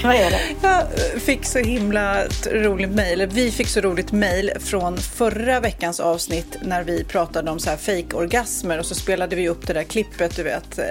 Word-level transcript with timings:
Vad 0.04 0.14
är 0.14 0.30
det? 0.30 0.40
jag 0.62 1.22
fick 1.22 1.44
så 1.46 1.58
himla 1.58 2.24
roligt 2.50 2.90
mejl. 2.90 3.26
Vi 3.32 3.50
fick 3.50 3.68
så 3.68 3.80
roligt 3.80 4.12
mejl 4.12 4.52
från 4.60 4.98
förra 4.98 5.60
veckans 5.60 6.00
avsnitt 6.00 6.56
när 6.62 6.84
vi 6.84 7.04
pratade 7.04 7.50
om 7.50 7.58
så 7.60 7.70
här 7.70 7.76
fake-orgasmer 7.76 8.78
och 8.78 8.86
så 8.86 8.94
spelade 8.94 9.36
vi 9.36 9.48
upp 9.48 9.66
det 9.66 9.72
där 9.72 9.82
klippet, 9.82 10.36
du 10.36 10.42
vet, 10.42 10.78
eh, 10.78 10.84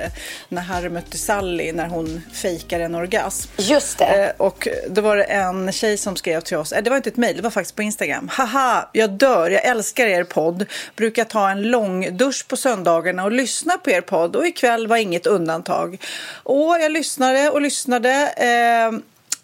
när 0.49 0.61
Harry 0.61 0.89
mötte 0.89 1.17
Sally 1.17 1.71
när 1.71 1.87
hon 1.87 2.21
fejkar 2.33 2.79
en 2.79 2.95
orgasm. 2.95 3.51
Just 3.57 3.97
det. 3.97 4.05
Eh, 4.05 4.29
Och 4.37 4.67
då 4.89 5.01
var 5.01 5.17
det 5.17 5.23
en 5.23 5.71
tjej 5.71 5.97
som 5.97 6.15
skrev 6.15 6.41
till 6.41 6.57
oss, 6.57 6.71
eh, 6.71 6.83
det 6.83 6.89
var 6.89 6.97
inte 6.97 7.09
ett 7.09 7.17
mejl, 7.17 7.35
det 7.35 7.41
var 7.41 7.49
faktiskt 7.49 7.75
på 7.75 7.81
Instagram. 7.83 8.29
Haha, 8.33 8.89
jag 8.93 9.09
dör, 9.09 9.49
jag 9.49 9.65
älskar 9.65 10.07
er 10.07 10.23
podd. 10.23 10.65
Brukar 10.95 11.23
ta 11.23 11.49
en 11.49 11.61
lång 11.61 12.17
dusch 12.17 12.47
på 12.47 12.57
söndagarna 12.57 13.23
och 13.23 13.31
lyssna 13.31 13.77
på 13.77 13.89
er 13.91 14.01
podd 14.01 14.35
och 14.35 14.47
ikväll 14.47 14.87
var 14.87 14.97
inget 14.97 15.25
undantag. 15.27 15.97
Och 16.43 16.77
jag 16.81 16.91
lyssnade 16.91 17.49
och 17.49 17.61
lyssnade. 17.61 18.98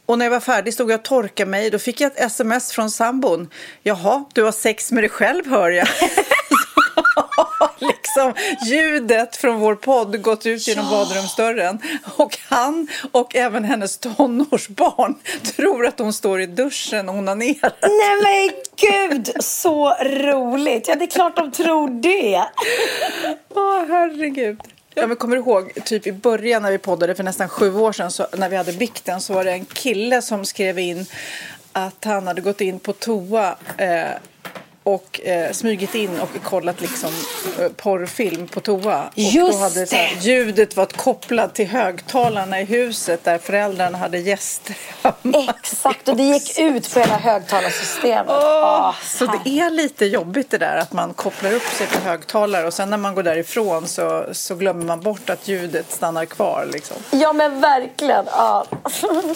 Och 0.05 0.17
när 0.17 0.25
jag 0.25 0.31
var 0.31 0.39
färdig 0.39 0.73
stod 0.73 0.91
jag 0.91 0.97
och 0.97 1.03
torkade 1.03 1.51
mig. 1.51 1.69
Då 1.69 1.79
fick 1.79 2.01
jag 2.01 2.11
ett 2.11 2.19
sms 2.19 2.71
från 2.71 2.91
sambon. 2.91 3.49
Jaha, 3.83 4.25
du 4.33 4.43
har 4.43 4.51
sex 4.51 4.91
med 4.91 5.03
dig 5.03 5.09
själv 5.09 5.47
hör 5.47 5.69
jag. 5.69 5.87
liksom 7.79 8.33
ljudet 8.65 9.35
från 9.35 9.59
vår 9.59 9.75
podd 9.75 10.21
gått 10.21 10.45
ut 10.45 10.67
genom 10.67 10.89
badrumsdörren. 10.89 11.79
Och 12.15 12.37
han 12.49 12.87
och 13.11 13.35
även 13.35 13.63
hennes 13.63 13.97
tonårsbarn 13.97 15.15
tror 15.55 15.85
att 15.85 15.99
hon 15.99 16.13
står 16.13 16.41
i 16.41 16.45
duschen 16.45 17.09
och 17.09 17.15
onanerar. 17.15 17.73
Nej 17.81 18.21
men 18.23 18.51
gud, 18.75 19.31
så 19.39 19.89
roligt. 20.03 20.87
Ja, 20.87 20.95
det 20.95 21.05
är 21.05 21.09
klart 21.09 21.35
de 21.35 21.51
tror 21.51 22.01
det. 22.01 22.45
Åh, 23.55 23.85
herregud. 23.87 24.59
Ja, 24.97 25.07
men 25.07 25.17
kommer 25.17 25.35
du 25.35 25.41
ihåg, 25.41 25.71
typ 25.85 26.07
i 26.07 26.11
början 26.11 26.61
när 26.61 26.71
vi 26.71 26.77
poddade 26.77 27.15
för 27.15 27.23
nästan 27.23 27.49
sju 27.49 27.75
år 27.75 27.91
sedan, 27.91 28.11
så, 28.11 28.27
när 28.37 28.49
vi 28.49 28.55
hade 28.55 28.73
bikten, 28.73 29.21
så 29.21 29.33
var 29.33 29.43
det 29.43 29.51
en 29.51 29.65
kille 29.65 30.21
som 30.21 30.45
skrev 30.45 30.79
in 30.79 31.05
att 31.71 32.05
han 32.05 32.27
hade 32.27 32.41
gått 32.41 32.61
in 32.61 32.79
på 32.79 32.93
toa 32.93 33.55
eh, 33.77 34.09
och 34.85 35.21
eh, 35.23 35.51
smugit 35.51 35.95
in 35.95 36.19
och 36.19 36.29
kollat 36.43 36.81
liksom 36.81 37.09
eh, 37.59 37.67
porrfilm 37.69 38.47
på 38.47 38.59
toa. 38.59 39.03
Och 39.03 39.11
Just 39.15 39.51
då 39.59 39.63
hade 39.63 39.87
så 39.87 39.95
här, 39.95 40.11
det. 40.15 40.25
ljudet 40.27 40.75
varit 40.77 40.97
kopplat 40.97 41.55
till 41.55 41.67
högtalarna 41.67 42.61
i 42.61 42.65
huset 42.65 43.23
där 43.23 43.37
föräldrarna 43.37 43.97
hade 43.97 44.17
gäster 44.19 44.75
hemma. 45.03 45.53
Exakt, 45.59 46.07
och 46.07 46.15
det 46.17 46.23
gick 46.23 46.59
ut 46.59 46.93
på 46.93 46.99
hela 46.99 47.17
högtalarsystemet. 47.17 48.25
Åh, 48.29 48.61
Ah, 48.87 48.95
så 49.03 49.25
det 49.25 49.49
är 49.59 49.69
lite 49.69 50.05
jobbigt 50.05 50.49
det 50.51 50.57
där 50.57 50.77
att 50.77 50.93
man 50.93 51.13
kopplar 51.13 51.53
upp 51.53 51.63
sig 51.77 51.87
på 51.87 51.99
högtalare 52.09 52.67
och 52.67 52.73
sen 52.73 52.89
när 52.89 52.97
man 52.97 53.15
går 53.15 53.23
därifrån 53.23 53.87
så, 53.87 54.25
så 54.31 54.55
glömmer 54.55 54.85
man 54.85 55.01
bort 55.01 55.29
att 55.29 55.47
ljudet 55.47 55.91
stannar 55.91 56.25
kvar. 56.25 56.67
Liksom. 56.73 56.97
Ja 57.11 57.33
men 57.33 57.61
verkligen. 57.61 58.25
Ja. 58.31 58.65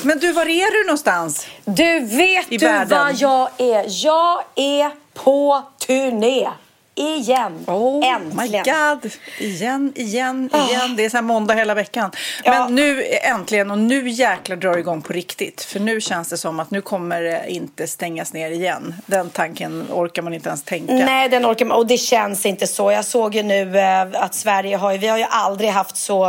Men 0.01 0.19
du, 0.19 0.31
var 0.31 0.45
är 0.45 0.71
du 0.81 0.87
någonstans? 0.87 1.47
Du 1.65 1.99
vet 1.99 2.51
I 2.51 2.57
du 2.57 2.65
världen. 2.65 2.99
vad 3.05 3.15
jag 3.15 3.49
är? 3.57 3.85
Jag 4.05 4.43
är 4.55 4.91
på 5.23 5.63
turné. 5.87 6.47
Igen. 6.95 7.63
Oh 7.67 8.05
Äntligen. 8.07 8.37
my 8.37 8.71
god! 9.01 9.11
Igen, 9.39 9.93
igen, 9.95 10.49
igen. 10.69 10.95
Det 10.95 11.05
är 11.05 11.09
så 11.09 11.17
här 11.17 11.21
måndag 11.21 11.53
hela 11.53 11.73
veckan. 11.73 12.11
Ja. 12.43 12.51
Men 12.51 12.75
nu 12.75 13.03
äntligen, 13.21 13.71
och 13.71 13.77
nu 13.77 14.09
jäklar 14.09 14.55
drar 14.55 14.73
det 14.73 14.79
igång 14.79 15.01
på 15.01 15.13
riktigt. 15.13 15.61
För 15.63 15.79
nu 15.79 16.01
känns 16.01 16.29
det 16.29 16.37
som 16.37 16.59
att 16.59 16.71
nu 16.71 16.81
kommer 16.81 17.21
det 17.21 17.43
inte 17.47 17.87
stängas 17.87 18.33
ner 18.33 18.51
igen. 18.51 18.95
Den 19.05 19.29
tanken 19.29 19.85
orkar 19.91 20.21
man 20.21 20.33
inte 20.33 20.49
ens 20.49 20.63
tänka. 20.63 20.93
Nej, 20.93 21.29
den 21.29 21.45
orkar 21.45 21.65
man. 21.65 21.77
Och 21.77 21.87
det 21.87 21.97
känns 21.97 22.45
inte 22.45 22.67
så. 22.67 22.91
Jag 22.91 23.05
såg 23.05 23.35
ju 23.35 23.43
nu 23.43 23.79
eh, 23.79 24.01
att 24.13 24.35
Sverige 24.35 24.77
har 24.77 24.97
vi 24.97 25.07
har 25.07 25.17
ju 25.17 25.25
aldrig 25.29 25.69
haft 25.69 25.97
så, 25.97 26.27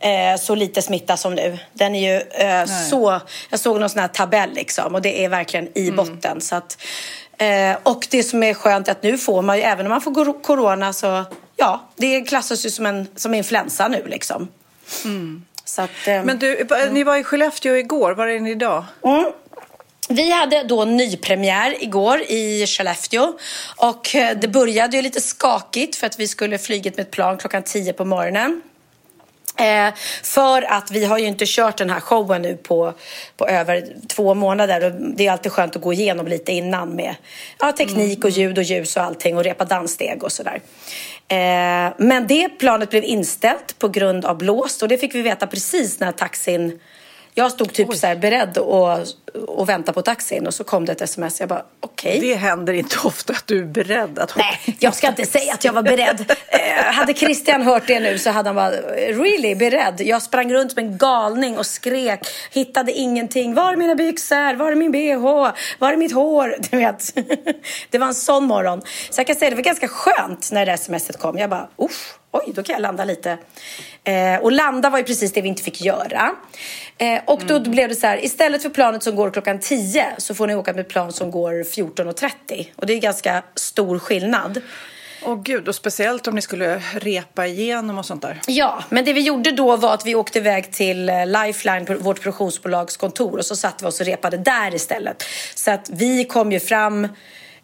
eh, 0.00 0.36
så 0.40 0.54
lite 0.54 0.82
smitta 0.82 1.16
som 1.16 1.34
nu. 1.34 1.58
Den 1.72 1.94
är 1.94 2.12
ju 2.14 2.20
eh, 2.46 2.64
så, 2.90 3.20
jag 3.50 3.60
såg 3.60 3.80
någon 3.80 3.90
sån 3.90 4.00
här 4.00 4.08
tabell 4.08 4.50
liksom 4.54 4.94
och 4.94 5.02
det 5.02 5.24
är 5.24 5.28
verkligen 5.28 5.68
i 5.78 5.82
Mm. 5.88 5.96
botten. 5.96 6.40
Så 6.40 6.56
att, 6.56 6.78
eh, 7.38 7.76
och 7.82 8.06
det 8.10 8.22
som 8.22 8.42
är 8.42 8.54
skönt 8.54 8.88
är 8.88 8.92
att 8.92 9.02
nu 9.02 9.18
får 9.18 9.42
man 9.42 9.56
ju, 9.56 9.62
även 9.62 9.86
om 9.86 9.90
man 9.90 10.00
får 10.00 10.42
corona 10.42 10.92
så, 10.92 11.24
ja, 11.56 11.80
det 11.96 12.20
klassas 12.20 12.66
ju 12.66 12.70
som 12.70 12.86
en 12.86 13.06
som 13.16 13.34
influensa 13.34 13.88
nu 13.88 14.02
liksom. 14.06 14.48
Så 15.64 15.82
att, 15.82 15.90
eh, 16.06 16.14
Mm. 16.14 16.26
Men 16.26 16.38
du, 16.38 16.66
ni 16.90 17.04
var 17.04 17.16
i 17.16 17.24
Skellefteå 17.24 17.76
igår. 17.76 18.12
Var 18.12 18.26
är 18.26 18.40
ni 18.40 18.50
idag? 18.50 18.84
Mm. 19.04 19.24
Vi 20.08 20.30
hade 20.30 20.62
då 20.62 20.84
nypremiär 20.84 21.82
igår 21.82 22.20
i 22.20 22.66
Skellefteå 22.66 23.32
och 23.76 24.14
eh, 24.14 24.38
det 24.38 24.48
började 24.48 24.96
ju 24.96 25.02
lite 25.02 25.20
skakigt 25.20 25.96
för 25.96 26.06
att 26.06 26.20
vi 26.20 26.28
skulle 26.28 26.58
flygit 26.58 26.96
med 26.96 27.06
ett 27.06 27.10
plan 27.10 27.38
klockan 27.38 27.62
10 27.62 27.92
på 27.92 28.04
morgonen. 28.04 28.62
Eh, 29.58 29.94
för 30.22 30.62
att 30.62 30.90
vi 30.90 31.04
har 31.04 31.18
ju 31.18 31.26
inte 31.26 31.44
kört 31.46 31.76
den 31.76 31.90
här 31.90 32.00
showen 32.00 32.42
nu 32.42 32.56
på, 32.56 32.92
på 33.36 33.46
över 33.48 33.86
två 34.08 34.34
månader. 34.34 34.84
Och 34.84 34.92
det 35.16 35.26
är 35.26 35.32
alltid 35.32 35.52
skönt 35.52 35.76
att 35.76 35.82
gå 35.82 35.92
igenom 35.92 36.26
lite 36.26 36.52
innan 36.52 36.88
med 36.88 37.14
ja, 37.60 37.72
teknik 37.72 38.24
och 38.24 38.30
ljud 38.30 38.58
och 38.58 38.64
ljus 38.64 38.96
och 38.96 39.02
allting 39.02 39.36
och 39.36 39.44
repa 39.44 39.64
danssteg 39.64 40.24
och 40.24 40.32
sådär. 40.32 40.60
Eh, 41.28 41.92
men 41.96 42.26
det 42.26 42.48
planet 42.48 42.90
blev 42.90 43.04
inställt 43.04 43.78
på 43.78 43.88
grund 43.88 44.24
av 44.24 44.38
blåst 44.38 44.82
och 44.82 44.88
det 44.88 44.98
fick 44.98 45.14
vi 45.14 45.22
veta 45.22 45.46
precis 45.46 46.00
när 46.00 46.12
taxin 46.12 46.80
jag 47.34 47.52
stod 47.52 47.72
typ 47.72 47.94
så 47.94 48.06
här 48.06 48.16
beredd 48.16 48.58
och, 48.58 48.98
och 49.34 49.68
väntade 49.68 49.94
på 49.94 50.02
taxin 50.02 50.46
och 50.46 50.54
så 50.54 50.64
kom 50.64 50.84
det 50.84 50.92
ett 50.92 51.00
sms. 51.00 51.40
Jag 51.40 51.48
bara 51.48 51.64
okej. 51.80 52.20
Det 52.20 52.34
händer 52.34 52.72
inte 52.72 52.96
ofta 53.04 53.32
att 53.32 53.46
du 53.46 53.58
är 53.58 53.64
beredd 53.64 54.18
att 54.18 54.36
Nej, 54.36 54.76
jag 54.78 54.94
ska 54.94 55.08
inte 55.08 55.26
säga 55.26 55.54
att 55.54 55.64
jag 55.64 55.72
var 55.72 55.82
beredd. 55.82 56.34
Eh, 56.48 56.84
hade 56.84 57.14
Christian 57.14 57.62
hört 57.62 57.86
det 57.86 58.00
nu 58.00 58.18
så 58.18 58.30
hade 58.30 58.48
han 58.48 58.56
bara, 58.56 58.70
really 58.70 59.54
beredd? 59.54 60.00
Jag 60.00 60.22
sprang 60.22 60.52
runt 60.52 60.72
som 60.72 60.84
en 60.84 60.98
galning 60.98 61.58
och 61.58 61.66
skrek, 61.66 62.26
hittade 62.50 62.92
ingenting. 62.92 63.54
Var 63.54 63.72
är 63.72 63.76
mina 63.76 63.94
byxor? 63.94 64.54
Var 64.54 64.72
är 64.72 64.76
min 64.76 64.92
bh? 64.92 65.52
Var 65.78 65.92
är 65.92 65.96
mitt 65.96 66.12
hår? 66.12 66.56
Du 66.70 66.76
vet. 66.76 67.14
Det 67.90 67.98
var 67.98 68.06
en 68.06 68.14
sån 68.14 68.44
morgon. 68.44 68.82
Så 69.10 69.20
jag 69.20 69.26
kan 69.26 69.36
säga 69.36 69.50
det 69.50 69.56
var 69.56 69.62
ganska 69.62 69.88
skönt 69.88 70.52
när 70.52 70.66
det 70.66 70.78
smset 70.78 71.18
kom. 71.18 71.38
Jag 71.38 71.50
bara, 71.50 71.68
usch. 71.82 72.14
Oj, 72.34 72.52
då 72.54 72.62
kan 72.62 72.72
jag 72.72 72.82
landa 72.82 73.04
lite. 73.04 73.38
Eh, 74.04 74.36
och 74.40 74.52
landa 74.52 74.90
var 74.90 74.98
ju 74.98 75.04
precis 75.04 75.32
det 75.32 75.40
vi 75.40 75.48
inte 75.48 75.62
fick 75.62 75.80
göra. 75.80 76.30
Eh, 76.98 77.20
och 77.26 77.40
då 77.46 77.60
blev 77.60 77.88
det 77.88 77.94
så 77.94 78.06
här, 78.06 78.24
istället 78.24 78.62
för 78.62 78.70
planet 78.70 79.02
som 79.02 79.16
går 79.16 79.21
klockan 79.30 79.58
10 79.58 80.06
så 80.18 80.34
får 80.34 80.46
ni 80.46 80.54
åka 80.54 80.72
med 80.72 80.80
ett 80.80 80.88
plan 80.88 81.12
som 81.12 81.30
går 81.30 81.52
14.30. 81.52 82.68
Och 82.76 82.86
det 82.86 82.92
är 82.92 83.00
ganska 83.00 83.42
stor 83.54 83.98
skillnad. 83.98 84.60
Åh 85.24 85.42
gud, 85.42 85.68
och 85.68 85.74
speciellt 85.74 86.26
om 86.26 86.34
ni 86.34 86.42
skulle 86.42 86.82
repa 86.94 87.46
igenom 87.46 87.98
och 87.98 88.06
sånt 88.06 88.22
där. 88.22 88.40
Ja, 88.46 88.84
men 88.88 89.04
det 89.04 89.12
vi 89.12 89.20
gjorde 89.20 89.50
då 89.50 89.76
var 89.76 89.94
att 89.94 90.06
vi 90.06 90.14
åkte 90.14 90.38
iväg 90.38 90.72
till 90.72 91.08
eh, 91.08 91.26
Lifeline, 91.26 91.98
vårt 92.00 92.20
produktionsbolags 92.20 92.96
kontor 92.96 93.38
och 93.38 93.46
så 93.46 93.56
satte 93.56 93.84
vi 93.84 93.88
oss 93.88 94.00
och 94.00 94.06
repade 94.06 94.36
där 94.36 94.74
istället. 94.74 95.24
Så 95.54 95.70
att 95.70 95.90
vi 95.92 96.24
kom 96.24 96.52
ju 96.52 96.60
fram 96.60 97.08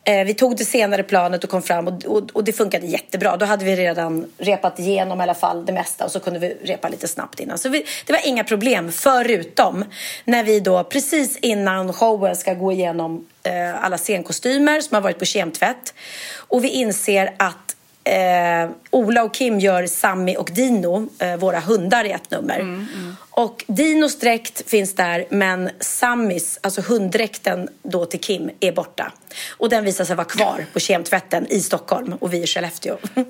Eh, 0.05 0.25
vi 0.25 0.35
tog 0.35 0.57
det 0.57 0.65
senare 0.65 1.03
planet 1.03 1.45
och 1.45 1.51
kom 1.51 1.63
fram 1.63 1.89
och, 1.89 2.05
och, 2.05 2.31
och, 2.33 2.45
det 2.45 2.53
funkade 2.53 2.87
jättebra. 2.87 3.37
Då 3.37 3.47
hade 3.47 3.65
vi 3.65 3.77
redan 3.77 4.27
repat 4.39 4.79
igenom 4.79 5.21
i 5.21 5.23
alla 5.23 5.35
fall 5.35 5.67
det 5.67 5.73
mesta 5.73 6.05
och 6.05 6.11
så 6.11 6.21
kunde 6.21 6.39
vi 6.39 6.57
repa 6.63 6.89
lite 6.89 7.09
snabbt 7.09 7.41
innan. 7.41 7.59
Så 7.59 7.69
vi, 7.69 7.85
det 8.07 8.13
var 8.13 8.27
inga 8.27 8.45
problem 8.45 8.93
förutom 8.93 9.85
när 10.25 10.45
vi 10.45 10.61
då 10.61 10.85
precis 10.85 11.37
innan 11.37 11.93
showen 11.93 12.37
ska 12.37 12.55
gå 12.55 12.73
igenom 12.73 13.27
eh, 13.43 13.85
alla 13.85 13.99
scenkostymer 13.99 14.81
som 14.81 14.95
har 14.95 15.03
varit 15.03 15.19
på 15.19 15.25
kemtvätt 15.25 15.95
och 16.37 16.65
vi 16.65 16.69
inser 16.69 17.35
att 17.37 17.77
eh, 18.09 18.71
Ola 18.91 19.23
och 19.23 19.35
Kim 19.35 19.61
gör 19.61 19.87
Sammy 19.87 20.37
och 20.37 20.51
Dino, 20.53 21.09
eh, 21.19 21.37
våra 21.37 21.61
hundar, 21.61 22.05
i 22.05 22.11
ett 22.11 22.31
nummer. 22.31 22.59
Mm, 22.59 22.87
mm. 22.95 23.17
Och 23.31 23.65
Dinos 23.67 24.19
dräkt 24.19 24.71
finns 24.71 24.95
där, 24.95 25.27
men 25.31 25.71
Sammys, 25.81 26.59
alltså 26.63 26.81
hunddräkten 26.81 27.69
då 27.83 28.07
till 28.07 28.21
Kim, 28.21 28.51
är 28.61 28.73
borta. 28.73 29.13
Och 29.51 29.69
den 29.69 29.85
visar 29.85 30.05
sig 30.05 30.17
vara 30.17 30.25
kvar 30.25 30.67
på 30.73 30.81
kemtvätten 30.81 31.47
i 31.51 31.61
Stockholm 31.61 32.13
och 32.13 32.35
vi 32.35 32.43
i 32.43 32.47
Skellefteå. 32.47 32.97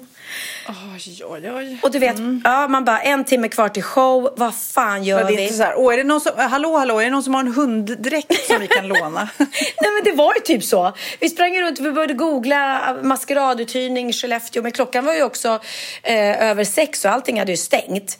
Oj, 0.68 1.24
oj, 1.24 1.50
oj. 1.52 1.78
Och 1.82 1.90
du 1.90 1.98
vet, 1.98 2.18
mm. 2.18 2.42
ja, 2.44 2.68
man 2.68 2.84
bara 2.84 3.00
en 3.00 3.24
timme 3.24 3.48
kvar 3.48 3.68
till 3.68 3.82
show. 3.82 4.34
Vad 4.36 4.54
fan 4.54 5.04
gör 5.04 5.24
vi? 5.24 5.42
Inte 5.42 5.54
så 5.54 5.62
här, 5.62 5.74
Åh, 5.76 5.92
är 5.92 5.96
det 5.96 6.04
någon 6.04 6.20
som, 6.20 6.32
hallå, 6.36 6.76
hallå, 6.76 7.00
är 7.00 7.04
det 7.04 7.10
någon 7.10 7.22
som 7.22 7.34
har 7.34 7.40
en 7.40 7.52
hunddräkt 7.52 8.46
som 8.46 8.60
vi 8.60 8.66
kan 8.66 8.88
låna? 8.88 9.28
Nej, 9.38 9.90
men 9.94 10.04
det 10.04 10.12
var 10.12 10.34
ju 10.34 10.40
typ 10.40 10.64
så. 10.64 10.92
Vi 11.20 11.28
sprang 11.28 11.60
runt, 11.62 11.80
vi 11.80 11.92
började 11.92 12.14
googla 12.14 12.96
maskeraduthyrning 13.02 14.12
Skellefteå, 14.12 14.62
men 14.62 14.72
klockan 14.72 15.04
var 15.04 15.14
ju 15.14 15.22
också 15.22 15.60
eh, 16.02 16.42
över 16.50 16.64
sex 16.64 17.04
och 17.04 17.10
allting 17.10 17.38
hade 17.38 17.50
ju 17.50 17.56
stängt. 17.56 18.18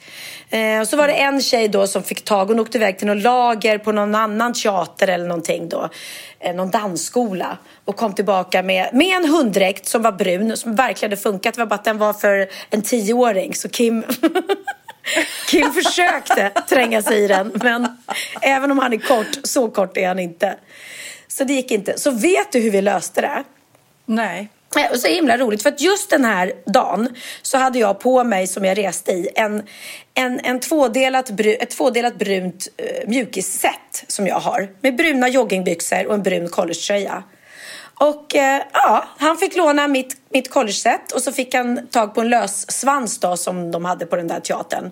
Eh, 0.51 0.81
och 0.81 0.89
så 0.89 0.97
var 0.97 1.07
det 1.07 1.15
en 1.15 1.41
tjej 1.41 1.69
då 1.69 1.87
som 1.87 2.03
fick 2.03 2.25
tag, 2.25 2.47
hon 2.47 2.61
åkte 2.61 2.79
iväg 2.79 2.99
till 2.99 3.07
någon 3.07 3.21
lager 3.21 3.79
på 3.79 3.93
någon 3.93 4.15
annan 4.15 4.53
teater 4.53 5.09
eller 5.09 5.27
någonting 5.27 5.69
då. 5.69 5.89
Eh, 6.41 6.55
någon 6.55 6.71
dansskola 6.71 7.59
och 7.85 7.97
kom 7.97 8.15
tillbaka 8.15 8.63
med, 8.63 8.89
med 8.93 9.17
en 9.17 9.25
hunddräkt 9.25 9.87
som 9.87 10.03
var 10.03 10.13
brun 10.13 10.57
som 10.57 10.75
verkligen 10.75 11.11
hade 11.11 11.23
funkat. 11.23 11.55
Det 11.55 11.61
var 11.61 11.67
bara 11.67 11.75
att 11.75 11.85
den 11.85 11.99
var 11.99 12.13
för 12.13 12.38
en 12.71 12.83
tioåring 12.83 13.55
så 13.55 13.69
Kim 13.69 14.05
Kim 15.49 15.73
försökte 15.73 16.51
tränga 16.69 17.03
sig 17.03 17.25
i 17.25 17.27
den 17.27 17.53
men 17.55 17.97
även 18.43 18.71
om 18.71 18.79
han 18.79 18.93
är 18.93 18.99
kort, 18.99 19.39
så 19.43 19.69
kort 19.69 19.97
är 19.97 20.09
han 20.09 20.19
inte. 20.19 20.57
Så 21.29 21.45
det 21.45 21.53
gick 21.53 21.71
inte. 21.71 21.99
Så 21.99 22.11
vet 22.11 22.53
du 22.53 22.59
hur 22.59 22.71
vi 22.71 22.83
löste 22.83 23.21
det? 23.21 23.45
Nej. 24.07 24.49
Och 24.91 24.99
så 24.99 25.09
himla 25.09 25.39
roligt 25.39 25.63
för 25.63 25.69
att 25.69 25.81
just 25.81 26.11
den 26.11 26.25
här 26.25 26.53
dagen 26.67 27.09
så 27.43 27.59
hade 27.59 27.79
jag 27.79 28.01
på 28.01 28.25
mig 28.25 28.47
som 28.47 28.65
jag 28.65 28.79
reste 28.79 29.13
i 29.13 29.29
en, 29.35 29.63
en, 30.15 30.41
en 30.41 30.61
tvådelat, 30.61 31.41
ett 31.41 31.71
tvådelat 31.71 32.19
brunt 32.19 32.69
uh, 32.83 33.09
mjukisset 33.09 34.05
som 34.07 34.27
jag 34.27 34.41
har 34.41 34.69
med 34.81 34.97
bruna 34.97 35.29
joggingbyxor 35.29 36.07
och 36.07 36.15
en 36.15 36.23
brun 36.23 36.49
collegetröja. 36.49 37.23
Och 37.99 38.37
eh, 38.37 38.63
ja, 38.73 39.05
han 39.19 39.37
fick 39.37 39.57
låna 39.57 39.89
mitt, 39.89 40.17
mitt 40.31 40.51
collegeset 40.51 41.13
och 41.13 41.23
så 41.23 41.33
fick 41.33 41.55
han 41.55 41.87
tag 41.87 42.15
på 42.15 42.21
en 42.21 42.29
lös 42.29 42.71
svans 42.71 43.21
då 43.21 43.37
som 43.37 43.71
de 43.71 43.85
hade 43.85 44.07
på 44.07 44.17
den 44.17 44.29
där 44.29 44.41
teatern. 44.41 44.91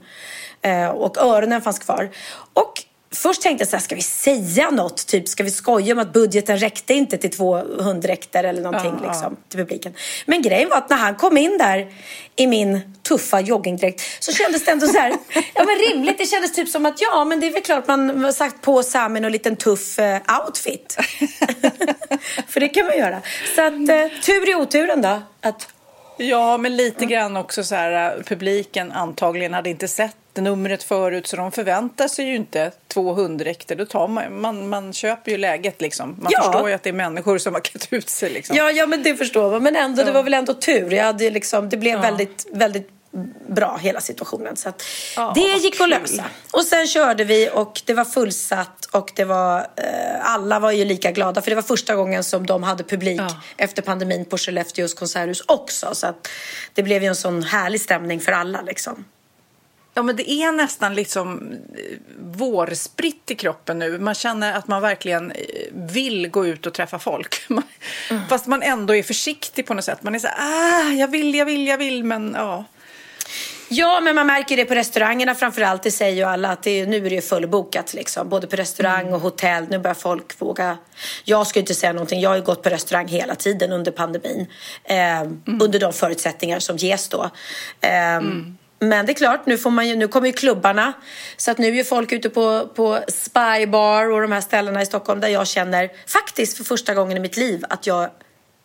Eh, 0.62 0.88
och 0.88 1.18
öronen 1.18 1.62
fanns 1.62 1.78
kvar. 1.78 2.10
Och 2.54 2.72
Först 3.16 3.42
tänkte 3.42 3.62
jag 3.62 3.68
så 3.68 3.76
här, 3.76 3.82
ska 3.82 3.94
vi 3.94 4.02
säga 4.02 4.70
något? 4.70 5.06
Typ, 5.06 5.28
ska 5.28 5.42
vi 5.42 5.50
skoja 5.50 5.92
om 5.92 5.98
att 5.98 6.12
budgeten 6.12 6.58
räckte 6.58 6.94
inte 6.94 7.18
till 7.18 7.30
två 7.30 7.56
hunddräkter 7.56 8.44
eller 8.44 8.62
någonting 8.62 8.94
ja, 9.02 9.08
liksom, 9.08 9.36
till 9.48 9.58
publiken? 9.58 9.94
Men 10.26 10.42
grejen 10.42 10.68
var 10.68 10.76
att 10.76 10.90
när 10.90 10.96
han 10.96 11.14
kom 11.14 11.36
in 11.36 11.58
där 11.58 11.92
i 12.36 12.46
min 12.46 12.94
tuffa 13.02 13.40
joggingdräkt 13.40 14.02
så 14.20 14.32
kändes 14.32 14.64
det 14.64 14.70
ändå 14.70 14.86
så 14.86 14.98
här, 14.98 15.10
ja 15.54 15.64
men 15.64 15.78
rimligt. 15.78 16.18
Det 16.18 16.26
kändes 16.26 16.52
typ 16.52 16.68
som 16.68 16.86
att 16.86 17.00
ja, 17.00 17.24
men 17.24 17.40
det 17.40 17.46
är 17.46 17.52
väl 17.52 17.62
klart 17.62 17.86
man 17.86 18.24
har 18.24 18.32
sagt 18.32 18.62
på 18.62 18.82
Sami 18.82 19.20
någon 19.20 19.32
liten 19.32 19.56
tuff 19.56 19.98
uh, 19.98 20.44
outfit. 20.46 20.96
För 22.48 22.60
det 22.60 22.68
kan 22.68 22.86
man 22.86 22.98
göra. 22.98 23.22
Så 23.54 23.62
att 23.62 23.72
uh, 23.72 24.20
tur 24.22 24.50
i 24.50 24.54
oturen 24.54 25.02
då. 25.02 25.22
Att... 25.40 25.68
Ja, 26.16 26.56
men 26.56 26.76
lite 26.76 27.06
grann 27.06 27.36
också 27.36 27.64
så 27.64 27.74
här, 27.74 28.22
publiken 28.26 28.92
antagligen 28.92 29.54
hade 29.54 29.70
inte 29.70 29.88
sett 29.88 30.16
numret 30.34 30.82
förut 30.82 31.26
så 31.26 31.36
de 31.36 31.52
förväntar 31.52 32.08
sig 32.08 32.26
ju 32.26 32.36
inte 32.36 32.72
två 32.88 33.12
hunddräkter. 33.12 33.76
Då 33.76 33.84
tar 33.86 34.08
man, 34.08 34.40
man, 34.40 34.68
man 34.68 34.92
köper 34.92 35.30
ju 35.30 35.36
läget 35.36 35.80
liksom. 35.80 36.16
Man 36.22 36.32
ja. 36.32 36.42
förstår 36.42 36.68
ju 36.68 36.74
att 36.74 36.82
det 36.82 36.88
är 36.88 36.94
människor 36.94 37.38
som 37.38 37.54
har 37.54 37.60
klätt 37.60 37.92
ut 37.92 38.08
sig 38.08 38.30
liksom. 38.30 38.56
Ja, 38.56 38.70
ja 38.70 38.86
men 38.86 39.02
det 39.02 39.16
förstår 39.16 39.50
man. 39.50 39.62
Men 39.62 39.76
ändå, 39.76 40.02
ja. 40.02 40.06
det 40.06 40.12
var 40.12 40.22
väl 40.22 40.34
ändå 40.34 40.54
tur. 40.54 40.90
Jag 40.90 41.04
hade 41.04 41.30
liksom, 41.30 41.68
det 41.68 41.76
blev 41.76 41.94
ja. 41.94 42.00
väldigt, 42.00 42.46
väldigt 42.52 42.95
bra 43.48 43.76
hela 43.76 44.00
situationen. 44.00 44.56
Så 44.56 44.72
ja, 45.16 45.32
det 45.34 45.40
gick 45.40 45.80
att 45.80 45.88
lösa. 45.88 46.24
Och 46.50 46.62
sen 46.62 46.86
körde 46.86 47.24
vi 47.24 47.50
och 47.52 47.82
det 47.84 47.94
var 47.94 48.04
fullsatt 48.04 48.88
och 48.90 49.12
det 49.14 49.24
var, 49.24 49.58
eh, 49.58 50.34
alla 50.34 50.58
var 50.58 50.70
ju 50.70 50.84
lika 50.84 51.10
glada 51.10 51.42
för 51.42 51.50
det 51.50 51.54
var 51.54 51.62
första 51.62 51.94
gången 51.94 52.24
som 52.24 52.46
de 52.46 52.62
hade 52.62 52.84
publik 52.84 53.20
ja. 53.20 53.40
efter 53.56 53.82
pandemin 53.82 54.24
på 54.24 54.38
Skellefteås 54.38 54.94
konserthus 54.94 55.42
också. 55.46 55.94
Så 55.94 56.14
det 56.74 56.82
blev 56.82 57.02
ju 57.02 57.08
en 57.08 57.16
sån 57.16 57.42
härlig 57.42 57.80
stämning 57.80 58.20
för 58.20 58.32
alla 58.32 58.62
liksom. 58.62 59.04
Ja, 59.96 60.02
men 60.02 60.16
det 60.16 60.30
är 60.30 60.52
nästan 60.52 60.94
liksom 60.94 61.52
eh, 61.74 61.98
vårspritt 62.18 63.30
i 63.30 63.34
kroppen 63.34 63.78
nu. 63.78 63.98
Man 63.98 64.14
känner 64.14 64.52
att 64.52 64.68
man 64.68 64.82
verkligen 64.82 65.30
eh, 65.30 65.36
vill 65.72 66.28
gå 66.28 66.46
ut 66.46 66.66
och 66.66 66.74
träffa 66.74 66.98
folk. 66.98 67.46
mm. 68.10 68.22
Fast 68.28 68.46
man 68.46 68.62
ändå 68.62 68.94
är 68.94 69.02
försiktig 69.02 69.66
på 69.66 69.74
något 69.74 69.84
sätt. 69.84 70.02
Man 70.02 70.14
är 70.14 70.18
så 70.18 70.26
här, 70.26 70.36
ah, 70.38 70.92
jag 70.92 71.08
vill, 71.08 71.34
jag 71.34 71.46
vill, 71.46 71.66
jag 71.66 71.78
vill, 71.78 72.04
men 72.04 72.32
ja. 72.36 72.64
Ja, 73.68 74.00
men 74.00 74.14
man 74.14 74.26
märker 74.26 74.56
det 74.56 74.64
på 74.64 74.74
restaurangerna 74.74 75.34
framförallt. 75.34 75.82
Det 75.82 75.90
säger 75.90 76.16
ju 76.16 76.22
alla 76.22 76.48
att 76.48 76.62
det 76.62 76.86
nu 76.86 77.06
är 77.06 77.10
det 77.10 77.20
fullbokat 77.20 77.94
liksom. 77.94 78.28
Både 78.28 78.46
på 78.46 78.56
restaurang 78.56 79.12
och 79.12 79.20
hotell. 79.20 79.66
Nu 79.70 79.78
börjar 79.78 79.94
folk 79.94 80.40
våga. 80.40 80.78
Jag 81.24 81.46
ska 81.46 81.60
inte 81.60 81.74
säga 81.74 81.92
någonting. 81.92 82.20
Jag 82.20 82.30
har 82.30 82.36
ju 82.36 82.42
gått 82.42 82.62
på 82.62 82.68
restaurang 82.68 83.08
hela 83.08 83.34
tiden 83.34 83.72
under 83.72 83.92
pandemin. 83.92 84.46
Eh, 84.84 85.20
mm. 85.20 85.60
Under 85.62 85.80
de 85.80 85.92
förutsättningar 85.92 86.58
som 86.58 86.76
ges 86.76 87.08
då. 87.08 87.30
Eh, 87.80 88.14
mm. 88.14 88.58
Men 88.78 89.06
det 89.06 89.12
är 89.12 89.14
klart, 89.14 89.46
nu, 89.46 89.58
får 89.58 89.70
man 89.70 89.88
ju, 89.88 89.96
nu 89.96 90.08
kommer 90.08 90.26
ju 90.26 90.32
klubbarna. 90.32 90.92
Så 91.36 91.50
att 91.50 91.58
nu 91.58 91.78
är 91.78 91.84
folk 91.84 92.12
ute 92.12 92.30
på, 92.30 92.68
på 92.74 93.00
Spybar 93.08 94.10
och 94.10 94.20
de 94.20 94.32
här 94.32 94.40
ställena 94.40 94.82
i 94.82 94.86
Stockholm 94.86 95.20
där 95.20 95.28
jag 95.28 95.46
känner 95.46 95.90
faktiskt 96.06 96.56
för 96.56 96.64
första 96.64 96.94
gången 96.94 97.16
i 97.16 97.20
mitt 97.20 97.36
liv 97.36 97.64
att 97.68 97.86
jag 97.86 98.10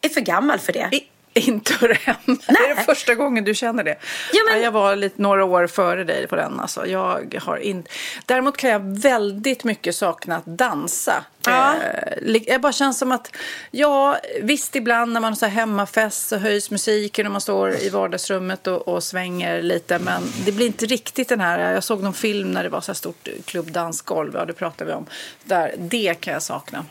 är 0.02 0.10
för 0.10 0.22
gammal 0.22 0.60
för 0.60 0.74
det. 0.74 0.90
I, 0.92 1.04
inte 1.34 1.74
hör 1.74 1.90
hemma. 1.90 2.40
Det 2.48 2.54
är 2.54 2.76
det 2.76 2.84
första 2.84 3.16
gången 3.16 3.44
du 3.44 3.56
känner 3.56 3.84
det. 3.84 3.96
Ja, 4.34 4.40
men... 4.50 4.62
Jag 4.62 4.72
var 4.72 4.96
lite 4.96 5.22
några 5.22 5.46
år 5.46 5.68
före 5.68 6.04
dig 6.04 6.28
på 6.28 6.36
den. 6.36 6.60
Alltså. 6.60 6.86
Jag 6.88 7.40
har 7.42 7.58
in... 7.58 7.84
Däremot 8.26 8.58
kan 8.58 8.70
jag 8.70 9.02
väldigt 9.02 9.64
mycket 9.64 9.96
sakna 9.96 10.36
att 10.36 10.46
dansa. 10.46 11.24
Ja. 11.46 11.76
Eh, 11.76 12.42
det 12.48 12.62
bara 12.62 12.72
känns 12.72 13.00
som 13.00 13.12
att, 13.12 13.36
ja 13.72 14.18
visst 14.42 14.76
ibland 14.76 15.14
när 15.14 15.22
man 15.22 15.36
har 15.42 15.48
hemmafest 15.48 16.28
så 16.28 16.38
höjs 16.38 16.72
musiken 16.72 17.26
och 17.26 17.32
man 17.32 17.42
står 17.42 17.76
i 17.76 17.90
vardagsrummet 17.90 18.68
och, 18.68 18.88
och, 18.88 19.04
svänger 19.04 19.62
lite. 19.62 20.00
Men 20.00 20.22
det 20.46 20.52
blir 20.52 20.66
inte 20.66 20.86
riktigt 20.86 21.30
den 21.30 21.40
här, 21.40 21.74
jag 21.74 21.84
såg 21.84 22.04
någon 22.04 22.14
film 22.14 22.52
när 22.52 22.64
det 22.64 22.70
var 22.70 22.82
så 22.82 22.92
här 22.92 22.96
stort 22.96 23.28
klubbdansgolv, 23.46 24.36
ja 24.36 24.46
det 24.46 24.54
pratade 24.54 24.92
vi 24.92 24.98
om. 24.98 25.06
Där, 25.44 25.76
det 25.78 26.14
kan 26.20 26.34
jag 26.34 26.44
sakna. 26.44 26.86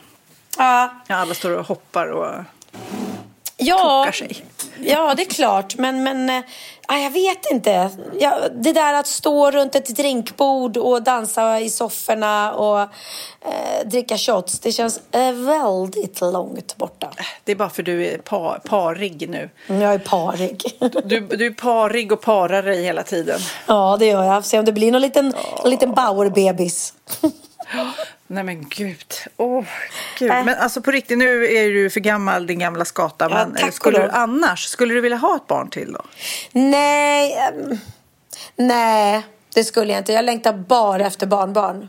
Ja. 0.57 0.95
ja 1.07 1.15
alla 1.15 1.33
står 1.33 1.51
och 1.57 1.65
hoppar 1.65 2.07
och 2.07 2.35
ja, 3.61 4.11
sig. 4.13 4.45
Ja, 4.83 5.13
det 5.15 5.23
är 5.23 5.29
klart. 5.29 5.77
Men, 5.77 6.03
men 6.03 6.29
äh, 6.29 7.03
jag 7.03 7.11
vet 7.11 7.51
inte. 7.51 7.89
Ja, 8.19 8.39
det 8.55 8.73
där 8.73 8.93
att 8.93 9.07
stå 9.07 9.51
runt 9.51 9.75
ett 9.75 9.95
drinkbord 9.95 10.77
och 10.77 11.03
dansa 11.03 11.59
i 11.59 11.69
sofforna 11.69 12.53
och 12.53 12.79
äh, 12.81 12.87
dricka 13.85 14.17
shots, 14.17 14.59
det 14.59 14.71
känns 14.71 15.01
äh, 15.11 15.31
väldigt 15.31 16.21
långt 16.21 16.77
borta. 16.77 17.09
Det 17.43 17.51
är 17.51 17.55
bara 17.55 17.69
för 17.69 17.83
du 17.83 18.05
är 18.07 18.17
par, 18.17 18.61
parig 18.65 19.29
nu. 19.29 19.49
Mm, 19.67 19.81
jag 19.81 19.93
är 19.93 19.99
parig. 19.99 20.63
Du, 21.03 21.19
du 21.19 21.45
är 21.45 21.53
parig 21.53 22.11
och 22.11 22.21
parar 22.21 22.63
dig 22.63 22.83
hela 22.83 23.03
tiden. 23.03 23.39
Ja, 23.67 23.97
det 23.99 24.05
gör 24.05 24.23
jag. 24.23 24.45
Se 24.45 24.59
om 24.59 24.65
det 24.65 24.71
blir 24.71 24.91
någon 24.91 25.01
liten, 25.01 25.33
oh. 25.33 25.69
liten 25.69 25.93
Bauer-bebis. 25.93 26.93
Nej 28.31 28.43
men 28.43 28.69
gud. 28.69 29.13
Oh, 29.37 29.65
gud. 30.19 30.31
Äh. 30.31 30.43
Men 30.45 30.57
alltså 30.57 30.81
på 30.81 30.91
riktigt, 30.91 31.17
nu 31.17 31.45
är 31.45 31.69
du 31.69 31.89
för 31.89 31.99
gammal 31.99 32.47
din 32.47 32.59
gamla 32.59 32.85
skata. 32.85 33.27
Ja, 33.29 33.47
men 33.53 33.71
skulle 33.71 33.99
du 33.99 34.09
annars, 34.09 34.63
skulle 34.63 34.93
du 34.93 35.01
vilja 35.01 35.17
ha 35.17 35.35
ett 35.35 35.47
barn 35.47 35.69
till 35.69 35.93
då? 35.93 36.01
Nej, 36.51 37.51
um, 37.53 37.79
nej 38.55 39.25
det 39.53 39.63
skulle 39.63 39.91
jag 39.91 39.99
inte. 39.99 40.13
Jag 40.13 40.25
längtar 40.25 40.53
bara 40.53 41.05
efter 41.05 41.27
barnbarn. 41.27 41.87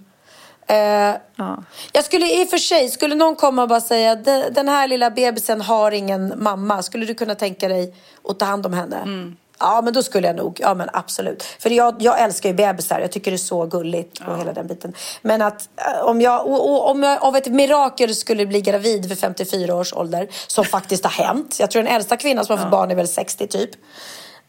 Uh, 0.71 1.17
ja. 1.37 1.65
Jag 1.93 2.05
skulle 2.05 2.41
i 2.41 2.45
och 2.45 2.51
för 2.51 2.59
sig, 2.59 2.89
skulle 2.89 3.15
någon 3.15 3.37
komma 3.37 3.63
och 3.63 3.69
bara 3.69 3.81
säga 3.81 4.15
den 4.51 4.69
här 4.69 4.89
lilla 4.89 5.11
bebisen 5.11 5.61
har 5.61 5.93
ingen 5.93 6.43
mamma. 6.43 6.83
Skulle 6.83 7.07
du 7.07 7.15
kunna 7.15 7.35
tänka 7.35 7.69
dig 7.69 7.95
att 8.29 8.39
ta 8.39 8.45
hand 8.45 8.67
om 8.67 8.73
henne? 8.73 8.97
Mm. 8.97 9.37
Ja, 9.63 9.81
men 9.85 9.93
då 9.93 10.03
skulle 10.03 10.27
jag 10.27 10.37
nog. 10.37 10.61
Ja, 10.61 10.75
men 10.75 10.89
absolut. 10.93 11.43
För 11.43 11.71
jag, 11.71 11.95
jag 11.99 12.21
älskar 12.21 12.49
ju 12.49 12.55
bebisar. 12.55 13.01
Jag 13.01 13.13
tycker 13.13 13.31
det 13.31 13.35
är 13.35 13.39
så 13.39 13.67
gulligt 13.67 14.19
och 14.19 14.33
ja. 14.33 14.37
hela 14.37 14.53
den 14.53 14.67
biten. 14.67 14.95
Men 15.23 15.43
att 15.43 15.69
eh, 15.77 16.05
om 16.05 16.21
jag, 16.21 16.47
och, 16.47 16.71
och, 16.71 16.91
om 16.91 17.03
jag 17.03 17.23
av 17.23 17.37
ett 17.37 17.47
mirakel 17.47 18.15
skulle 18.15 18.47
bli 18.47 18.61
gravid 18.61 19.07
vid 19.07 19.19
54 19.19 19.75
års 19.75 19.93
ålder, 19.93 20.29
som 20.47 20.65
faktiskt 20.65 21.05
har 21.05 21.25
hänt. 21.25 21.57
Jag 21.61 21.71
tror 21.71 21.83
den 21.83 21.93
äldsta 21.93 22.17
kvinnan 22.17 22.45
som 22.45 22.57
har 22.57 22.65
fått 22.65 22.71
barn 22.71 22.91
är 22.91 22.95
väl 22.95 23.09
60 23.09 23.47
typ. 23.47 23.71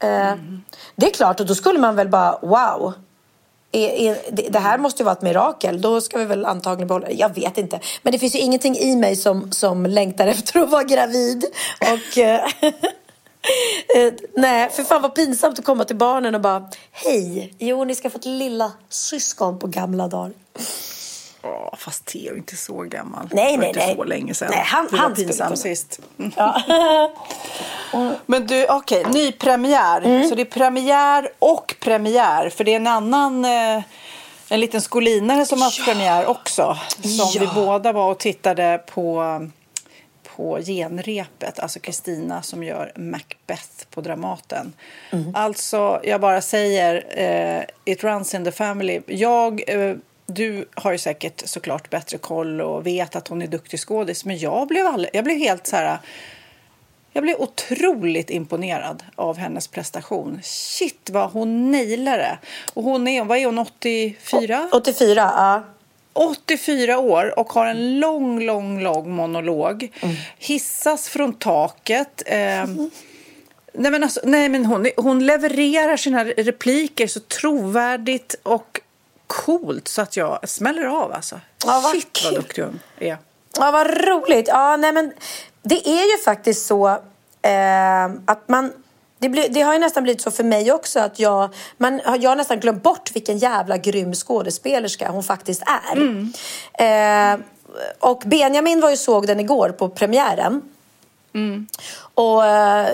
Eh, 0.03 0.27
mm. 0.27 0.63
Det 0.95 1.05
är 1.05 1.11
klart, 1.11 1.39
och 1.39 1.45
då 1.45 1.55
skulle 1.55 1.79
man 1.79 1.95
väl 1.95 2.09
bara 2.09 2.39
wow. 2.41 2.93
är, 3.71 3.89
är, 3.89 4.17
det, 4.31 4.49
det 4.49 4.59
här 4.59 4.77
måste 4.77 5.01
ju 5.01 5.05
vara 5.05 5.15
ett 5.15 5.21
mirakel. 5.21 5.81
Då 5.81 6.01
ska 6.01 6.17
vi 6.17 6.25
väl 6.25 6.45
antagligen 6.45 6.87
behålla 6.87 7.07
det. 7.07 7.13
Jag 7.13 7.35
vet 7.35 7.57
inte. 7.57 7.79
Men 8.01 8.11
det 8.11 8.19
finns 8.19 8.35
ju 8.35 8.39
ingenting 8.39 8.77
i 8.77 8.95
mig 8.95 9.15
som, 9.15 9.51
som 9.51 9.85
längtar 9.85 10.27
efter 10.37 10.59
att 10.59 10.69
vara 10.69 10.83
gravid. 10.83 11.45
Och... 11.81 12.17
eh, 13.95 14.13
nej, 14.35 14.69
för 14.69 14.83
fan 14.83 15.01
vad 15.01 15.15
pinsamt 15.15 15.59
att 15.59 15.65
komma 15.65 15.85
till 15.85 15.95
barnen 15.95 16.35
och 16.35 16.41
bara 16.41 16.69
Hej, 16.91 17.53
jo 17.59 17.83
ni 17.83 17.95
ska 17.95 18.09
få 18.09 18.17
ett 18.17 18.25
lilla 18.25 18.71
syskon 18.89 19.59
på 19.59 19.67
gamla 19.67 20.07
dagar. 20.07 20.31
Åh, 21.45 21.75
fast 21.77 22.05
Theo 22.05 22.33
är 22.33 22.37
inte 22.37 22.57
så 22.57 22.81
gammal. 22.81 23.29
Nej, 23.31 23.57
nej, 23.57 23.67
inte 23.67 23.79
nej. 23.79 23.95
så 23.95 24.03
länge 24.03 24.33
sedan. 24.33 24.47
Nej, 24.51 24.63
han- 24.65 24.87
var 24.91 25.15
kunna. 25.15 25.55
sist. 25.55 25.99
Ja. 26.35 26.61
Men 28.25 28.47
du, 28.47 28.65
okej, 28.69 29.05
ny 29.13 29.31
premiär. 29.31 30.01
Mm. 30.01 30.29
Så 30.29 30.35
det 30.35 30.41
är 30.41 30.45
premiär 30.45 31.29
och 31.39 31.75
premiär. 31.79 32.49
För 32.49 32.63
det 32.63 32.71
är 32.71 32.75
en 32.75 32.87
annan, 32.87 33.45
eh, 33.45 33.81
en 34.49 34.59
liten 34.59 34.81
skolinare 34.81 35.45
som 35.45 35.57
har 35.61 35.65
haft 35.67 35.85
premiär 35.85 36.25
också. 36.25 36.77
Som 37.01 37.11
Ja. 37.11 37.31
vi 37.39 37.47
båda 37.55 37.91
var 37.91 38.11
och 38.11 38.17
tittade 38.17 38.81
på, 38.93 39.23
på 40.35 40.59
genrepet. 40.61 41.59
Alltså 41.59 41.79
Kristina 41.79 42.41
som 42.41 42.63
gör 42.63 42.91
Macbeth 42.95 43.85
på 43.89 44.01
Dramaten. 44.01 44.73
Mm. 45.11 45.35
Alltså, 45.35 46.01
jag 46.03 46.21
bara 46.21 46.41
säger, 46.41 47.05
eh, 47.09 47.63
it 47.85 48.03
runs 48.03 48.33
in 48.33 48.45
the 48.45 48.51
family. 48.51 49.01
Jag... 49.05 49.63
Eh, 49.67 49.95
du 50.25 50.65
har 50.75 50.91
ju 50.91 50.97
säkert 50.97 51.47
såklart 51.47 51.89
bättre 51.89 52.17
koll 52.17 52.61
och 52.61 52.87
vet 52.87 53.15
att 53.15 53.27
hon 53.27 53.41
är 53.41 53.47
duktig 53.47 53.79
skådis. 53.79 54.25
Men 54.25 54.37
jag 54.37 54.67
blev, 54.67 54.85
all, 54.85 55.07
jag 55.13 55.23
blev 55.23 55.37
helt 55.37 55.67
så 55.67 55.75
här... 55.75 55.97
Jag 57.15 57.23
blev 57.23 57.35
otroligt 57.39 58.29
imponerad 58.29 59.03
av 59.15 59.37
hennes 59.37 59.67
prestation. 59.67 60.39
Shit, 60.43 61.09
vad 61.09 61.31
hon 61.31 61.71
nailade 61.71 62.17
det. 62.17 62.37
Och 62.73 62.83
hon 62.83 63.07
är, 63.07 63.23
vad 63.23 63.37
är 63.37 63.45
hon, 63.45 63.59
84? 63.59 64.69
84, 64.71 65.15
ja. 65.15 65.63
84 66.13 66.97
år 66.97 67.39
och 67.39 67.53
har 67.53 67.65
en 67.65 67.99
lång, 67.99 68.45
lång, 68.45 68.83
lång 68.83 69.11
monolog. 69.11 69.91
Hissas 70.37 71.09
från 71.09 71.33
taket. 71.33 72.23
Eh, 72.25 72.65
nej, 73.73 73.91
men 73.91 74.03
alltså, 74.03 74.21
nej, 74.23 74.49
men 74.49 74.65
hon, 74.65 74.89
hon 74.97 75.25
levererar 75.25 75.97
sina 75.97 76.25
repliker 76.25 77.07
så 77.07 77.19
trovärdigt 77.19 78.35
och 78.43 78.79
coolt 79.27 79.87
så 79.87 80.01
att 80.01 80.17
jag 80.17 80.49
smäller 80.49 80.85
av. 80.85 81.13
Alltså. 81.13 81.39
Ja, 81.65 81.81
vad 81.83 81.91
Shit, 81.91 82.21
vad 82.23 82.33
kul. 82.33 82.41
duktig 82.41 82.61
hon 82.61 82.79
är. 82.99 83.17
Ja, 83.57 83.71
vad 83.71 84.07
roligt. 84.07 84.47
Ja, 84.47 84.77
nej, 84.77 84.91
men 84.91 85.13
det 85.61 85.87
är 85.87 86.17
ju 86.17 86.23
faktiskt 86.23 86.65
så 86.65 86.87
eh, 87.41 88.05
att 88.25 88.49
man... 88.49 88.73
Det, 89.23 89.29
blir, 89.29 89.49
det 89.49 89.61
har 89.61 89.73
ju 89.73 89.79
nästan 89.79 90.03
blivit 90.03 90.21
så 90.21 90.31
för 90.31 90.43
mig 90.43 90.71
också 90.71 90.99
att 90.99 91.19
jag, 91.19 91.49
man, 91.77 92.01
jag 92.19 92.29
har 92.29 92.35
nästan 92.35 92.59
glömt 92.59 92.83
bort 92.83 93.15
vilken 93.15 93.37
jävla 93.37 93.77
grym 93.77 94.13
skådespelerska 94.13 95.09
hon 95.09 95.23
faktiskt 95.23 95.63
är. 95.65 95.97
Eh, 96.73 97.39
och 97.99 98.23
Benjamin 98.25 98.81
var 98.81 98.89
ju 98.89 98.97
såg 98.97 99.27
den 99.27 99.39
igår 99.39 99.69
på 99.69 99.89
premiären. 99.89 100.61
Och 102.15 102.45
eh, 102.45 102.87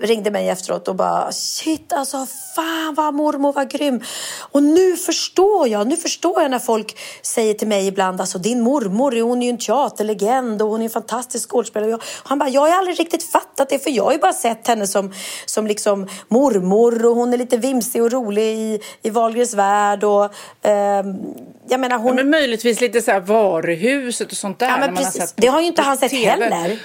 ringde 0.00 0.30
mig 0.30 0.48
efteråt 0.48 0.88
och 0.88 0.94
bara 0.94 1.32
shit 1.32 1.92
alltså 1.92 2.26
fan 2.56 2.94
vad 2.94 3.14
mormor 3.14 3.52
var 3.52 3.64
grym. 3.64 4.00
Och 4.38 4.62
nu 4.62 4.96
förstår 4.96 5.68
jag, 5.68 5.86
nu 5.86 5.96
förstår 5.96 6.42
jag 6.42 6.50
när 6.50 6.58
folk 6.58 6.98
säger 7.22 7.54
till 7.54 7.68
mig 7.68 7.86
ibland 7.86 8.20
alltså 8.20 8.38
din 8.38 8.60
mormor 8.60 9.20
hon 9.20 9.42
är 9.42 9.46
ju 9.46 9.50
en 9.50 9.58
teaterlegend 9.58 10.62
och 10.62 10.68
hon 10.68 10.80
är 10.80 10.84
en 10.84 10.90
fantastisk 10.90 11.50
skådespelare. 11.50 11.94
Och 11.94 12.02
han 12.24 12.38
bara 12.38 12.48
jag 12.48 12.60
har 12.60 12.78
aldrig 12.78 13.00
riktigt 13.00 13.22
fattat 13.22 13.68
det 13.68 13.78
för 13.78 13.90
jag 13.90 14.04
har 14.04 14.12
ju 14.12 14.18
bara 14.18 14.32
sett 14.32 14.68
henne 14.68 14.86
som, 14.86 15.12
som 15.46 15.66
liksom 15.66 16.08
mormor 16.28 17.06
och 17.06 17.16
hon 17.16 17.32
är 17.32 17.38
lite 17.38 17.56
vimsig 17.56 18.02
och 18.02 18.12
rolig 18.12 18.42
i, 18.42 18.80
i 19.02 19.10
Wahlgrens 19.10 19.54
värld 19.54 20.04
och 20.04 20.34
ehm, 20.62 21.16
jag 21.68 21.80
menar 21.80 21.98
hon... 21.98 22.06
Ja, 22.06 22.14
men 22.14 22.30
möjligtvis 22.30 22.80
lite 22.80 23.02
så 23.02 23.10
här 23.10 23.20
varuhuset 23.20 24.30
och 24.30 24.36
sånt 24.36 24.58
där. 24.58 24.68
Ja, 24.68 24.76
men 24.78 24.96
precis. 24.96 25.34
Det 25.36 25.46
har 25.46 25.60
ju 25.60 25.66
inte 25.66 25.82
han 25.82 25.96
sett 25.96 26.10
TV. 26.10 26.30
heller. 26.30 26.78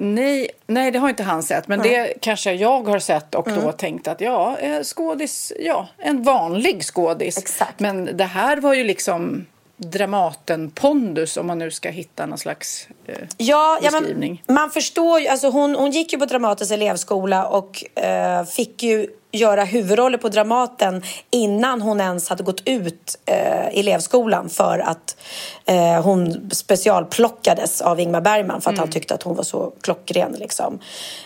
Nej, 0.00 0.50
nej, 0.66 0.90
det 0.90 0.98
har 0.98 1.08
inte 1.08 1.22
han 1.22 1.42
sett. 1.42 1.68
Men 1.68 1.78
det 1.82 2.14
kanske 2.20 2.52
jag 2.52 2.88
har 2.88 2.98
sett 2.98 3.34
och 3.34 3.48
Mm. 3.48 3.62
då 3.64 3.72
tänkt 3.72 4.08
att 4.08 4.20
ja, 4.20 4.58
eh, 4.58 4.82
skådis, 4.82 5.52
ja, 5.60 5.88
en 5.98 6.22
vanlig 6.22 6.82
skådis. 6.84 7.38
Exakt. 7.38 7.80
Men 7.80 8.16
det 8.16 8.24
här 8.24 8.56
var 8.56 8.74
ju 8.74 8.84
liksom 8.84 9.46
Dramaten-pondus 9.76 11.36
om 11.40 11.46
man 11.46 11.58
nu 11.58 11.70
ska 11.70 11.90
hitta 11.90 12.26
någon 12.26 12.38
slags 12.38 12.88
eh, 13.06 13.14
Ja, 13.36 13.78
ja 13.82 13.90
beskrivning. 13.90 14.42
man 14.48 14.70
förstår 14.70 15.20
ju. 15.20 15.28
Alltså 15.28 15.48
hon, 15.50 15.74
hon 15.74 15.90
gick 15.90 16.12
ju 16.12 16.18
på 16.18 16.24
Dramatens 16.24 16.70
elevskola 16.70 17.46
och 17.46 17.98
eh, 18.02 18.44
fick 18.44 18.82
ju 18.82 19.06
göra 19.32 19.64
huvudroller 19.64 20.18
på 20.18 20.28
Dramaten 20.28 21.02
innan 21.30 21.82
hon 21.82 22.00
ens 22.00 22.28
hade 22.28 22.42
gått 22.42 22.62
ut 22.64 23.18
eh, 23.26 23.78
elevskolan 23.78 24.48
för 24.48 24.78
att 24.78 25.16
eh, 25.64 26.02
hon 26.02 26.50
specialplockades 26.52 27.80
av 27.80 28.00
Ingmar 28.00 28.20
Bergman 28.20 28.60
för 28.60 28.70
att 28.70 28.78
han 28.78 28.90
tyckte 28.90 29.14
att 29.14 29.22
hon 29.22 29.36
var 29.36 29.44
så 29.44 29.72
klockren. 29.80 30.32
Liksom. 30.38 30.78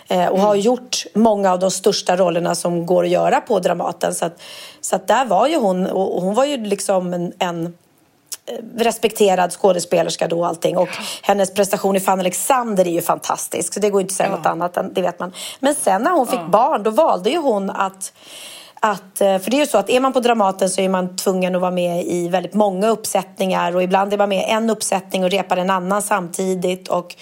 Eh, 0.08 0.26
och 0.26 0.40
har 0.40 0.54
gjort 0.54 1.04
många 1.14 1.52
av 1.52 1.58
de 1.58 1.70
största 1.70 2.16
rollerna 2.16 2.54
som 2.54 2.86
går 2.86 3.04
att 3.04 3.10
göra 3.10 3.40
på 3.40 3.58
Dramaten. 3.58 4.14
Så 4.14 4.24
att, 4.24 4.42
så 4.80 4.96
att 4.96 5.08
där 5.08 5.24
var 5.24 5.48
ju 5.48 5.56
hon, 5.56 5.86
och 5.86 6.22
hon 6.22 6.34
var 6.34 6.44
ju 6.44 6.56
liksom 6.56 7.14
en, 7.14 7.32
en 7.38 7.74
respekterad 8.76 9.52
skådespelerska 9.52 10.28
då 10.28 10.38
och 10.38 10.46
allting. 10.46 10.76
Och 10.76 10.88
hennes 11.22 11.54
prestation 11.54 11.96
i 11.96 12.00
Fan 12.00 12.20
Alexander 12.20 12.86
är 12.86 12.90
ju 12.90 13.02
fantastisk. 13.02 13.74
Så 13.74 13.80
det 13.80 13.90
går 13.90 14.00
inte 14.00 14.12
att 14.12 14.16
säga 14.16 14.30
något 14.30 14.46
annat, 14.46 14.76
än, 14.76 14.92
det 14.94 15.02
vet 15.02 15.18
man. 15.18 15.32
Men 15.60 15.74
sen 15.74 16.02
när 16.02 16.10
hon 16.10 16.26
fick 16.26 16.46
barn, 16.46 16.82
då 16.82 16.90
valde 16.90 17.30
ju 17.30 17.38
hon 17.38 17.70
att 17.70 18.12
att, 18.84 19.20
eh, 19.20 19.38
för 19.38 19.50
det 19.50 19.56
är 19.56 19.60
ju 19.60 19.66
så 19.66 19.78
att 19.78 19.90
är 19.90 20.00
man 20.00 20.12
på 20.12 20.20
Dramaten 20.20 20.70
så 20.70 20.80
är 20.80 20.88
man 20.88 21.16
tvungen 21.16 21.54
att 21.54 21.60
vara 21.60 21.70
med 21.70 22.04
i 22.04 22.28
väldigt 22.28 22.54
många 22.54 22.88
uppsättningar 22.88 23.76
och 23.76 23.82
ibland 23.82 24.12
är 24.12 24.18
man 24.18 24.28
med 24.28 24.38
i 24.38 24.50
en 24.50 24.70
uppsättning 24.70 25.24
och 25.24 25.30
repar 25.30 25.56
en 25.56 25.70
annan 25.70 26.02
samtidigt. 26.02 26.88
Och, 26.88 27.14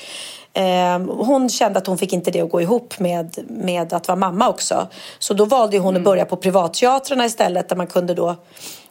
eh, 0.61 0.99
hon 0.99 1.49
kände 1.49 1.79
att 1.79 1.87
hon 1.87 1.99
fick 1.99 2.13
inte 2.13 2.31
det 2.31 2.41
att 2.41 2.51
gå 2.51 2.61
ihop 2.61 2.99
med, 2.99 3.39
med 3.49 3.93
att 3.93 4.09
vara 4.09 4.17
mamma 4.17 4.49
också. 4.49 4.89
Så 5.19 5.35
då 5.35 5.45
valde 5.45 5.79
hon 5.79 5.97
att 5.97 6.03
börja 6.03 6.25
på 6.25 6.37
privatteatrarna 6.37 7.25
istället 7.25 7.69
där 7.69 7.77
man 7.77 7.87
kunde 7.87 8.15
då 8.15 8.37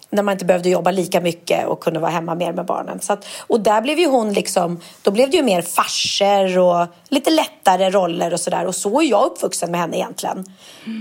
när 0.09 0.23
man 0.23 0.31
inte 0.31 0.45
behövde 0.45 0.69
jobba 0.69 0.91
lika 0.91 1.21
mycket 1.21 1.67
och 1.67 1.79
kunde 1.79 1.99
vara 1.99 2.11
hemma 2.11 2.35
mer 2.35 2.53
med 2.53 2.65
barnen. 2.65 2.99
Så 2.99 3.13
att, 3.13 3.25
och 3.47 3.59
där 3.59 3.81
blev 3.81 3.99
ju 3.99 4.07
hon 4.07 4.33
liksom, 4.33 4.79
då 5.01 5.11
blev 5.11 5.29
det 5.29 5.37
ju 5.37 5.43
mer 5.43 5.61
farser 5.61 6.59
och 6.59 6.87
lite 7.09 7.29
lättare 7.29 7.89
roller 7.89 8.33
och 8.33 8.39
sådär. 8.39 8.65
Och 8.65 8.75
så 8.75 9.01
är 9.01 9.05
jag 9.05 9.25
uppvuxen 9.25 9.71
med 9.71 9.79
henne 9.79 9.97
egentligen. 9.97 10.45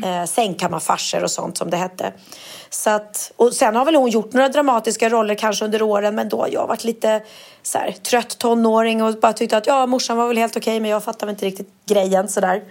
Eh, 0.04 0.24
sängkammarfarser 0.24 1.24
och 1.24 1.30
sånt 1.30 1.58
som 1.58 1.70
det 1.70 1.76
hette. 1.76 2.12
Så 2.70 2.90
att, 2.90 3.32
och 3.36 3.52
sen 3.54 3.76
har 3.76 3.84
väl 3.84 3.94
hon 3.94 4.10
gjort 4.10 4.32
några 4.32 4.48
dramatiska 4.48 5.08
roller 5.08 5.34
kanske 5.34 5.64
under 5.64 5.82
åren 5.82 6.14
men 6.14 6.28
då 6.28 6.40
har 6.40 6.48
jag 6.48 6.66
varit 6.66 6.84
lite 6.84 7.22
så 7.62 7.78
här, 7.78 7.92
trött 7.92 8.38
tonåring 8.38 9.02
och 9.02 9.14
bara 9.14 9.32
tyckte 9.32 9.56
att 9.56 9.66
ja, 9.66 9.86
morsan 9.86 10.16
var 10.16 10.28
väl 10.28 10.38
helt 10.38 10.56
okej 10.56 10.80
men 10.80 10.90
jag 10.90 11.04
fattar 11.04 11.26
väl 11.26 11.34
inte 11.34 11.46
riktigt 11.46 11.70
grejen 11.86 12.28
sådär. 12.28 12.62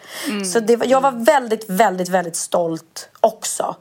Så 0.46 0.60
det, 0.60 0.86
jag 0.86 1.02
var 1.02 1.12
väldigt, 1.12 1.70
väldigt, 1.70 2.10
väldigt 2.10 2.36
stolt 2.36 3.10
också. 3.20 3.76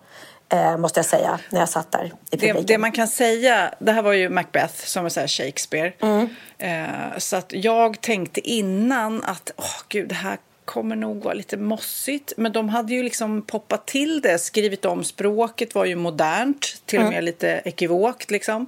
Eh, 0.48 0.76
måste 0.76 0.98
jag 0.98 1.06
säga, 1.06 1.38
när 1.50 1.60
jag 1.60 1.68
satt 1.68 1.92
där 1.92 2.04
i 2.04 2.10
Det, 2.30 2.36
publiken. 2.36 2.66
det 2.66 2.78
man 2.78 2.92
kan 2.92 3.08
säga, 3.08 3.74
det 3.78 3.92
här 3.92 4.02
var 4.02 4.12
ju 4.12 4.28
Macbeth 4.28 4.74
som 4.74 5.04
är 5.04 5.08
så 5.08 5.20
här 5.20 5.26
Shakespeare. 5.26 5.92
Mm. 6.00 6.28
Eh, 6.58 7.18
så 7.18 7.36
att 7.36 7.52
jag 7.52 8.00
tänkte 8.00 8.40
innan 8.50 9.22
att 9.24 9.50
åh 9.56 9.76
gud, 9.88 10.08
det 10.08 10.14
här 10.14 10.38
kommer 10.64 10.96
nog 10.96 11.22
vara 11.22 11.34
lite 11.34 11.56
mossigt. 11.56 12.32
Men 12.36 12.52
de 12.52 12.68
hade 12.68 12.92
ju 12.94 13.02
liksom 13.02 13.42
poppat 13.42 13.86
till 13.86 14.20
det, 14.20 14.38
skrivit 14.38 14.84
om 14.84 15.04
språket 15.04 15.74
var 15.74 15.84
ju 15.84 15.96
modernt, 15.96 16.82
till 16.86 16.98
Mm. 16.98 17.08
och 17.08 17.14
med 17.14 17.24
lite 17.24 17.60
ekivokt 17.64 18.30
liksom. 18.30 18.66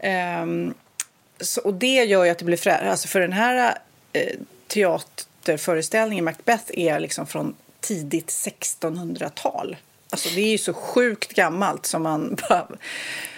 Ehm, 0.00 0.74
så, 1.40 1.60
och 1.60 1.74
det 1.74 2.04
gör 2.04 2.24
ju 2.24 2.30
att 2.30 2.38
det 2.38 2.44
blir 2.44 2.56
fräschare. 2.56 2.90
Alltså 2.90 3.08
för 3.08 3.20
den 3.20 3.32
här 3.32 3.78
eh, 4.12 4.32
teaterföreställningen, 4.66 6.24
Macbeth, 6.24 6.64
är 6.68 7.00
liksom 7.00 7.26
från 7.26 7.54
tidigt 7.80 8.28
1600-tal. 8.28 9.76
Alltså 10.10 10.28
det 10.34 10.40
är 10.40 10.50
ju 10.50 10.58
så 10.58 10.74
sjukt 10.74 11.32
gammalt 11.34 11.86
som 11.86 12.02
man 12.02 12.36
bara... 12.48 12.66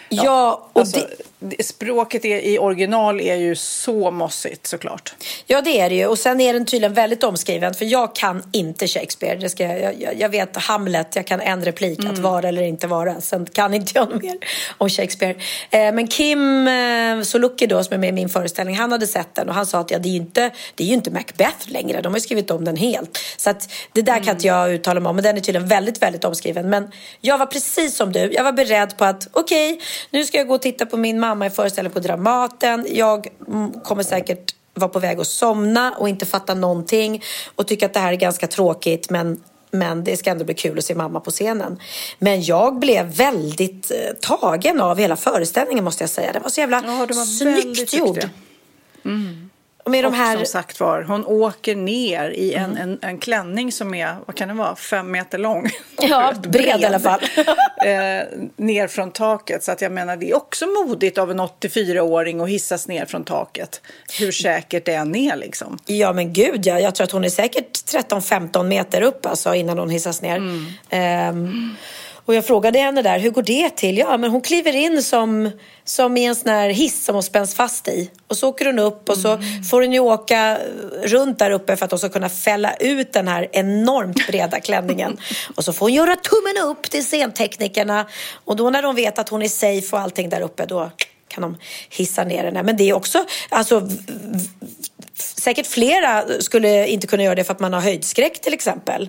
Ja, 0.09 0.69
och 0.73 0.81
alltså, 0.81 1.01
det... 1.01 1.23
Språket 1.61 2.25
är, 2.25 2.41
i 2.41 2.59
original 2.59 3.21
är 3.21 3.35
ju 3.37 3.57
så 3.57 4.11
mossigt 4.11 4.67
såklart. 4.67 5.15
Ja, 5.47 5.61
det 5.61 5.81
är 5.81 5.89
det 5.89 5.97
ju. 5.97 6.07
Och 6.07 6.19
sen 6.19 6.41
är 6.41 6.53
den 6.53 6.67
tydligen 6.67 6.95
väldigt 6.95 7.25
omskriven. 7.25 7.75
För 7.75 7.85
jag 7.85 8.15
kan 8.15 8.43
inte 8.53 8.87
Shakespeare. 8.89 9.37
Det 9.39 9.49
ska 9.49 9.63
jag, 9.63 10.01
jag, 10.01 10.21
jag 10.21 10.29
vet 10.29 10.57
Hamlet, 10.57 11.17
jag 11.17 11.27
kan 11.27 11.41
en 11.41 11.65
replik, 11.65 11.99
Mm. 11.99 12.13
att 12.13 12.19
vara 12.19 12.49
eller 12.49 12.63
inte 12.63 12.87
vara. 12.87 13.21
Sen 13.21 13.47
kan 13.47 13.75
inte 13.75 13.93
jag 13.95 14.09
mer 14.23 14.37
om 14.79 14.89
Shakespeare. 14.89 15.35
Eh, 15.71 15.93
men 15.95 16.07
Kim 16.07 16.69
eh, 16.69 17.23
Sulocki 17.23 17.67
då, 17.67 17.85
som 17.85 17.95
är 17.95 17.99
med 17.99 18.09
i 18.09 18.13
min 18.13 18.29
föreställning, 18.29 18.77
han 18.77 18.93
hade 18.93 19.07
sett 19.07 19.35
den 19.35 19.49
och 19.49 19.55
han 19.55 19.67
sa 19.67 19.79
att 19.81 19.91
ja, 19.91 19.99
det, 19.99 20.09
är 20.09 20.11
ju 20.11 20.17
inte, 20.17 20.51
det 20.75 20.85
är 20.85 20.89
ju 20.89 20.95
inte 20.95 21.11
Macbeth 21.11 21.71
längre. 21.71 22.01
De 22.01 22.13
har 22.13 22.17
ju 22.17 22.21
skrivit 22.21 22.51
om 22.51 22.65
den 22.65 22.77
helt. 22.77 23.19
Så 23.37 23.51
att 23.51 23.73
det 23.93 24.03
där 24.03 24.25
kan 24.25 24.35
inte 24.35 24.47
jag 24.47 24.73
uttala 24.73 25.01
mig 25.01 25.11
om. 25.11 25.17
Men 25.17 25.25
den 25.25 25.37
är 25.37 25.41
tydligen 25.41 25.69
väldigt, 25.69 26.03
väldigt 26.03 26.25
omskriven. 26.25 26.71
Men 26.71 26.91
jag 27.21 27.39
var 27.39 27.47
precis 27.47 27.97
som 27.97 28.13
du. 28.13 28.33
Jag 28.33 28.45
var 28.45 28.53
beredd 28.53 28.97
på 28.97 29.05
att 29.05 29.29
okej, 29.33 29.81
nu 30.11 30.25
ska 30.25 30.39
jag 30.39 30.47
gå 30.49 30.55
och 30.55 30.63
titta 30.63 30.87
på 30.87 30.97
min 30.97 31.21
mamma 31.21 31.28
i 31.47 31.51
föreställning 31.51 31.93
på 31.93 32.01
Dramaten. 32.01 32.87
Jag 32.91 33.29
mm, 33.49 33.73
kommer 33.81 34.03
säkert 34.03 34.55
vara 34.75 34.89
på 34.89 34.99
väg 34.99 35.21
att 35.21 35.27
somna 35.27 35.95
och 35.99 36.09
inte 36.09 36.27
fatta 36.27 36.55
någonting 36.55 37.23
och 37.55 37.67
tycka 37.67 37.87
att 37.87 37.95
det 37.95 38.01
här 38.01 38.13
är 38.13 38.17
ganska 38.17 38.47
tråkigt 38.47 39.11
men 39.11 39.41
men 39.71 40.05
det 40.05 40.17
ska 40.17 40.31
ändå 40.31 40.45
bli 40.45 40.55
kul 40.55 40.79
att 40.79 40.85
se 40.85 40.95
mamma 40.95 41.21
på 41.21 41.31
scenen. 41.31 41.79
Men 42.19 42.43
jag 42.43 42.79
blev 42.79 43.07
väldigt 43.07 43.91
eh, 43.91 43.97
tagen 44.21 44.81
av 44.81 44.99
hela 44.99 45.17
föreställningen 45.17 45.85
måste 45.85 46.03
jag 46.03 46.11
säga. 46.11 46.33
Den 46.33 46.43
var 46.43 46.51
så 46.51 46.61
jävla 46.61 46.83
Ja, 46.87 46.99
var 46.99 47.25
snyggt 47.25 47.93
gjord. 47.93 48.15
duktiga. 48.15 48.31
Och 49.89 49.93
med 49.93 50.05
de 50.05 50.09
Och 50.09 50.15
här... 50.15 50.37
som 50.37 50.47
sagt 50.47 50.81
var, 50.81 51.03
hon 51.03 51.27
åker 51.27 51.77
ner 51.77 52.31
i 52.31 52.55
en, 52.55 52.77
en, 52.77 52.99
en 53.03 53.19
klänning 53.19 53.73
som 53.73 53.95
är, 53.95 54.17
vad 54.27 54.37
kan 54.37 54.49
det 54.49 54.55
vara, 54.55 54.77
fem 54.77 55.11
meter 55.11 55.39
lång. 55.39 55.71
Ja, 56.01 56.33
bred 56.43 56.81
i 56.81 56.85
alla 56.85 57.01
fall. 57.01 57.21
eh, 57.85 58.39
ner 58.57 58.87
från 58.87 59.11
taket. 59.11 59.65
Så 59.65 59.73
att 59.73 59.81
jag 59.81 59.93
menar, 59.93 60.17
det 60.17 60.31
är 60.31 60.37
också 60.37 60.67
modigt 60.67 61.19
av 61.19 61.31
en 61.31 61.41
84-åring 61.41 62.41
att 62.41 62.49
hissas 62.49 62.89
ner 62.89 63.07
från 63.07 63.25
taket. 63.25 63.81
Hur 64.19 64.33
säkert 64.33 64.85
det 64.85 64.95
än 64.95 65.17
är 65.17 65.37
liksom. 65.37 65.79
Ja 65.87 66.13
men 66.13 66.33
gud 66.33 66.67
ja, 66.67 66.81
jag 66.81 66.95
tror 66.95 67.05
att 67.05 67.13
hon 67.13 67.25
är 67.25 67.31
säkert 67.31 67.73
13-15 67.73 68.65
meter 68.65 69.03
upp 69.03 69.27
alltså, 69.27 69.55
innan 69.55 69.79
hon 69.79 69.91
hissas 69.91 70.23
ner. 70.23 70.43
Ehm, 70.91 71.77
och 72.29 72.35
jag 72.35 72.47
frågade 72.47 72.79
henne 72.79 73.03
där, 73.03 73.19
hur 73.19 73.31
går 73.31 73.43
det 73.43 73.71
till? 73.71 73.99
Ja 73.99 74.17
men 74.17 74.31
hon 74.31 74.41
kliver 74.41 74.77
in 74.77 75.03
som, 75.03 75.51
som 75.85 76.17
i 76.17 76.25
en 76.25 76.35
sån 76.35 76.53
här 76.53 76.71
hiss 76.71 77.05
som 77.05 77.15
hon 77.15 77.23
spänns 77.23 77.55
fast 77.55 77.89
i. 77.89 78.11
Och 78.27 78.37
så 78.37 78.49
åker 78.49 78.67
hon 78.67 78.79
upp 78.79 79.09
och 79.09 79.19
så 79.19 79.39
får 79.71 79.83
hon 79.83 79.93
ju 79.93 79.99
åka 79.99 80.59
runt 81.03 81.39
där 81.39 81.51
uppe 81.51 81.77
för 81.77 81.85
att 81.85 81.91
hon 81.91 81.99
ska 81.99 82.09
kunna 82.09 82.29
fälla 82.29 82.75
ut 82.75 83.13
den 83.13 83.29
här 83.29 83.49
enormt 83.53 84.27
breda 84.27 84.61
klänningen. 84.61 85.17
och 85.57 85.65
så 85.65 85.73
får 85.73 85.87
hon 85.87 85.93
göra 85.93 86.17
tummen 86.17 86.71
upp 86.71 86.91
till 86.91 87.05
scenteknikerna. 87.05 88.07
Och 88.45 88.57
då 88.57 88.71
när 88.71 88.83
de 88.83 88.95
vet 88.95 89.19
att 89.19 89.29
hon 89.29 89.43
är 89.43 89.49
safe 89.49 89.97
och 89.97 90.03
allting 90.03 90.29
där 90.29 90.41
uppe 90.41 90.67
då 90.67 90.91
kan 91.29 91.43
de 91.43 91.57
hissa 91.91 92.25
ner 92.25 92.45
henne. 92.45 92.63
Men 92.63 92.77
det 92.77 92.89
är 92.89 92.93
också, 92.93 93.25
alltså 93.49 93.89
säkert 95.15 95.67
flera 95.67 96.25
skulle 96.41 96.87
inte 96.87 97.07
kunna 97.07 97.23
göra 97.23 97.35
det 97.35 97.45
för 97.45 97.53
att 97.53 97.61
man 97.61 97.73
har 97.73 97.81
höjdskräck 97.81 98.41
till 98.41 98.55
exempel. 98.55 99.09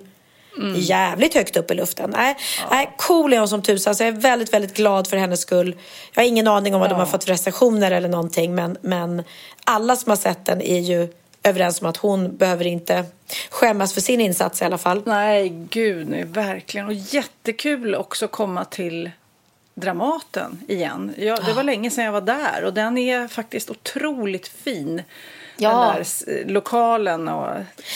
Jävligt 0.75 1.33
högt 1.33 1.57
upp 1.57 1.71
i 1.71 1.73
luften. 1.73 2.09
Nej, 2.09 2.35
nej, 2.71 2.91
cool 2.97 3.33
är 3.33 3.39
hon 3.39 3.47
som 3.47 3.61
tusan. 3.61 3.95
Så 3.95 4.03
jag 4.03 4.07
är 4.07 4.19
väldigt, 4.21 4.53
väldigt 4.53 4.73
glad 4.73 5.07
för 5.07 5.17
hennes 5.17 5.41
skull. 5.41 5.75
Jag 6.13 6.21
har 6.21 6.27
ingen 6.27 6.47
aning 6.47 6.75
om 6.75 6.81
vad 6.81 6.89
de 6.89 6.99
har 6.99 7.05
fått 7.05 7.23
för 7.23 7.31
recensioner 7.31 7.91
eller 7.91 8.09
någonting. 8.09 8.55
Men, 8.55 8.77
men 8.81 9.23
alla 9.63 9.95
som 9.95 10.09
har 10.09 10.17
sett 10.17 10.45
den 10.45 10.61
är 10.61 10.79
ju 10.79 11.07
överens 11.43 11.81
om 11.81 11.87
att 11.87 11.97
hon 11.97 12.37
behöver 12.37 12.67
inte 12.67 13.05
skämmas 13.49 13.93
för 13.93 14.01
sin 14.01 14.21
insats 14.21 14.61
i 14.61 14.65
alla 14.65 14.77
fall. 14.77 15.01
Nej, 15.05 15.49
gud, 15.69 16.09
nej, 16.09 16.23
verkligen. 16.23 16.87
Och 16.87 16.93
jättekul 16.93 17.95
också 17.95 18.25
att 18.25 18.31
komma 18.31 18.65
till 18.65 19.11
Dramaten 19.75 20.63
igen. 20.67 21.13
Jag, 21.17 21.45
det 21.45 21.53
var 21.53 21.63
länge 21.63 21.89
sedan 21.89 22.03
jag 22.03 22.11
var 22.11 22.21
där 22.21 22.63
och 22.63 22.73
den 22.73 22.97
är 22.97 23.27
faktiskt 23.27 23.69
otroligt 23.69 24.47
fin. 24.47 25.01
Ja. 25.59 25.95
Den 25.97 26.05
där 26.25 26.45
lokalen. 26.53 27.27
Och, 27.27 27.47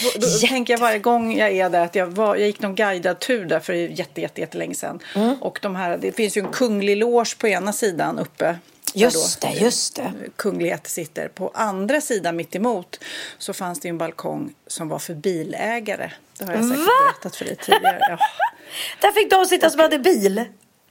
då, 0.03 0.09
då 0.19 0.27
Jätte- 0.27 0.47
tänker 0.47 0.73
jag 0.73 0.79
varje 0.79 0.99
gång 0.99 1.37
jag 1.37 1.51
är 1.51 1.69
där 1.69 1.81
att 1.81 1.95
jag, 1.95 2.05
var, 2.07 2.35
jag 2.35 2.47
gick 2.47 2.59
någon 2.61 2.75
guidad 2.75 3.19
tur 3.19 3.45
där 3.45 3.59
för 3.59 3.73
jätte, 3.73 4.21
jätte, 4.21 4.41
jättelänge 4.41 4.75
sedan. 4.75 4.99
Mm. 5.15 5.35
Och 5.41 5.59
de 5.61 5.75
här, 5.75 5.97
det 5.97 6.11
finns 6.11 6.37
ju 6.37 6.41
en 6.41 6.51
kunglig 6.51 6.97
loge 6.97 7.35
på 7.37 7.47
ena 7.47 7.73
sidan 7.73 8.19
uppe. 8.19 8.55
Just 8.95 9.41
det, 9.41 9.51
just 9.51 9.95
det. 9.95 10.11
kungligheter 10.35 10.89
sitter. 10.89 11.27
På 11.27 11.51
andra 11.53 12.01
sidan 12.01 12.35
mitt 12.35 12.55
emot 12.55 12.99
så 13.37 13.53
fanns 13.53 13.79
det 13.79 13.89
en 13.89 13.97
balkong 13.97 14.53
som 14.67 14.89
var 14.89 14.99
för 14.99 15.13
bilägare. 15.13 16.11
Det 16.37 16.45
har 16.45 16.53
jag 16.53 16.63
säkert 16.65 16.79
Va? 16.79 16.91
berättat 17.07 17.35
för 17.35 17.45
dig 17.45 17.55
tidigare. 17.55 17.97
Ja. 17.99 18.17
Där 19.01 19.11
fick 19.11 19.31
de 19.31 19.45
sitta 19.45 19.69
som 19.69 19.79
hade 19.79 19.99
bil. 19.99 20.43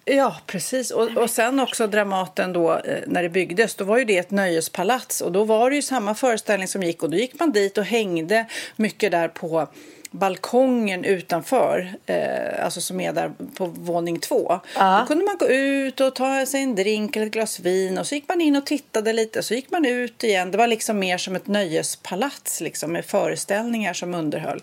Ja, 0.05 0.37
precis. 0.47 0.91
Och, 0.91 1.17
och 1.17 1.31
sen 1.31 1.61
också 1.61 1.87
Dramaten 1.87 2.53
då, 2.53 2.73
eh, 2.73 2.99
när 3.07 3.23
det 3.23 3.29
byggdes, 3.29 3.75
då 3.75 3.85
var 3.85 3.99
ju 3.99 4.05
det 4.05 4.19
ett 4.19 4.31
nöjespalats. 4.31 5.21
Och 5.21 5.33
då 5.33 5.45
var 5.45 5.71
det 5.71 5.77
ju 5.77 5.83
samma 5.83 6.15
föreställning 6.15 6.69
som 6.69 6.83
gick. 6.83 7.03
Och 7.03 7.11
då 7.11 7.17
gick 7.17 7.41
man 7.41 7.53
dit 7.53 7.79
och 7.79 7.85
hängde 7.85 8.47
mycket 8.77 9.11
där 9.11 9.29
på 9.29 9.69
balkongen 10.11 11.05
utanför, 11.05 11.93
eh, 12.07 12.65
alltså 12.65 12.81
som 12.81 13.01
är 13.01 13.13
där 13.13 13.33
på 13.55 13.67
våning 13.67 14.19
två. 14.19 14.61
Då 15.01 15.07
kunde 15.07 15.25
man 15.25 15.37
gå 15.39 15.49
ut 15.49 16.01
och 16.01 16.15
ta 16.15 16.47
sig 16.47 16.63
en 16.63 16.75
drink 16.75 17.17
eller 17.17 17.27
ett 17.27 17.33
glas 17.33 17.61
vin 17.61 17.99
och 17.99 18.07
så 18.07 18.15
gick 18.15 18.29
man 18.29 18.41
in 18.41 18.57
och 18.57 18.67
tittade 18.67 19.13
lite 19.13 19.43
så 19.43 19.55
gick 19.55 19.71
man 19.71 19.85
ut 19.85 20.25
igen. 20.25 20.51
Det 20.51 20.59
var 20.59 20.67
liksom 20.67 20.99
mer 20.99 21.19
som 21.19 21.37
ett 21.37 21.47
nöjespalats 21.47 22.61
liksom, 22.61 22.93
med 22.93 23.05
föreställningar 23.05 23.93
som 23.93 24.15
underhöll. 24.15 24.63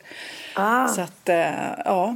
Så 0.96 1.01
att, 1.01 1.29
eh, 1.29 1.51
ja, 1.86 2.15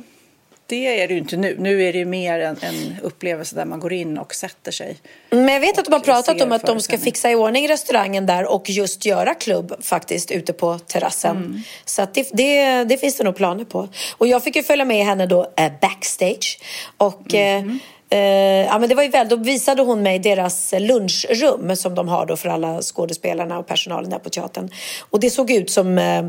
det 0.73 1.01
är 1.01 1.07
det 1.07 1.13
ju 1.13 1.19
inte 1.19 1.37
nu. 1.37 1.55
Nu 1.59 1.83
är 1.83 1.93
det 1.93 1.99
ju 1.99 2.05
mer 2.05 2.39
en, 2.39 2.57
en 2.61 2.95
upplevelse 3.03 3.55
där 3.55 3.65
man 3.65 3.79
går 3.79 3.93
in 3.93 4.17
och 4.17 4.35
sätter 4.35 4.71
sig. 4.71 4.97
Men 5.29 5.47
jag 5.47 5.59
vet 5.59 5.77
att 5.77 5.85
de 5.85 5.93
har 5.93 5.99
pratat 5.99 6.41
om 6.41 6.51
att 6.51 6.65
de 6.65 6.79
ska 6.79 6.97
fixa 6.97 7.31
i 7.31 7.35
ordning 7.35 7.69
restaurangen 7.69 8.25
där 8.25 8.45
och 8.45 8.69
just 8.69 9.05
göra 9.05 9.33
klubb 9.33 9.73
faktiskt 9.81 10.31
ute 10.31 10.53
på 10.53 10.79
terrassen. 10.79 11.63
Så 11.85 12.01
att 12.01 12.13
det, 12.13 12.29
det, 12.33 12.83
det 12.83 12.97
finns 12.97 13.17
det 13.17 13.23
nog 13.23 13.35
planer 13.35 13.65
på. 13.65 13.87
Och 14.17 14.27
jag 14.27 14.43
fick 14.43 14.55
ju 14.55 14.63
följa 14.63 14.85
med 14.85 15.05
henne 15.05 15.25
då 15.25 15.53
eh, 15.57 15.71
backstage. 15.81 16.59
Och 16.97 17.33
eh, 17.33 17.63
eh, 18.09 18.65
ja, 18.65 18.79
men 18.79 18.89
det 18.89 18.95
var 18.95 19.03
ju 19.03 19.09
väl, 19.09 19.29
då 19.29 19.35
visade 19.35 19.81
hon 19.81 20.03
mig 20.03 20.19
deras 20.19 20.73
lunchrum 20.79 21.75
som 21.75 21.95
de 21.95 22.07
har 22.07 22.25
då 22.25 22.35
för 22.35 22.49
alla 22.49 22.81
skådespelarna 22.81 23.59
och 23.59 23.67
personalen 23.67 24.09
där 24.09 24.19
på 24.19 24.29
teatern. 24.29 24.69
Och 25.09 25.19
det 25.19 25.29
såg 25.29 25.51
ut 25.51 25.71
som 25.71 25.97
eh, 25.97 26.25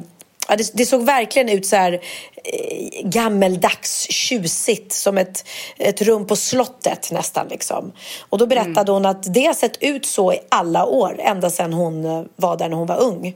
Ja, 0.49 0.57
det, 0.57 0.71
det 0.75 0.87
såg 0.87 1.05
verkligen 1.05 1.49
ut 1.49 1.67
så 1.67 1.77
här 1.77 1.93
eh, 1.93 3.09
gammeldags, 3.09 4.07
tjusigt, 4.11 4.93
som 4.93 5.19
ett, 5.19 5.45
ett 5.79 6.03
rum 6.03 6.27
på 6.27 6.37
slottet 6.37 7.11
nästan. 7.13 7.49
Liksom. 7.49 7.93
Och 8.29 8.39
då 8.39 8.47
berättade 8.47 8.93
hon 8.93 9.07
att 9.07 9.35
det 9.35 9.45
har 9.45 9.55
sett 9.55 9.83
ut 9.83 10.07
så 10.07 10.33
i 10.33 10.39
alla 10.49 10.87
år, 10.87 11.21
ända 11.21 11.51
sedan 11.51 11.73
hon 11.73 12.05
eh, 12.05 12.23
var 12.37 12.57
där 12.57 12.69
när 12.69 12.77
hon 12.77 12.87
var 12.87 13.01
ung. 13.01 13.35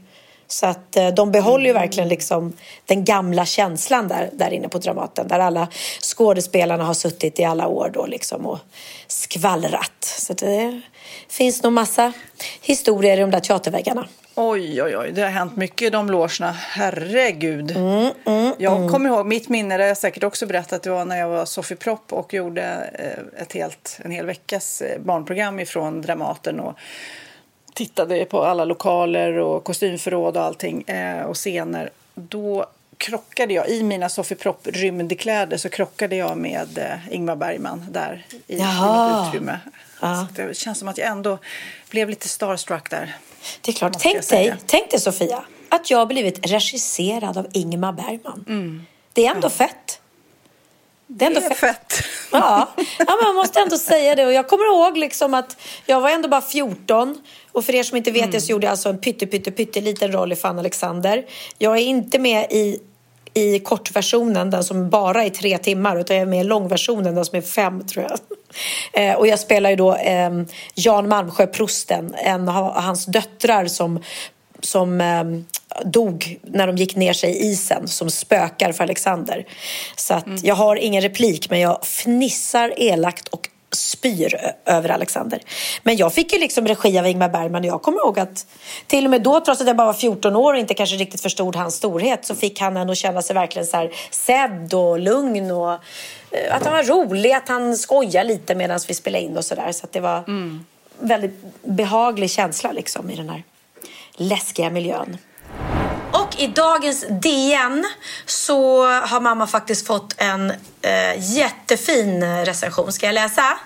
Så 0.51 0.67
att 0.67 0.97
eh, 0.97 1.09
de 1.09 1.33
behåller 1.33 1.67
ju 1.67 1.73
verkligen 1.73 2.09
liksom 2.09 2.53
den 2.87 3.05
gamla 3.05 3.47
känslan 3.47 4.09
där, 4.09 4.31
där 4.33 4.51
inne 4.51 4.69
på 4.69 4.79
Dramaten. 4.79 5.29
Där 5.29 5.39
alla 5.39 5.69
skådespelarna 6.03 6.85
har 6.85 6.95
suttit 6.95 7.41
i 7.41 7.45
alla 7.45 7.67
år 7.67 7.91
då 7.95 8.07
liksom 8.07 8.47
och 8.47 8.59
skvallrat. 9.07 10.05
Så 10.05 10.33
det 10.33 10.81
finns 11.29 11.63
nog 11.63 11.73
massa 11.73 12.13
historier 12.63 13.17
i 13.17 13.21
de 13.21 13.31
där 13.31 13.41
teaterväggarna. 13.41 14.09
Oj, 14.41 14.83
oj, 14.83 14.97
oj. 14.97 15.13
Det 15.13 15.23
har 15.23 15.31
hänt 15.31 15.57
mycket 15.57 15.87
i 15.87 15.91
de 15.91 16.11
logerna. 16.11 16.53
Herregud. 16.53 17.77
jag 18.59 18.91
kommer 18.91 19.09
ihåg, 19.09 19.27
mitt 19.27 19.49
minne, 19.49 19.77
det 19.77 19.83
har 19.83 19.89
jag 19.89 19.97
säkert 19.97 20.25
också 20.25 20.47
berättat, 20.47 20.83
det 20.83 20.91
var 20.91 21.05
när 21.05 21.19
jag 21.19 21.29
var 21.29 21.45
Sofie 21.45 21.77
Propp 21.77 22.13
och 22.13 22.35
gjorde 22.35 22.63
eh, 22.95 23.43
ett 23.43 23.53
helt, 23.53 24.01
en 24.05 24.11
hel 24.11 24.27
veckas 24.27 24.83
eh, 24.83 25.01
barnprogram 25.01 25.61
ifrån 25.61 26.03
Dramaten. 26.03 26.61
Och 26.61 26.79
tittade 27.75 28.25
på 28.25 28.45
alla 28.45 28.65
lokaler 28.65 29.39
och 29.39 29.65
kostymförråd 29.65 30.37
och 30.37 30.43
allting 30.43 30.83
eh, 30.83 31.23
och 31.23 31.37
scener. 31.37 31.91
Då 32.15 32.67
krockade 32.97 33.55
jag, 33.55 33.69
i 33.69 33.83
mina 33.83 34.09
Sofie 34.09 34.39
Propp 34.39 34.67
rymdkläder 34.67 35.57
så 35.57 35.69
krockade 35.69 36.17
jag 36.17 36.37
med 36.37 37.01
Ingmar 37.11 37.37
Bergman 37.37 37.87
där 37.91 38.27
i, 38.31 38.55
i 38.55 38.59
Jaha. 38.59 39.23
mitt 39.23 39.29
utrymme. 39.29 39.61
Ja. 40.01 40.29
Det 40.35 40.57
känns 40.57 40.79
som 40.79 40.89
att 40.89 40.99
jag 40.99 41.09
ändå 41.09 41.39
blev 41.91 42.11
lite 42.11 42.29
starstruck 42.29 42.91
där. 42.91 43.17
Det 43.61 43.71
är 43.71 43.75
klart. 43.75 43.97
Tänk 43.99 44.29
dig, 44.29 44.55
tänk 44.67 44.91
dig 44.91 45.01
Sofia, 45.01 45.43
att 45.69 45.91
jag 45.91 45.99
har 45.99 46.07
blivit 46.07 46.47
regisserad 46.47 47.39
av 47.39 47.47
Ingmar 47.53 47.93
Bergman. 47.93 48.87
Det 49.13 49.27
är 49.27 49.31
ändå 49.35 49.51
fett. 49.51 50.01
Det 51.07 51.25
är 51.25 51.27
ändå 51.27 51.41
Mm. 51.41 51.49
Det 51.49 51.55
är 51.55 51.73
fett. 51.73 51.93
fett. 51.93 52.05
Ja. 52.33 52.69
ja, 52.77 53.05
men 53.07 53.25
man 53.25 53.35
måste 53.35 53.61
ändå 53.61 53.79
säga 53.79 54.15
det. 54.15 54.27
Och 54.27 54.33
jag 54.33 54.49
kommer 54.49 54.65
ihåg 54.67 54.97
liksom 54.99 55.35
att 55.35 55.57
jag 55.87 56.01
var 56.01 56.11
ändå 56.11 56.29
bara 56.29 56.41
14. 56.41 57.23
Och 57.53 57.65
för 57.65 57.75
er 57.75 57.83
som 57.83 57.97
inte 57.97 58.11
vet 58.11 58.19
Mm. 58.23 58.31
det 58.31 58.41
så 58.41 58.51
gjorde 58.53 58.67
jag 58.67 58.71
alltså 58.71 58.89
en 58.89 58.99
pytte, 58.99 59.27
pytte, 59.27 59.51
pytte 59.51 59.81
liten 59.81 60.13
roll 60.13 60.33
i 60.33 60.37
Fan 60.37 60.59
Alexander. 60.59 61.27
Jag 61.59 61.77
är 61.77 61.81
inte 61.83 62.19
med 62.19 62.53
i 62.53 62.79
i 63.39 63.61
kortversionen, 63.61 64.51
den 64.51 64.65
som 64.65 64.91
bara 64.91 65.25
är 65.25 65.31
tre 65.31 65.59
timmar, 65.59 65.97
utan 65.97 66.17
jag 66.17 66.23
är 66.23 66.27
med 66.27 66.41
i 66.41 66.45
långversionen, 66.45 67.15
den 67.15 67.25
som 67.25 67.39
är 67.39 67.43
fem 67.43 67.87
tror 67.87 68.05
jag. 68.09 68.19
Eh, 68.93 69.15
och 69.15 69.27
jag 69.27 69.39
spelar 69.39 69.71
ju 69.71 69.77
då 69.77 69.95
eh, 69.95 70.31
Jan 70.75 71.09
Malmsjö, 71.09 71.47
prosten, 71.47 72.15
en 72.15 72.49
av 72.49 72.75
hans 72.75 73.07
döttrar 73.07 73.67
som, 73.67 74.03
som 74.61 75.01
eh, 75.01 75.25
dog 75.85 76.39
när 76.43 76.67
de 76.67 76.77
gick 76.77 76.97
ner 76.97 77.13
sig 77.13 77.31
i 77.31 77.51
isen, 77.51 77.89
som 77.89 78.11
spökar 78.11 78.73
för 78.73 78.85
Alexander. 78.85 79.47
Så 79.97 80.15
att 80.15 80.45
jag 80.45 80.55
har 80.55 80.77
ingen 80.77 81.03
replik, 81.03 81.51
men 81.51 81.61
jag 81.61 81.87
fnissar 81.87 82.75
elakt 82.77 83.29
och 83.29 83.49
spyr 83.73 84.53
över 84.65 84.89
Alexander. 84.89 85.41
Men 85.83 85.97
jag 85.97 86.15
fick 86.15 86.33
ju 86.33 86.39
liksom 86.39 86.67
regi 86.67 86.99
av 86.99 87.07
Ingmar 87.07 87.29
Bergman 87.29 87.63
och 87.63 87.69
jag 87.69 87.83
kommer 87.83 87.99
ihåg 87.99 88.19
att 88.19 88.47
till 88.87 89.05
och 89.05 89.11
med 89.11 89.23
då, 89.23 89.41
trots 89.41 89.61
att 89.61 89.67
jag 89.67 89.77
bara 89.77 89.87
var 89.87 89.93
14 89.93 90.37
år 90.37 90.53
och 90.53 90.59
inte 90.59 90.75
kanske 90.75 90.97
riktigt 90.97 91.21
förstod 91.21 91.57
hans 91.57 91.75
storhet, 91.75 92.25
så 92.25 92.35
fick 92.35 92.61
han 92.61 92.77
en 92.77 92.91
att 92.91 92.97
känna 92.97 93.23
sig 93.23 93.35
verkligen 93.35 93.67
så 93.67 93.77
här 93.77 93.91
sedd 94.11 94.75
och 94.75 94.99
lugn 94.99 95.51
och 95.51 95.73
eh, 95.73 96.57
att 96.57 96.65
han 96.65 96.73
var 96.73 96.83
rolig, 96.83 97.33
att 97.33 97.49
han 97.49 97.77
skojar 97.77 98.25
lite 98.25 98.55
medan 98.55 98.81
vi 98.89 98.95
spelade 98.95 99.25
in 99.25 99.37
och 99.37 99.45
sådär. 99.45 99.73
Så 99.73 99.85
att 99.85 99.93
det 99.93 100.01
var 100.01 100.25
en 100.27 100.67
väldigt 100.99 101.41
behaglig 101.63 102.31
känsla 102.31 102.73
liksom 102.73 103.11
i 103.11 103.17
den 103.17 103.29
här 103.29 103.43
läskiga 104.17 104.71
miljön. 104.71 105.17
I 106.39 106.47
dagens 106.47 107.05
DN 107.09 107.85
så 108.27 108.87
har 108.87 109.21
mamma 109.21 109.47
faktiskt 109.47 109.87
fått 109.87 110.15
en 110.17 110.51
eh, 110.83 111.35
jättefin 111.37 112.45
recension. 112.45 112.93
Ska 112.93 113.07
jag 113.07 113.15
läsa? 113.15 113.59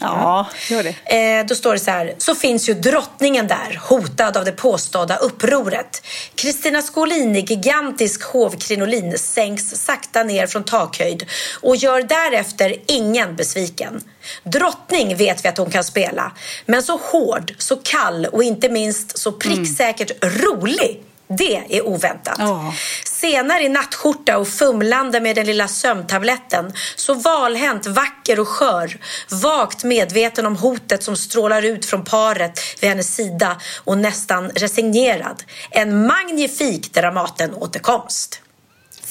Ja, 0.00 0.46
gör 0.70 0.82
det. 0.82 1.16
Eh, 1.16 1.46
då 1.46 1.54
står 1.54 1.72
det 1.72 1.78
så 1.78 1.90
här. 1.90 2.14
Så 2.18 2.34
finns 2.34 2.68
ju 2.68 2.74
drottningen 2.74 3.46
där, 3.46 3.80
hotad 3.82 4.36
av 4.36 4.44
det 4.44 4.52
påstådda 4.52 5.16
upproret. 5.16 6.06
Kristina 6.34 6.82
Skolini, 6.82 7.40
gigantisk 7.40 8.22
hovkrinolin, 8.22 9.18
sänks 9.18 9.70
sakta 9.70 10.22
ner 10.22 10.46
från 10.46 10.64
takhöjd 10.64 11.26
och 11.60 11.76
gör 11.76 12.02
därefter 12.02 12.76
ingen 12.86 13.36
besviken. 13.36 14.04
Drottning 14.44 15.16
vet 15.16 15.44
vi 15.44 15.48
att 15.48 15.58
hon 15.58 15.70
kan 15.70 15.84
spela, 15.84 16.32
men 16.66 16.82
så 16.82 16.96
hård, 16.96 17.54
så 17.58 17.76
kall 17.76 18.26
och 18.26 18.42
inte 18.42 18.68
minst 18.68 19.18
så 19.18 19.32
pricksäkert 19.32 20.10
rolig 20.24 21.04
det 21.38 21.76
är 21.76 21.86
oväntat. 21.86 22.36
Ja. 22.38 22.74
Senare 23.04 23.62
i 23.62 23.68
nattskjorta 23.68 24.38
och 24.38 24.48
fumlande 24.48 25.20
med 25.20 25.36
den 25.36 25.46
lilla 25.46 25.68
sömntabletten. 25.68 26.72
Så 26.96 27.14
valhänt, 27.14 27.86
vacker 27.86 28.40
och 28.40 28.48
skör. 28.48 28.98
Vagt 29.28 29.84
medveten 29.84 30.46
om 30.46 30.56
hotet 30.56 31.02
som 31.02 31.16
strålar 31.16 31.62
ut 31.62 31.86
från 31.86 32.04
paret 32.04 32.60
vid 32.80 32.90
hennes 32.90 33.14
sida 33.14 33.60
och 33.84 33.98
nästan 33.98 34.50
resignerad. 34.50 35.42
En 35.70 36.06
magnifik 36.06 36.94
Dramaten-återkomst. 36.94 38.40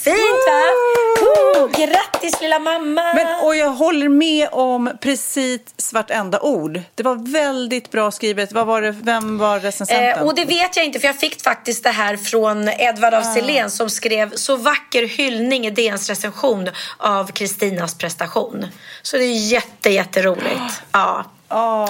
Fint 0.03 0.15
va? 0.47 0.61
Oh, 1.21 1.67
grattis 1.67 2.41
lilla 2.41 2.59
mamma! 2.59 3.13
Men, 3.13 3.45
och 3.45 3.55
jag 3.55 3.69
håller 3.69 4.09
med 4.09 4.49
om 4.51 4.91
precis 5.01 5.93
vartenda 5.93 6.39
ord. 6.39 6.81
Det 6.95 7.03
var 7.03 7.31
väldigt 7.31 7.91
bra 7.91 8.11
skrivet. 8.11 8.51
Vad 8.51 8.67
var 8.67 8.81
det, 8.81 8.91
vem 8.91 9.37
var 9.37 9.59
recensenten? 9.59 10.21
Eh, 10.21 10.27
och 10.27 10.35
det 10.35 10.45
vet 10.45 10.75
jag 10.75 10.85
inte 10.85 10.99
för 10.99 11.07
jag 11.07 11.19
fick 11.19 11.43
faktiskt 11.43 11.83
det 11.83 11.89
här 11.89 12.17
från 12.17 12.69
Edvard 12.69 13.13
af 13.13 13.33
Sillén 13.33 13.71
som 13.71 13.89
skrev 13.89 14.35
så 14.35 14.55
vacker 14.55 15.07
hyllning 15.07 15.67
i 15.67 15.69
DNs 15.69 16.09
recension 16.09 16.69
av 16.97 17.31
Kristinas 17.31 17.97
prestation. 17.97 18.65
Så 19.01 19.17
det 19.17 19.23
är 19.23 19.51
jätte, 19.51 19.89
jätteroligt. 19.89 20.61
Ja. 20.91 21.25
Åh, 21.51 21.89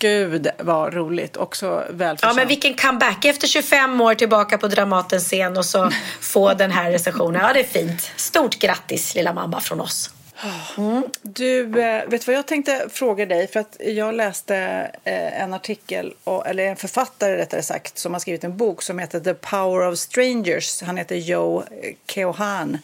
gud 0.00 0.48
vad 0.58 0.94
roligt. 0.94 1.36
Också 1.36 1.84
välförtjänt. 1.90 2.20
Ja, 2.22 2.32
men 2.34 2.48
vilken 2.48 2.74
comeback. 2.74 3.24
Efter 3.24 3.46
25 3.46 4.00
år 4.00 4.14
tillbaka 4.14 4.58
på 4.58 4.68
Dramatens 4.68 5.24
scen 5.24 5.56
och 5.56 5.64
så 5.64 5.90
få 6.20 6.54
den 6.54 6.70
här 6.70 6.90
recensionen. 6.90 7.42
Ja, 7.42 7.52
det 7.52 7.60
är 7.60 7.64
fint. 7.64 8.12
Stort 8.16 8.58
grattis 8.58 9.14
lilla 9.14 9.32
mamma 9.32 9.60
från 9.60 9.80
oss. 9.80 10.10
Du, 11.22 11.60
eh, 11.60 12.08
vet 12.08 12.20
du 12.20 12.26
vad 12.26 12.34
jag 12.34 12.46
tänkte 12.46 12.86
fråga 12.92 13.26
dig? 13.26 13.46
För 13.46 13.60
att 13.60 13.76
jag 13.80 14.14
läste 14.14 14.56
eh, 15.04 15.42
en 15.42 15.54
artikel, 15.54 16.14
eller 16.46 16.64
en 16.64 16.76
författare 16.76 17.36
rättare 17.36 17.62
sagt, 17.62 17.98
som 17.98 18.12
har 18.12 18.20
skrivit 18.20 18.44
en 18.44 18.56
bok 18.56 18.82
som 18.82 18.98
heter 18.98 19.20
The 19.20 19.34
Power 19.34 19.88
of 19.88 19.98
Strangers. 19.98 20.82
Han 20.82 20.96
heter 20.96 21.16
Joe 21.16 21.64
Keohane. 22.06 22.78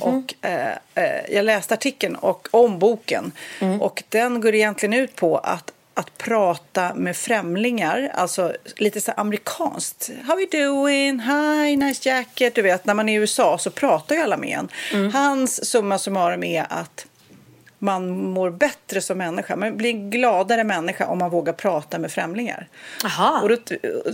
Och, 0.00 0.34
eh, 0.46 0.72
eh, 0.94 1.34
jag 1.34 1.44
läste 1.44 1.74
artikeln 1.74 2.16
och, 2.16 2.48
om 2.50 2.78
boken. 2.78 3.32
Och 3.80 4.02
den 4.08 4.40
går 4.40 4.54
egentligen 4.54 4.94
ut 4.94 5.16
på 5.16 5.38
att 5.38 5.72
att 5.98 6.18
prata 6.18 6.94
med 6.94 7.16
främlingar, 7.16 8.10
alltså 8.14 8.52
lite 8.76 9.00
så 9.00 9.12
amerikanskt. 9.16 10.10
How 10.26 10.40
you 10.40 10.48
doing? 10.50 11.20
Hi, 11.20 11.76
nice 11.76 12.08
jacket. 12.08 12.54
Du 12.54 12.62
vet, 12.62 12.86
när 12.86 12.94
man 12.94 13.08
är 13.08 13.12
i 13.12 13.16
USA 13.16 13.58
så 13.58 13.70
pratar 13.70 14.14
ju 14.14 14.20
alla 14.20 14.36
med 14.36 14.58
en. 14.58 14.68
Hans 15.12 15.70
summa 15.70 15.98
summarum 15.98 16.44
är 16.44 16.66
att 16.70 17.06
man 17.78 18.18
mår 18.18 18.50
bättre 18.50 19.00
som 19.00 19.18
människa. 19.18 19.56
Man 19.56 19.76
blir 19.76 19.90
en 19.90 20.10
gladare 20.10 20.64
människa 20.64 21.06
om 21.06 21.18
man 21.18 21.30
vågar 21.30 21.52
prata 21.52 21.98
med 21.98 22.12
främlingar. 22.12 22.68
Aha. 23.04 23.40
Och 23.42 23.48
då 23.48 23.56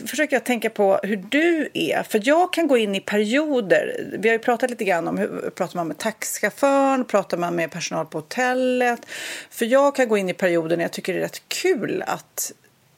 försöker 0.07 0.37
jag 0.37 0.45
tänka 0.45 0.71
på 0.71 1.01
hur 1.03 1.17
du 1.17 1.69
är. 1.75 2.03
För 2.03 2.21
jag 2.25 2.53
kan 2.53 2.67
gå 2.67 2.77
in 2.77 2.95
i 2.95 3.01
perioder. 3.01 4.07
Vi 4.19 4.29
har 4.29 4.35
ju 4.35 4.39
pratat 4.39 4.71
lite 4.71 4.85
grann 4.85 5.09
om 5.09 5.19
hur 5.19 5.51
pratar 5.55 5.77
man 5.77 5.89
med 5.89 5.99
taxichauffören, 5.99 7.05
pratar 7.05 7.37
man 7.37 7.57
med 7.57 7.71
personal 7.71 8.07
på 8.07 8.19
hotellet. 8.19 9.01
För 9.51 9.65
jag 9.65 9.95
kan 9.95 10.09
gå 10.09 10.19
in 10.19 10.29
i 10.29 10.35
perioder 10.35 10.77
när 10.77 10.85
jag 10.85 10.93
tycker 10.93 11.13
det 11.13 11.19
är 11.19 11.23
rätt 11.23 11.49
kul 11.49 12.05
att, 12.07 12.53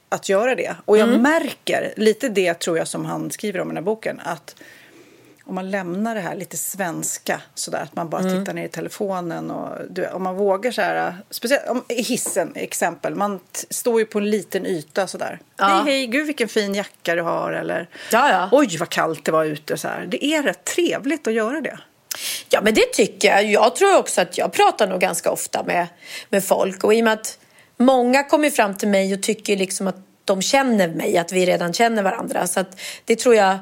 att 0.08 0.28
göra 0.28 0.54
det. 0.54 0.76
Och 0.84 0.98
jag 0.98 1.20
märker 1.20 1.92
lite 1.96 2.28
det 2.28 2.54
tror 2.54 2.78
jag 2.78 2.88
som 2.88 3.04
han 3.04 3.30
skriver 3.30 3.60
om 3.60 3.68
i 3.68 3.70
den 3.70 3.76
här 3.76 3.84
boken. 3.84 4.20
Att 4.24 4.56
om 5.46 5.54
man 5.54 5.70
lämnar 5.70 6.14
det 6.14 6.20
här 6.20 6.34
lite 6.34 6.56
svenska 6.56 7.40
sådär 7.54 7.80
att 7.82 7.96
man 7.96 8.08
bara 8.08 8.22
tittar 8.22 8.52
ner 8.52 8.64
i 8.64 8.68
telefonen 8.68 9.50
och 9.50 9.78
du, 9.90 10.06
om 10.08 10.22
man 10.22 10.36
vågar 10.36 10.70
så 10.70 10.80
här 10.82 11.16
speciellt 11.30 11.68
om, 11.68 11.84
i 11.88 12.02
hissen 12.02 12.52
exempel 12.54 13.14
man 13.14 13.40
står 13.70 14.00
ju 14.00 14.06
på 14.06 14.18
en 14.18 14.30
liten 14.30 14.66
yta 14.66 15.06
sådär 15.06 15.40
Ja. 15.56 15.64
hej 15.64 15.82
hej 15.84 16.06
gud 16.06 16.26
vilken 16.26 16.48
fin 16.48 16.74
jacka 16.74 17.14
du 17.14 17.22
har 17.22 17.52
eller 17.52 17.88
Ja, 18.12 18.30
ja. 18.30 18.48
oj 18.52 18.76
vad 18.78 18.88
kallt 18.88 19.24
det 19.24 19.32
var 19.32 19.44
ute 19.44 19.76
så 19.76 19.88
här 19.88 20.06
det 20.06 20.24
är 20.24 20.42
rätt 20.42 20.64
trevligt 20.64 21.26
att 21.26 21.32
göra 21.34 21.60
det 21.60 21.78
Ja, 22.48 22.60
men 22.62 22.74
det 22.74 22.92
tycker 22.92 23.28
jag. 23.28 23.44
Jag 23.44 23.76
tror 23.76 23.98
också 23.98 24.20
att 24.20 24.38
jag 24.38 24.52
pratar 24.52 24.86
nog 24.86 25.00
ganska 25.00 25.30
ofta 25.30 25.62
med, 25.62 25.86
med 26.28 26.44
folk. 26.44 26.84
Och 26.84 26.94
i 26.94 27.00
och 27.00 27.04
med 27.04 27.12
att 27.12 27.38
många 27.76 28.24
kommer 28.24 28.50
fram 28.50 28.74
till 28.76 28.88
mig 28.88 29.14
och 29.14 29.22
tycker 29.22 29.56
liksom 29.56 29.86
att 29.86 29.96
de 30.24 30.42
känner 30.42 30.88
mig, 30.88 31.18
att 31.18 31.32
vi 31.32 31.46
redan 31.46 31.72
känner 31.72 32.02
varandra. 32.02 32.46
Så 32.46 32.60
att 32.60 32.80
det 33.04 33.16
tror 33.16 33.34
jag 33.34 33.58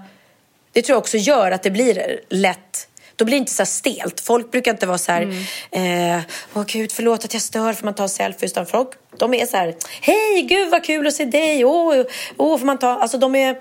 det 0.74 0.82
tror 0.82 0.94
jag 0.94 1.00
också 1.00 1.16
gör 1.16 1.50
att 1.50 1.62
det 1.62 1.70
blir 1.70 2.20
lätt 2.28 2.88
då 3.16 3.24
blir 3.24 3.34
det 3.34 3.38
inte 3.38 3.52
så 3.52 3.66
stelt. 3.66 4.20
Folk 4.20 4.50
brukar 4.50 4.70
inte 4.70 4.86
vara 4.86 4.98
så 4.98 5.12
här, 5.12 5.22
eh, 5.70 6.20
åh 6.54 6.64
gud 6.66 6.92
förlåt 6.92 7.24
att 7.24 7.32
jag 7.32 7.42
stör 7.42 7.72
för 7.72 7.84
man 7.84 7.94
tar 7.94 8.08
selfies. 8.08 8.52
Utan 8.52 8.66
folk, 8.66 8.88
de 9.18 9.34
är 9.34 9.46
så 9.46 9.56
här, 9.56 9.74
hej 10.00 10.42
gud 10.42 10.70
vad 10.70 10.84
kul 10.84 11.06
att 11.06 11.14
se 11.14 11.24
dig, 11.24 11.64
åh, 11.64 12.04
åh 12.36 12.58
får 12.58 12.66
man 12.66 12.78
ta, 12.78 12.88
alltså 12.88 13.18
de 13.18 13.34
är 13.34 13.56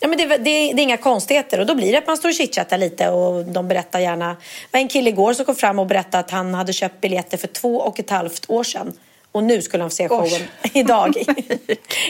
Ja, 0.00 0.08
men 0.08 0.18
det, 0.18 0.26
det, 0.26 0.36
det 0.44 0.50
är 0.50 0.80
inga 0.80 0.96
konstigheter 0.96 1.60
och 1.60 1.66
då 1.66 1.74
blir 1.74 1.92
det 1.92 1.98
att 1.98 2.06
man 2.06 2.16
står 2.16 2.28
och 2.28 2.34
chitchattar 2.34 2.78
lite 2.78 3.08
och 3.08 3.44
de 3.44 3.68
berättar 3.68 4.00
gärna. 4.00 4.28
Det 4.28 4.36
var 4.70 4.80
en 4.80 4.88
kille 4.88 5.10
igår 5.10 5.32
som 5.32 5.44
kom 5.44 5.54
fram 5.54 5.78
och 5.78 5.86
berättade 5.86 6.18
att 6.18 6.30
han 6.30 6.54
hade 6.54 6.72
köpt 6.72 7.00
biljetter 7.00 7.36
för 7.36 7.46
två 7.46 7.76
och 7.76 8.00
ett 8.00 8.10
halvt 8.10 8.50
år 8.50 8.64
sedan. 8.64 8.92
Och 9.32 9.44
nu 9.44 9.62
skulle 9.62 9.82
han 9.82 9.90
få 9.90 9.96
se 9.96 10.08
showen 10.08 10.42
idag 10.72 11.16
i 11.16 11.26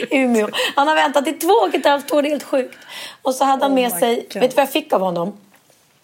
Umeå. 0.17 0.49
Han 0.75 0.87
har 0.87 0.95
väntat 0.95 1.27
i 1.27 1.33
två 1.33 1.53
och 1.53 1.75
ett 1.75 1.85
halvt 1.85 2.11
år, 2.11 2.21
det 2.21 2.27
är 2.27 2.29
helt 2.29 2.43
sjukt. 2.43 2.77
Och 3.21 3.35
så 3.35 3.43
hade 3.43 3.63
han 3.63 3.71
Oh 3.71 3.75
med 3.75 3.91
sig, 3.91 4.15
God. 4.15 4.41
vet 4.41 4.51
du 4.51 4.55
vad 4.55 4.63
jag 4.63 4.71
fick 4.71 4.93
av 4.93 5.01
honom? 5.01 5.37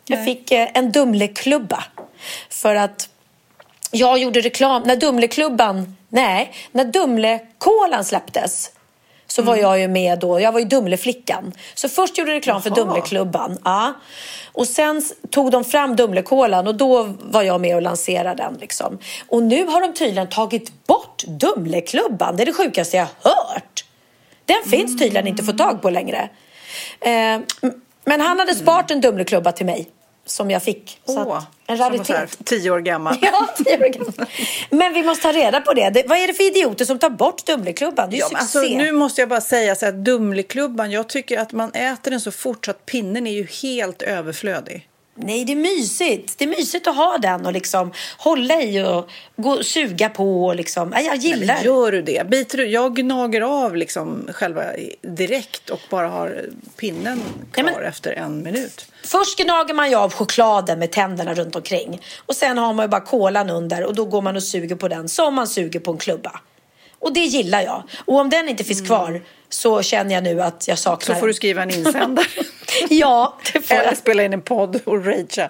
Jag 0.06 0.26
fick 0.26 0.52
eh, 0.52 0.68
en 0.74 0.92
Dumleklubba. 0.92 1.84
För 2.50 2.76
att 2.76 3.10
jag 3.92 4.18
gjorde 4.18 4.42
reklam, 4.42 4.84
när 4.86 4.96
Dumleklubban, 4.96 5.96
nej, 6.10 6.52
när 6.72 6.86
Dumlekolan 6.86 8.06
släpptes 8.06 8.72
så 9.28 9.42
var 9.42 9.56
jag 9.56 9.80
ju 9.80 9.88
med 9.88 10.20
då, 10.20 10.40
jag 10.40 10.52
var 10.52 10.60
ju 10.60 10.66
Dumleflickan. 10.66 11.54
Så 11.74 11.90
först 11.90 12.18
gjorde 12.18 12.32
reklam 12.32 12.62
för. 12.62 12.70
Dumleklubban. 12.70 13.58
Ja. 13.64 13.94
Och 14.52 14.68
sen 14.68 15.02
tog 15.30 15.52
de 15.52 15.64
fram 15.64 15.96
Dumlekolan 15.96 16.68
och 16.68 16.76
då 16.76 17.14
var 17.22 17.44
jag 17.44 17.62
med 17.62 17.76
och 17.76 17.82
lanserade 17.82 18.44
den. 18.44 18.54
Liksom. 18.54 19.00
Och 19.28 19.44
nu 19.44 19.66
har 19.66 19.82
de 19.82 19.94
tydligen 19.94 20.30
tagit 20.30 20.88
bort 20.88 21.24
Dumleklubban. 21.28 22.36
Det 22.36 22.44
är 22.44 22.46
det 22.46 22.54
sjukaste 22.54 22.98
jag 22.98 23.08
hört. 23.22 23.86
Den 24.46 24.72
finns 24.72 25.00
tydligen 25.00 25.28
inte 25.28 25.42
att 25.42 25.46
få 25.46 25.58
tag 25.58 25.82
på 25.82 25.90
längre. 25.90 26.30
Eh, 27.00 27.40
men 28.06 28.22
han 28.22 28.40
hade 28.40 28.56
sparat 28.56 28.92
en 28.92 29.02
Dumleklubba 29.02 29.52
till 29.52 29.66
mig 29.66 29.90
som 30.26 30.52
jag 30.52 30.64
fick. 30.64 31.00
Åh, 31.06 31.44
en 31.68 31.78
så 31.78 31.84
här 31.84 31.90
raritet. 31.90 32.38
tio 32.46 32.72
år 32.72 32.80
gammal 32.80 33.18
Ja, 33.22 33.48
tio 33.58 33.78
år 33.78 33.90
gammal. 33.90 34.14
Men 34.70 34.94
vi 34.94 35.04
måste 35.04 35.22
ta 35.24 35.32
reda 35.32 35.62
på 35.62 35.74
det. 35.74 35.90
det. 35.90 36.04
Vad 36.08 36.18
är 36.18 36.28
det 36.28 36.34
för 36.34 36.44
idioter 36.48 36.86
som 36.86 37.00
tar 37.00 37.10
bort 37.10 37.46
Dumleklubban? 37.46 38.10
Det 38.10 38.16
är 38.18 38.20
Ja, 38.20 38.30
alltså, 38.34 38.60
succé. 38.60 38.78
nu 38.78 38.92
måste 38.92 39.22
jag 39.22 39.30
bara 39.30 39.42
säga 39.42 39.76
så 39.76 39.86
här, 39.86 39.94
Dumleklubban, 39.94 40.92
jag 40.92 41.10
tycker 41.10 41.40
att 41.40 41.52
man 41.52 41.72
äter 41.72 42.12
den 42.12 42.22
så 42.22 42.32
fort 42.32 42.66
så 42.66 42.72
att 42.72 42.86
pinnen 42.86 43.28
är 43.28 43.32
ju 43.32 43.48
helt 43.62 44.02
överflödig. 44.02 44.88
Nej, 45.18 45.46
det 45.46 45.52
är 45.52 45.56
mysigt. 45.56 46.38
Det 46.38 46.46
är 46.46 46.50
mysigt 46.50 46.88
att 46.88 46.96
ha 46.96 47.18
den 47.18 47.46
och 47.46 47.54
liksom 47.54 47.92
hålla 48.18 48.62
i 48.62 48.84
och 48.84 49.10
gå, 49.36 49.64
suga 49.64 50.10
på. 50.10 50.46
Och 50.46 50.56
liksom. 50.56 50.92
Ja, 50.96 51.02
jag 51.02 51.16
gillar 51.16 51.56
Men 51.56 51.64
gör 51.64 51.92
du 51.92 52.02
det? 52.02 52.28
Biter 52.30 52.58
du? 52.58 52.66
Jag 52.66 52.96
gnager 52.96 53.42
av 53.42 53.76
liksom 53.76 54.28
själva 54.32 54.64
direkt 55.02 55.70
och 55.70 55.80
bara 55.90 56.08
har 56.08 56.46
pinnen 56.78 57.22
kvar 57.52 57.64
Nej, 57.64 57.74
men- 57.76 57.86
efter 57.86 58.12
en 58.12 58.44
minut. 58.44 58.86
Först 59.04 59.40
gnager 59.40 59.74
man 59.74 59.90
ju 59.90 59.96
av 59.96 60.14
chokladen 60.14 60.80
med 60.80 60.92
tänderna 60.92 61.34
runt 61.34 61.56
omkring. 61.56 62.02
Och 62.26 62.36
sen 62.36 62.58
har 62.58 62.74
man 62.74 62.84
ju 62.86 62.88
bara 62.90 63.02
kolan 63.02 63.50
under 63.50 63.84
och 63.84 63.96
då 63.96 64.06
går 64.06 64.22
man 64.22 64.36
och 64.36 64.44
suger 64.44 64.76
på 64.76 64.88
den 64.88 65.10
som 65.10 65.36
man 65.36 65.48
suger 65.48 65.80
på 65.80 65.92
en 65.92 65.98
klubba. 65.98 66.40
Och 67.00 67.14
det 67.14 67.20
gillar 67.20 67.62
jag. 67.62 67.84
Och 68.06 68.20
om 68.20 68.30
den 68.30 68.50
inte 68.50 68.64
finns 68.64 68.82
kvar 68.82 69.22
så 69.50 69.82
känner 69.82 70.16
jag 70.16 70.24
nu 70.24 70.42
att 70.42 70.68
jag 70.68 70.78
Så 70.78 70.82
saknar 70.84 71.16
får 71.16 71.28
du 71.28 71.34
skriva 71.34 71.64
en 71.64 71.70
insändare. 71.72 72.26
Ja, 72.90 73.38
det 73.54 73.62
får 73.62 73.76
Eller 73.76 73.86
jag. 73.86 73.98
spela 73.98 74.24
in 74.24 74.34
en 74.34 74.42
podd 74.42 74.82
och 74.86 75.06
ragea. 75.06 75.50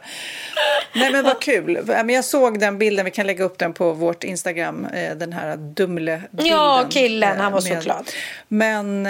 Nej 0.96 1.12
men 1.12 1.24
vad 1.24 1.42
kul. 1.42 1.84
Men 1.86 2.10
jag 2.10 2.26
såg 2.26 2.60
den 2.60 2.78
bilden, 2.78 3.06
vi 3.06 3.12
kan 3.12 3.28
lägga 3.28 3.44
upp 3.44 3.58
den 3.58 3.74
på 3.74 3.92
vårt 3.94 4.24
Instagram. 4.24 4.86
eh, 4.86 5.16
Den 5.16 5.34
här 5.34 5.56
Dumle-bilden. 5.58 6.46
Ja, 6.52 6.86
killen, 6.90 7.40
han 7.40 7.52
var 7.52 7.72
eh, 7.72 7.76
så 7.78 7.84
glad. 7.84 8.10
Men... 8.48 9.08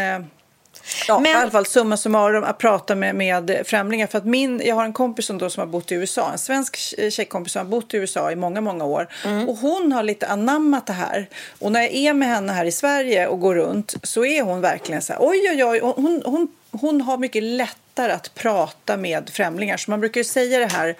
Ja, 1.07 1.19
Men- 1.19 1.31
i 1.31 1.35
alla 1.35 1.51
fall 1.51 1.65
summa 1.65 1.97
summarum 1.97 2.43
att 2.43 2.57
prata 2.57 2.95
med, 2.95 3.15
med 3.15 3.61
främlingar. 3.65 4.07
För 4.07 4.17
att 4.17 4.25
min, 4.25 4.61
jag 4.65 4.75
har 4.75 4.83
en 4.85 4.93
kompis 4.93 5.25
som, 5.25 5.37
då, 5.37 5.49
som 5.49 5.61
har 5.61 5.67
bott 5.67 5.91
i 5.91 5.95
USA, 5.95 6.31
en 6.31 6.37
svensk 6.37 6.77
tjejkompis 7.11 7.53
som 7.53 7.59
har 7.59 7.65
bott 7.71 7.93
i 7.93 7.97
USA 7.97 8.31
i 8.31 8.35
många, 8.35 8.61
många 8.61 8.85
år. 8.85 9.07
Mm. 9.25 9.49
Och 9.49 9.57
hon 9.57 9.91
har 9.91 10.03
lite 10.03 10.27
anammat 10.27 10.85
det 10.85 10.93
här. 10.93 11.29
Och 11.59 11.71
när 11.71 11.81
jag 11.81 11.93
är 11.93 12.13
med 12.13 12.27
henne 12.27 12.53
här 12.53 12.65
i 12.65 12.71
Sverige 12.71 13.27
och 13.27 13.39
går 13.39 13.55
runt 13.55 13.95
så 14.03 14.25
är 14.25 14.41
hon 14.41 14.61
verkligen 14.61 15.01
så 15.01 15.13
här, 15.13 15.19
oj, 15.21 15.49
oj, 15.51 15.63
oj. 15.65 15.79
Hon, 15.79 16.21
hon, 16.25 16.47
hon 16.71 17.01
har 17.01 17.17
mycket 17.17 17.43
lättare 17.43 18.11
att 18.11 18.35
prata 18.35 18.97
med 18.97 19.29
främlingar. 19.29 19.77
Så 19.77 19.91
man 19.91 19.99
brukar 19.99 20.19
ju 20.19 20.25
säga 20.25 20.59
det 20.59 20.71
här 20.73 20.95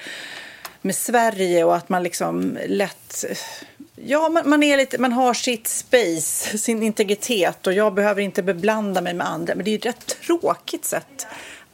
med 0.82 0.95
Sverige 0.95 1.63
och 1.63 1.76
att 1.76 1.89
man 1.89 2.04
liksom 2.04 2.58
lätt 2.67 3.26
ja, 4.08 4.30
man, 4.30 4.50
man, 4.50 4.63
är 4.63 4.78
lite, 4.78 4.98
man 4.98 5.12
har 5.12 5.34
sitt 5.34 5.68
space, 5.68 6.58
sin 6.58 6.84
integritet 6.84 7.68
och 7.68 7.74
jag 7.74 7.94
behöver 7.94 8.22
inte 8.22 8.44
beblanda 8.44 9.02
mig 9.02 9.13
med 9.13 9.30
andra. 9.30 9.56
Men 9.56 9.65
det 9.65 9.72
är 9.72 9.78
ett 9.78 9.86
rätt 9.86 10.22
tråkigt 10.22 10.86
sätt 10.86 11.28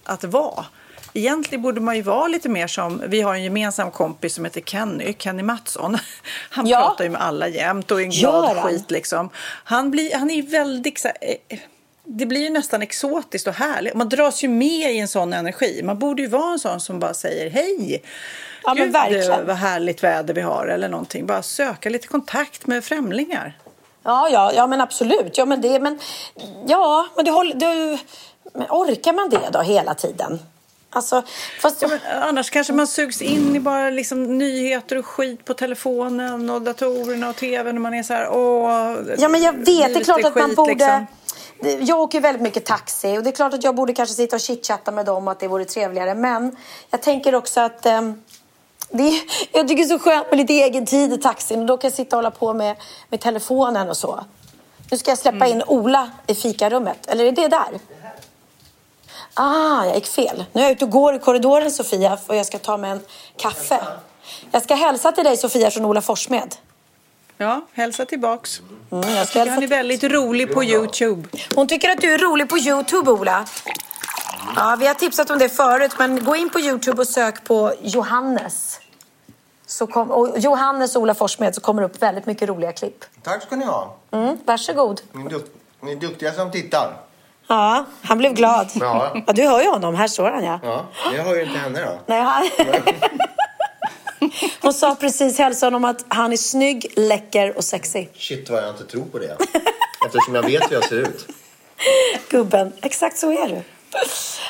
att 0.04 0.24
vara. 0.24 0.66
Egentligen 1.14 1.62
borde 1.62 1.82
man 1.82 1.96
ju 1.96 2.02
vara 2.02 2.28
lite 2.28 2.50
mer 2.50 2.68
som, 2.68 3.04
vi 3.08 3.22
har 3.22 3.36
en 3.36 3.44
gemensam 3.44 3.92
kompis 3.92 4.34
som 4.34 4.46
heter 4.46 4.62
Kenny, 4.62 5.14
Kenny 5.20 5.44
Mattsson. 5.44 5.98
Han 6.50 6.68
ja. 6.68 6.78
pratar 6.78 7.04
ju 7.04 7.10
med 7.10 7.22
alla 7.22 7.48
jämt 7.48 7.92
och 7.92 8.02
är 8.02 8.06
en 8.06 8.12
glad 8.12 8.58
skit 8.58 8.92
liksom. 8.92 9.30
Han, 9.64 9.92
blir, 9.92 10.16
han 10.16 10.32
är 10.32 10.36
ju 10.36 10.42
väldigt 10.42 11.00
så 11.00 11.08
här, 11.08 11.18
eh, 11.50 11.60
det 12.04 12.26
blir 12.26 12.42
ju 12.42 12.50
nästan 12.50 12.82
exotiskt 12.82 13.48
och 13.48 13.54
härligt. 13.54 13.94
Man 13.94 14.10
dras 14.10 14.44
ju 14.44 14.48
med 14.48 14.94
i 14.94 15.00
en 15.00 15.08
sån 15.08 15.34
energi. 15.34 15.82
Man 15.84 16.00
borde 16.00 16.22
ju 16.22 16.28
vara 16.28 16.52
en 16.52 16.60
sån 16.60 16.80
som 16.80 17.00
bara 17.00 17.14
säger 17.14 17.50
hej. 17.50 18.02
Ja, 18.64 18.74
Gud, 18.74 18.80
men 18.80 18.92
verkligen. 18.92 19.46
vad 19.46 19.56
härligt 19.56 20.04
väder 20.04 20.34
vi 20.34 20.42
har 20.42 20.68
eller 20.68 20.90
någonting. 20.90 21.26
Bara 21.26 21.44
söka 21.44 21.90
lite 21.90 22.08
kontakt 22.08 22.68
med 22.68 22.84
främlingar. 22.84 23.58
Ja, 24.04 24.30
ja, 24.30 24.52
ja 24.56 24.68
men 24.68 24.82
absolut. 24.82 25.38
Ja, 25.38 25.46
men 25.46 25.62
det, 25.62 25.80
men, 25.80 26.00
ja, 26.68 27.08
men 27.16 27.26
det 27.26 27.32
håller, 27.32 27.56
du, 27.56 27.98
men 28.54 28.68
orkar 28.70 29.14
man 29.14 29.30
det 29.30 29.50
då 29.52 29.62
hela 29.62 29.94
tiden? 29.94 30.40
Alltså, 30.94 31.24
fast... 31.60 31.82
ja, 31.82 31.90
annars 32.22 32.50
kanske 32.50 32.74
man 32.74 32.88
sugs 32.88 33.22
in 33.22 33.56
i 33.56 33.60
bara 33.60 33.90
liksom 33.90 34.38
nyheter 34.38 34.98
och 34.98 35.06
skit 35.06 35.46
på 35.46 35.54
telefonen 35.54 36.50
och 36.50 36.62
datorerna 36.62 37.30
och 37.30 37.36
tvn 37.36 37.76
och 37.76 37.82
man 37.82 37.94
är 37.94 38.04
så 38.04 38.14
här, 38.14 38.30
åh, 38.30 38.96
Ja, 39.18 39.28
men 39.28 39.42
jag 39.42 39.54
vet. 39.54 39.66
Det 39.66 40.00
är 40.00 40.04
klart 40.04 40.26
att 40.26 40.36
man 40.36 40.56
borde... 40.56 40.72
Liksom. 40.72 41.06
Jag 41.80 42.00
åker 42.00 42.22
väldigt 42.22 42.42
mycket 42.42 42.66
taxi 42.66 43.18
och 43.18 43.24
det 43.24 43.30
är 43.30 43.32
klart 43.32 43.54
att 43.54 43.64
jag 43.64 43.76
borde 43.76 43.94
kanske 43.94 44.16
sitta 44.16 44.36
och 44.36 44.40
chitchatta 44.40 44.92
med 44.92 45.06
dem 45.06 45.28
och 45.28 45.32
att 45.32 45.40
det 45.40 45.48
vore 45.48 45.66
trevligare. 45.66 46.16
Men 46.16 46.56
jag 46.90 47.02
tänker 47.02 47.36
också 47.36 47.60
att 47.60 47.86
um, 47.86 48.22
det 48.92 49.04
är, 49.04 49.22
jag 49.52 49.68
tycker 49.68 49.84
det 49.84 49.94
är 49.94 49.98
så 49.98 50.04
skönt 50.04 50.30
med 50.30 50.38
lite 50.38 50.54
egen 50.54 50.86
tid 50.86 51.14
i 51.14 51.18
taxin 51.18 51.60
och 51.60 51.66
då 51.66 51.78
kan 51.78 51.88
jag 51.88 51.96
sitta 51.96 52.16
och 52.16 52.18
hålla 52.18 52.32
på 52.32 52.54
med, 52.54 52.76
med 53.10 53.20
telefonen 53.20 53.90
och 53.90 53.98
så. 53.98 54.24
Nu 54.92 54.98
ska 54.98 55.12
jag 55.12 55.18
släppa 55.18 55.46
mm. 55.46 55.52
in 55.52 55.64
Ola 55.68 56.12
i 56.28 56.36
fikarummet. 56.36 57.08
Eller 57.08 57.26
är 57.26 57.32
det 57.32 57.48
där? 57.48 57.80
Ah, 59.34 59.86
jag 59.86 59.96
gick 59.96 60.08
fel. 60.08 60.44
Nu 60.54 60.62
är 60.62 60.66
jag 60.66 60.72
ute 60.72 60.86
och 60.86 60.92
går 60.92 61.16
i 61.16 61.20
korridoren 61.20 61.72
Sofia 61.72 62.18
och 62.28 62.36
jag 62.36 62.46
ska 62.46 62.58
ta 62.58 62.78
mig 62.78 62.92
en 62.92 63.02
kaffe. 63.38 63.80
Jag 64.52 64.64
ska 64.64 64.76
hälsa 64.76 65.12
till 65.12 65.24
dig 65.24 65.38
Sofia 65.38 65.72
från 65.72 65.86
Ola 65.86 66.02
Forssmed. 66.02 66.56
Ja, 67.38 67.62
hälsa 67.74 68.06
tillbaks. 68.06 68.62
Mm, 68.92 69.16
jag 69.16 69.28
ska 69.28 69.40
hälsa 69.40 69.54
Han 69.54 69.64
är 69.64 69.68
väldigt 69.68 70.04
rolig 70.04 70.54
på 70.54 70.64
Youtube. 70.64 71.30
Hon 71.56 71.68
tycker 71.68 71.90
att 71.90 72.02
du 72.02 72.14
är 72.14 72.18
rolig 72.18 72.50
på 72.50 72.58
Youtube, 72.58 73.12
Ola. 73.12 73.46
Ja, 74.56 74.76
vi 74.80 74.88
har 74.88 74.94
tipsat 74.94 75.30
om 75.30 75.40
det 75.40 75.50
förut, 75.50 75.92
men 76.00 76.24
gå 76.24 76.36
in 76.36 76.50
på 76.50 76.60
Youtube 76.60 77.02
och 77.02 77.08
sök 77.08 77.44
på 77.44 77.74
Johannes. 77.82 78.80
Så 79.66 79.88
kom, 79.88 80.12
och 80.12 80.40
Johannes 80.40 80.96
och 80.96 81.02
Ola 81.02 81.14
Forssmed 81.14 81.56
så 81.56 81.62
kommer 81.62 81.82
det 81.82 81.88
upp 81.88 82.02
väldigt 82.02 82.26
mycket 82.26 82.50
roliga 82.50 82.72
klipp. 82.72 83.06
Tack 83.24 83.44
ska 83.44 83.56
ni 83.56 83.66
ha. 83.66 83.96
Mm, 84.12 84.38
varsågod. 84.46 85.02
Ni 85.12 85.26
är, 85.26 85.30
duk 85.30 85.46
ni 85.82 85.92
är 85.92 85.96
duktiga 85.96 86.34
som 86.34 86.52
tittar. 86.52 86.94
Ja, 87.48 87.86
han 88.02 88.18
blev 88.18 88.34
glad. 88.34 88.70
Ja. 88.74 89.14
ja 89.28 89.34
du 89.34 89.48
hör 89.48 89.62
ju 89.62 89.70
honom. 89.70 89.96
Här 89.96 90.08
står 90.08 90.32
han 90.32 90.44
ja. 90.44 90.60
Ja, 90.64 90.86
jag 91.16 91.24
hör 91.24 91.36
ju 91.36 91.44
inte 91.44 91.60
henne 91.60 91.82
då. 91.82 92.00
Nej, 92.06 92.22
han... 92.22 92.50
Hon 94.62 94.74
sa 94.74 94.96
precis 94.96 95.38
hälsa 95.38 95.66
honom 95.66 95.86
att 95.86 96.06
han 96.08 96.34
är 96.34 96.38
snygg, 96.38 96.94
läcker 96.96 97.58
och 97.58 97.64
sexig. 97.64 98.10
Shit 98.16 98.50
vad 98.50 98.64
jag 98.64 98.70
inte 98.70 98.86
tror 98.86 99.06
på 99.06 99.20
det. 99.20 99.38
Eftersom 100.06 100.36
jag 100.36 100.44
vet 100.44 100.72
hur 100.72 100.76
jag 100.76 100.84
ser 100.84 100.96
ut. 100.96 101.28
Gubben, 102.30 102.74
exakt 102.82 103.18
så 103.18 103.32
är 103.32 103.48
du. 103.48 103.62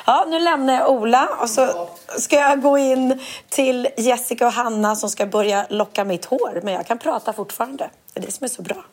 Ja, 0.06 0.26
nu 0.30 0.40
lämnar 0.40 0.74
jag 0.74 0.90
Ola 0.90 1.30
och 1.42 1.50
så 1.50 1.90
ska 2.18 2.36
jag 2.36 2.62
gå 2.62 2.78
in 2.78 3.20
till 3.50 3.88
Jessica 3.98 4.46
och 4.46 4.54
Hanna 4.54 4.96
som 4.96 5.10
ska 5.10 5.26
börja 5.26 5.66
locka 5.70 6.04
mitt 6.04 6.26
hår. 6.26 6.60
Men 6.64 6.74
jag 6.74 6.88
kan 6.88 7.00
prata 7.00 7.34
fortfarande. 7.34 7.90
Det 8.14 8.20
är 8.20 8.26
det 8.26 8.32
som 8.32 8.46
är 8.46 8.50
så 8.50 8.62
bra. 8.62 8.86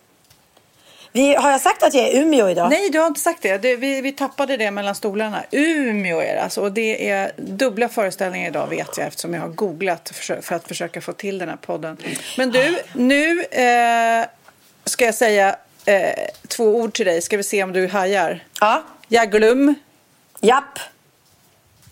Vi, 1.12 1.34
har 1.34 1.50
jag 1.50 1.60
sagt 1.60 1.82
att 1.82 1.94
jag 1.94 2.04
är 2.04 2.08
i 2.08 2.18
Umeå 2.18 2.48
idag? 2.48 2.70
Nej, 2.70 2.90
du 2.90 2.98
har 2.98 3.06
inte 3.06 3.20
sagt 3.20 3.42
det. 3.42 3.58
det 3.58 3.76
vi, 3.76 4.00
vi 4.00 4.12
tappade 4.12 4.56
det 4.56 4.70
mellan 4.70 4.94
stolarna. 4.94 5.42
Umeå 5.50 6.20
är 6.20 6.34
det 6.34 6.42
alltså. 6.42 6.60
Och 6.60 6.72
det 6.72 7.08
är 7.08 7.32
dubbla 7.36 7.88
föreställningar 7.88 8.48
idag 8.48 8.66
vet 8.66 8.98
jag 8.98 9.06
eftersom 9.06 9.34
jag 9.34 9.40
har 9.40 9.48
googlat 9.48 10.12
för, 10.14 10.40
för 10.40 10.54
att 10.54 10.68
försöka 10.68 11.00
få 11.00 11.12
till 11.12 11.38
den 11.38 11.48
här 11.48 11.56
podden. 11.56 11.96
Men 12.36 12.50
du, 12.50 12.78
nu 12.92 13.42
eh, 13.42 14.26
ska 14.84 15.04
jag 15.04 15.14
säga 15.14 15.56
eh, 15.84 16.10
två 16.48 16.64
ord 16.64 16.94
till 16.94 17.06
dig. 17.06 17.22
Ska 17.22 17.36
vi 17.36 17.42
se 17.42 17.62
om 17.62 17.72
du 17.72 17.88
hajar? 17.88 18.44
Ja. 18.60 18.82
Jaglum. 19.08 19.74
Japp. 20.40 20.78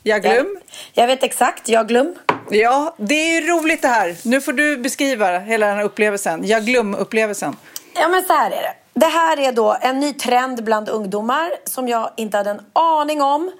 Jaglum. 0.03 0.59
Jag, 0.93 1.03
jag 1.03 1.07
vet 1.07 1.23
exakt. 1.23 1.69
Jaglum. 1.69 2.15
Ja, 2.51 2.95
det 2.99 3.37
är 3.37 3.43
roligt 3.43 3.83
det 3.83 3.89
här. 3.89 4.17
Nu 4.23 4.41
får 4.41 4.53
du 4.53 4.77
beskriva 4.77 5.39
hela 5.39 5.67
den 5.67 5.77
här 5.77 5.85
upplevelsen. 5.85 6.45
Jaglum-upplevelsen. 6.45 7.57
Ja, 7.95 8.09
men 8.09 8.25
så 8.25 8.33
här 8.33 8.51
är 8.51 8.63
det. 8.63 8.75
Det 8.95 9.07
här 9.07 9.41
är 9.41 9.53
då 9.53 9.77
en 9.81 10.01
ny 10.01 10.13
trend 10.13 10.65
bland 10.65 10.89
ungdomar 10.89 11.51
som 11.65 11.89
jag 11.89 12.11
inte 12.17 12.37
hade 12.37 12.51
en 12.51 12.61
aning 12.73 13.23
om. 13.23 13.53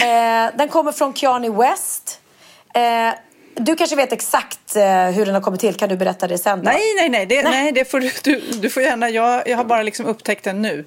Eh, 0.00 0.56
den 0.56 0.68
kommer 0.68 0.92
från 0.92 1.12
Kanye 1.12 1.50
West. 1.50 2.20
Eh, 2.74 3.14
du 3.56 3.76
kanske 3.76 3.96
vet 3.96 4.12
exakt 4.12 4.76
eh, 4.76 4.82
hur 5.04 5.26
den 5.26 5.34
har 5.34 5.42
kommit 5.42 5.60
till. 5.60 5.74
Kan 5.74 5.88
du 5.88 5.96
berätta 5.96 6.28
det 6.28 6.38
sen? 6.38 6.58
Då? 6.58 6.64
Nej, 6.64 6.94
nej, 6.96 7.08
nej. 7.08 7.26
Det, 7.26 7.42
nej. 7.42 7.52
nej 7.52 7.72
det 7.72 7.90
får 7.90 8.00
du, 8.00 8.10
du, 8.22 8.40
du, 8.40 8.70
får 8.70 8.82
gärna. 8.82 9.10
Jag, 9.10 9.48
jag 9.48 9.56
har 9.56 9.64
bara 9.64 9.82
liksom 9.82 10.06
upptäckt 10.06 10.44
den 10.44 10.62
nu. 10.62 10.84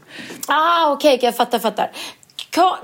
Ah, 0.47 0.91
Okej, 0.91 1.15
okay, 1.15 1.27
jag 1.27 1.35
fattar, 1.35 1.59
fattar. 1.59 1.91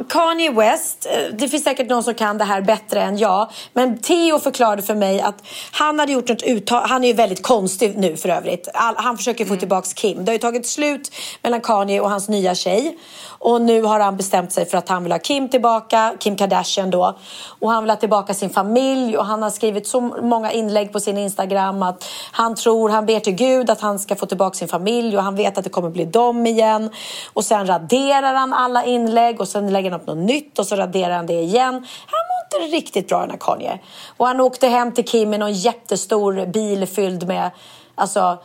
Kanye 0.09 0.51
West, 0.51 1.07
eh, 1.11 1.35
det 1.37 1.49
finns 1.49 1.63
säkert 1.63 1.89
någon 1.89 2.03
som 2.03 2.13
kan 2.13 2.37
det 2.37 2.43
här 2.43 2.61
bättre 2.61 3.01
än 3.01 3.17
jag. 3.17 3.51
Men 3.73 4.01
Theo 4.01 4.39
förklarade 4.39 4.81
för 4.81 4.95
mig 4.95 5.21
att 5.21 5.43
han 5.71 5.99
hade 5.99 6.11
gjort 6.11 6.29
något 6.29 6.43
uttal. 6.43 6.89
Han 6.89 7.03
är 7.03 7.07
ju 7.07 7.13
väldigt 7.13 7.43
konstig 7.43 7.97
nu 7.97 8.17
för 8.17 8.29
övrigt. 8.29 8.67
Han 8.73 9.17
försöker 9.17 9.45
få 9.45 9.49
mm. 9.49 9.59
tillbaka 9.59 9.87
Kim. 9.95 10.25
Det 10.25 10.31
har 10.31 10.33
ju 10.33 10.39
tagit 10.39 10.67
slut 10.67 11.11
mellan 11.41 11.61
Kanye 11.61 11.99
och 11.99 12.09
hans 12.09 12.29
nya 12.29 12.55
tjej. 12.55 12.97
Och 13.45 13.61
nu 13.61 13.81
har 13.81 13.99
han 13.99 14.17
bestämt 14.17 14.51
sig 14.51 14.65
för 14.65 14.77
att 14.77 14.89
han 14.89 15.03
vill 15.03 15.11
ha 15.11 15.19
Kim 15.19 15.49
tillbaka, 15.49 16.13
Kim 16.19 16.35
Kardashian 16.35 16.89
då. 16.89 17.17
Och 17.59 17.71
han 17.71 17.83
vill 17.83 17.89
ha 17.89 17.97
tillbaka 17.97 18.33
sin 18.33 18.49
familj 18.49 19.17
och 19.17 19.25
han 19.25 19.41
har 19.41 19.49
skrivit 19.49 19.87
så 19.87 20.01
många 20.01 20.51
inlägg 20.51 20.93
på 20.93 20.99
sin 20.99 21.17
Instagram 21.17 21.83
att 21.83 22.05
han 22.31 22.55
tror, 22.55 22.89
han 22.89 23.05
ber 23.05 23.19
till 23.19 23.33
Gud 23.33 23.69
att 23.69 23.81
han 23.81 23.99
ska 23.99 24.15
få 24.15 24.25
tillbaka 24.25 24.53
sin 24.53 24.67
familj 24.67 25.17
och 25.17 25.23
han 25.23 25.35
vet 25.35 25.57
att 25.57 25.63
det 25.63 25.69
kommer 25.69 25.89
bli 25.89 26.05
dem 26.05 26.47
igen. 26.47 26.89
Och 27.33 27.43
sen 27.43 27.67
raderar 27.67 28.33
han 28.33 28.53
alla 28.53 28.85
inlägg 28.85 29.41
och 29.41 29.47
sen 29.47 29.73
lägger 29.73 29.91
han 29.91 30.01
upp 30.01 30.07
något 30.07 30.17
nytt 30.17 30.59
och 30.59 30.67
så 30.67 30.75
raderar 30.75 31.15
han 31.15 31.25
det 31.25 31.41
igen. 31.41 31.73
Han 32.07 32.59
mår 32.59 32.61
inte 32.61 32.75
riktigt 32.77 33.07
bra 33.07 33.19
den 33.19 33.29
här 33.29 33.37
Kanye. 33.37 33.79
Och 34.17 34.27
han 34.27 34.39
åkte 34.39 34.67
hem 34.67 34.93
till 34.93 35.05
Kim 35.05 35.33
i 35.33 35.37
någon 35.37 35.53
jättestor 35.53 36.45
bil 36.45 36.87
fylld 36.87 37.27
med, 37.27 37.51
alltså 37.95 38.37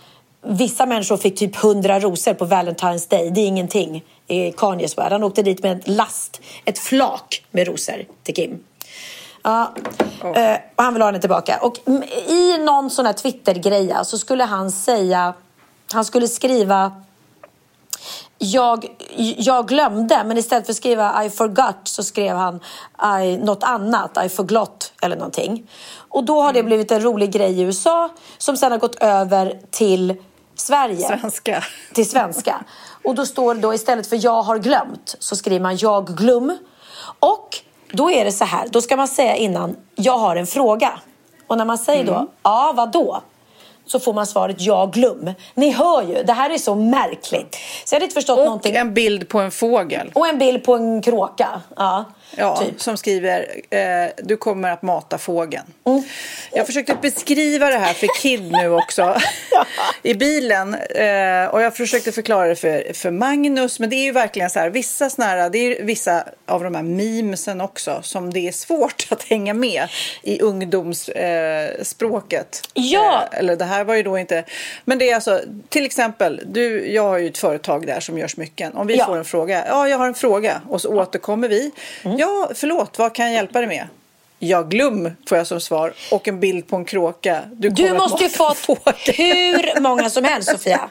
Vissa 0.42 0.86
människor 0.86 1.16
fick 1.16 1.38
typ 1.38 1.56
hundra 1.56 2.00
rosor 2.00 2.34
på 2.34 2.44
Valentine's 2.44 3.10
Day. 3.10 3.30
Det 3.30 3.40
är 3.40 3.46
ingenting 3.46 4.04
i 4.28 4.52
Kanyes 4.52 4.98
värld. 4.98 5.12
Han 5.12 5.24
åkte 5.24 5.42
dit 5.42 5.62
med 5.62 5.72
en 5.72 5.94
last, 5.94 6.40
ett 6.64 6.78
flak 6.78 7.44
med 7.50 7.66
rosor 7.66 8.04
till 8.22 8.34
Kim. 8.34 8.64
Ja, 9.42 9.74
oh. 10.22 10.30
och 10.76 10.82
han 10.84 10.94
vill 10.94 11.02
ha 11.02 11.08
henne 11.08 11.20
tillbaka. 11.20 11.58
Och 11.62 11.78
i 12.28 12.58
någon 12.58 12.90
sån 12.90 13.06
här 13.06 13.12
Twitter-greja 13.12 14.04
så 14.04 14.18
skulle 14.18 14.44
han 14.44 14.70
säga, 14.70 15.34
han 15.92 16.04
skulle 16.04 16.28
skriva 16.28 16.92
jag, 18.38 18.86
jag 19.36 19.68
glömde, 19.68 20.24
men 20.24 20.38
istället 20.38 20.66
för 20.66 20.72
att 20.72 20.76
skriva 20.76 21.24
I 21.24 21.30
forgot 21.30 21.76
så 21.84 22.02
skrev 22.02 22.36
han 22.36 22.60
I, 23.22 23.36
något 23.36 23.62
annat, 23.62 24.18
I 24.24 24.28
forgot 24.28 24.92
eller 25.02 25.16
någonting. 25.16 25.70
Och 26.08 26.24
då 26.24 26.40
har 26.40 26.52
det 26.52 26.58
mm. 26.58 26.66
blivit 26.66 26.90
en 26.90 27.00
rolig 27.00 27.30
grej 27.30 27.60
i 27.60 27.62
USA 27.62 28.10
som 28.38 28.56
sen 28.56 28.72
har 28.72 28.78
gått 28.78 28.94
över 28.94 29.60
till 29.70 30.14
Sverige. 30.54 31.18
Svenska. 31.18 31.64
Till 31.94 32.08
svenska. 32.10 32.64
Och 33.08 33.14
då 33.14 33.26
står 33.26 33.54
det 33.54 33.60
då 33.60 33.74
istället 33.74 34.06
för 34.06 34.24
jag 34.24 34.42
har 34.42 34.58
glömt 34.58 35.16
så 35.18 35.36
skriver 35.36 35.60
man 35.60 35.76
jag 35.76 36.16
glöm. 36.16 36.58
Och 37.20 37.58
då 37.92 38.10
är 38.10 38.24
det 38.24 38.32
så 38.32 38.44
här, 38.44 38.68
då 38.70 38.80
ska 38.80 38.96
man 38.96 39.08
säga 39.08 39.36
innan 39.36 39.76
jag 39.94 40.18
har 40.18 40.36
en 40.36 40.46
fråga. 40.46 41.00
Och 41.46 41.58
när 41.58 41.64
man 41.64 41.78
säger 41.78 42.02
mm. 42.02 42.14
då 42.14 42.26
ja 42.42 42.72
vad 42.76 42.92
då? 42.92 43.22
så 43.86 44.00
får 44.00 44.12
man 44.12 44.26
svaret 44.26 44.56
ja 44.60 44.86
glöm. 44.86 45.30
Ni 45.54 45.70
hör 45.70 46.02
ju, 46.02 46.22
det 46.22 46.32
här 46.32 46.50
är 46.50 46.58
så 46.58 46.74
märkligt. 46.74 47.58
Så 47.84 47.94
jag 47.94 47.96
hade 47.96 48.04
inte 48.04 48.14
förstått 48.14 48.38
och 48.38 48.44
någonting. 48.44 48.76
en 48.76 48.94
bild 48.94 49.28
på 49.28 49.38
en 49.38 49.50
fågel. 49.50 50.10
Och 50.14 50.28
en 50.28 50.38
bild 50.38 50.64
på 50.64 50.74
en 50.74 51.02
kråka. 51.02 51.60
Ja. 51.76 52.04
Ja, 52.36 52.56
typ. 52.56 52.80
som 52.80 52.96
skriver 52.96 53.60
eh, 53.70 54.08
du 54.16 54.36
kommer 54.36 54.70
att 54.70 54.82
mata 54.82 55.18
fågeln. 55.18 55.64
Mm. 55.86 56.02
Jag 56.52 56.66
försökte 56.66 56.96
beskriva 57.02 57.66
det 57.66 57.78
här 57.78 57.94
för 57.94 58.08
Kid 58.20 58.52
nu 58.52 58.70
också 58.70 59.16
i 60.02 60.14
bilen. 60.14 60.74
Eh, 60.74 61.44
och 61.44 61.62
jag 61.62 61.76
försökte 61.76 62.12
förklara 62.12 62.48
det 62.48 62.56
för, 62.56 62.92
för 62.92 63.10
Magnus. 63.10 63.80
Men 63.80 63.90
det 63.90 63.96
är 63.96 64.04
ju 64.04 64.12
verkligen 64.12 64.50
så 64.50 64.58
här, 64.58 64.70
vissa 64.70 65.10
snära, 65.10 65.48
det 65.48 65.58
är 65.58 65.82
vissa 65.82 66.24
av 66.46 66.64
de 66.64 66.74
här 66.74 66.82
memesen 66.82 67.60
också 67.60 67.98
som 68.02 68.32
det 68.32 68.48
är 68.48 68.52
svårt 68.52 69.06
att 69.10 69.22
hänga 69.22 69.54
med 69.54 69.88
i 70.22 70.40
ungdomsspråket. 70.40 72.62
Eh, 72.74 72.84
ja. 72.84 73.28
Eh, 73.32 73.38
eller 73.38 73.56
det 73.56 73.64
här 73.64 73.84
var 73.84 73.94
ju 73.94 74.02
då 74.02 74.18
inte, 74.18 74.44
men 74.84 74.98
det 74.98 75.10
är 75.10 75.14
alltså 75.14 75.40
till 75.68 75.84
exempel, 75.84 76.42
du, 76.46 76.92
jag 76.92 77.02
har 77.02 77.18
ju 77.18 77.28
ett 77.28 77.38
företag 77.38 77.86
där 77.86 78.00
som 78.00 78.18
gör 78.18 78.28
smycken. 78.28 78.74
Om 78.74 78.86
vi 78.86 78.96
ja. 78.96 79.06
får 79.06 79.16
en 79.16 79.24
fråga, 79.24 79.64
ja 79.66 79.88
jag 79.88 79.98
har 79.98 80.06
en 80.06 80.14
fråga 80.14 80.60
och 80.68 80.80
så 80.80 80.94
återkommer 80.94 81.48
vi. 81.48 81.70
Mm. 82.04 82.17
Ja, 82.18 82.50
förlåt, 82.54 82.98
vad 82.98 83.14
kan 83.14 83.26
jag 83.26 83.34
hjälpa 83.34 83.58
dig 83.58 83.68
med? 83.68 83.86
Jag 84.38 84.70
glöm 84.70 85.10
får 85.28 85.38
jag 85.38 85.46
som 85.46 85.60
svar 85.60 85.92
och 86.10 86.28
en 86.28 86.40
bild 86.40 86.68
på 86.68 86.76
en 86.76 86.84
kråka. 86.84 87.42
Du 87.52 87.90
att 87.90 87.96
måste 87.96 88.24
ju 88.24 88.30
fått 88.30 88.56
fågel. 88.66 89.14
hur 89.14 89.80
många 89.80 90.10
som 90.10 90.24
helst, 90.24 90.50
Sofia. 90.50 90.90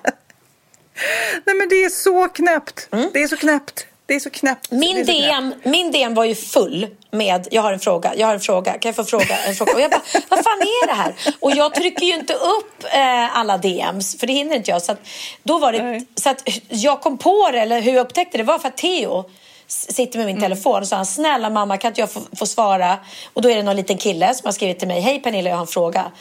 Nej 1.46 1.56
men 1.56 1.70
det 1.70 1.76
är 1.76 1.90
så 1.90 2.28
knäppt. 2.28 2.90
Det 3.14 3.24
är 3.24 3.28
så 3.28 3.38
knäppt. 3.38 3.88
Det 4.06 4.14
är 4.16 4.20
så 4.20 4.30
knäppt. 4.30 4.72
Mm. 4.72 4.80
Min 4.80 5.06
så 5.06 5.12
knäppt. 5.12 5.30
DM, 5.30 5.54
min 5.64 5.92
DM 5.92 6.14
var 6.14 6.26
ju 6.26 6.36
full 6.36 6.88
med 7.12 7.48
jag 7.52 7.62
har 7.62 7.74
en 7.74 7.80
fråga, 7.80 8.14
jag 8.16 8.28
har 8.28 8.34
en 8.34 8.40
fråga, 8.40 8.72
kan 8.72 8.90
jag 8.90 8.96
få 8.96 9.04
fråga 9.04 9.38
en 9.48 9.56
fråga? 9.56 9.74
Och 9.74 9.82
jag 9.82 9.92
bara, 9.92 10.02
vad 10.30 10.44
fan 10.44 10.62
är 10.62 10.88
det 10.88 10.94
här? 10.94 11.16
Och 11.40 11.52
jag 11.52 11.76
trycker 11.76 12.06
ju 12.06 12.14
inte 12.14 12.34
upp 12.34 12.84
eh, 12.94 13.38
alla 13.38 13.58
DMs, 13.58 14.20
för 14.20 14.28
det 14.28 14.34
hinner 14.34 14.56
inte 14.56 14.72
jag. 14.72 14.82
Så 14.82 14.92
att, 14.92 15.00
då 15.44 15.60
var 15.60 15.72
det, 15.72 15.84
Nej. 15.84 16.06
så 16.16 16.30
att 16.30 16.50
jag 16.70 17.02
kom 17.02 17.18
på 17.18 17.50
det, 17.52 17.60
eller 17.60 17.82
hur 17.82 17.92
jag 17.94 18.02
upptäckte 18.06 18.38
det, 18.38 18.44
var 18.44 18.60
för 18.60 18.68
att 18.68 18.78
Theo 18.78 19.30
sitter 19.68 20.18
med 20.18 20.26
min 20.28 20.40
telefon 20.40 20.82
och 20.82 20.88
sa 20.88 20.96
han, 20.96 21.06
snälla 21.06 21.50
mamma 21.50 21.78
kan 21.78 21.92
inte 21.92 22.02
jag 22.02 22.12
få, 22.12 22.22
få 22.36 22.46
svara? 22.46 22.98
Och 23.34 23.42
då 23.42 23.50
är 23.50 23.56
det 23.56 23.64
någon 23.64 23.76
liten 23.76 23.98
kille 23.98 24.34
som 24.34 24.46
har 24.46 24.52
skrivit 24.52 24.80
till 24.80 24.88
mig, 24.88 25.02
hej 25.02 25.22
Pernilla 25.22 25.50
jag 25.50 25.58
har 25.58 25.62
en 25.62 25.68
fråga. 25.68 26.02
Kan 26.02 26.12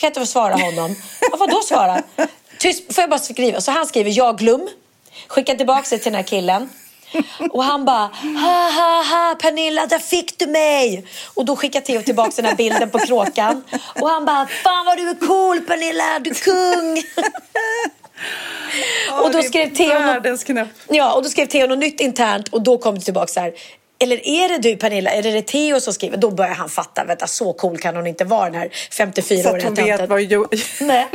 jag 0.00 0.10
inte 0.10 0.20
få 0.20 0.26
svara 0.26 0.54
honom? 0.54 0.96
Ja, 1.30 1.36
vadå 1.36 1.60
svara? 1.60 2.02
Tyst, 2.58 2.94
får 2.94 3.02
jag 3.02 3.10
bara 3.10 3.20
skriva? 3.20 3.60
Så 3.60 3.70
han 3.70 3.86
skriver, 3.86 4.10
jag 4.10 4.38
glöm. 4.38 4.68
Skickar 5.26 5.54
tillbaka 5.54 5.86
det 5.90 5.98
till 5.98 6.12
den 6.12 6.14
här 6.14 6.22
killen. 6.22 6.68
Och 7.50 7.64
han 7.64 7.84
bara, 7.84 8.10
ha 8.42 8.70
ha 8.70 9.04
ha 9.04 9.34
Pernilla, 9.40 9.86
där 9.86 9.98
fick 9.98 10.38
du 10.38 10.46
mig! 10.46 11.06
Och 11.34 11.44
då 11.44 11.56
skickar 11.56 11.80
Theo 11.80 12.02
tillbaka 12.02 12.32
den 12.36 12.44
här 12.44 12.54
bilden 12.54 12.90
på 12.90 12.98
kråkan. 12.98 13.64
Och 14.00 14.08
han 14.08 14.24
bara, 14.24 14.46
fan 14.46 14.86
vad 14.86 14.96
du 14.98 15.08
är 15.08 15.26
cool 15.26 15.60
Pernilla, 15.60 16.18
du 16.18 16.30
är 16.30 16.34
kung! 16.34 17.02
Och 19.22 19.30
då 19.30 19.42
skrev 19.42 19.74
Theo. 19.74 20.20
Ja, 20.88 21.12
och 21.14 21.22
då 21.22 21.28
skrev 21.28 21.46
Theo 21.46 21.66
något 21.66 21.78
nytt 21.78 22.00
internt 22.00 22.48
och 22.48 22.62
då 22.62 22.78
kom 22.78 22.94
det 22.94 23.00
tillbaka 23.00 23.26
så 23.26 23.40
här. 23.40 23.52
Eller 24.02 24.26
är 24.26 24.48
det 24.48 24.58
du 24.58 24.76
Pernilla? 24.76 25.10
Är 25.10 25.22
det, 25.22 25.30
det 25.30 25.42
Theo 25.42 25.80
som 25.80 25.92
skriver? 25.92 26.16
Då 26.16 26.30
börjar 26.30 26.54
han 26.54 26.68
fatta, 26.68 27.04
vänta 27.04 27.26
så 27.26 27.52
cool 27.52 27.78
kan 27.78 27.96
hon 27.96 28.06
inte 28.06 28.24
vara 28.24 28.44
den 28.44 28.54
här 28.54 28.70
Så 28.90 29.02
54-åriga 29.02 29.56
att 29.56 29.64
hon 29.64 29.74
vet 29.74 30.08
vad. 30.08 30.58
Nej. 30.80 31.08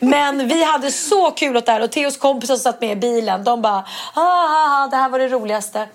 Men 0.00 0.48
vi 0.48 0.64
hade 0.64 0.90
så 0.90 1.30
kul 1.30 1.56
åt 1.56 1.66
det 1.66 1.72
här 1.72 1.82
och 1.82 1.90
Theos 1.90 2.16
kompisar 2.16 2.54
som 2.54 2.62
satt 2.62 2.80
med 2.80 2.92
i 2.92 2.96
bilen, 2.96 3.44
de 3.44 3.62
bara 3.62 3.84
ha 4.14 4.48
ha 4.48 4.68
ha, 4.68 4.88
det 4.90 4.96
här 4.96 5.08
var 5.08 5.18
det 5.18 5.28
roligaste. 5.28 5.88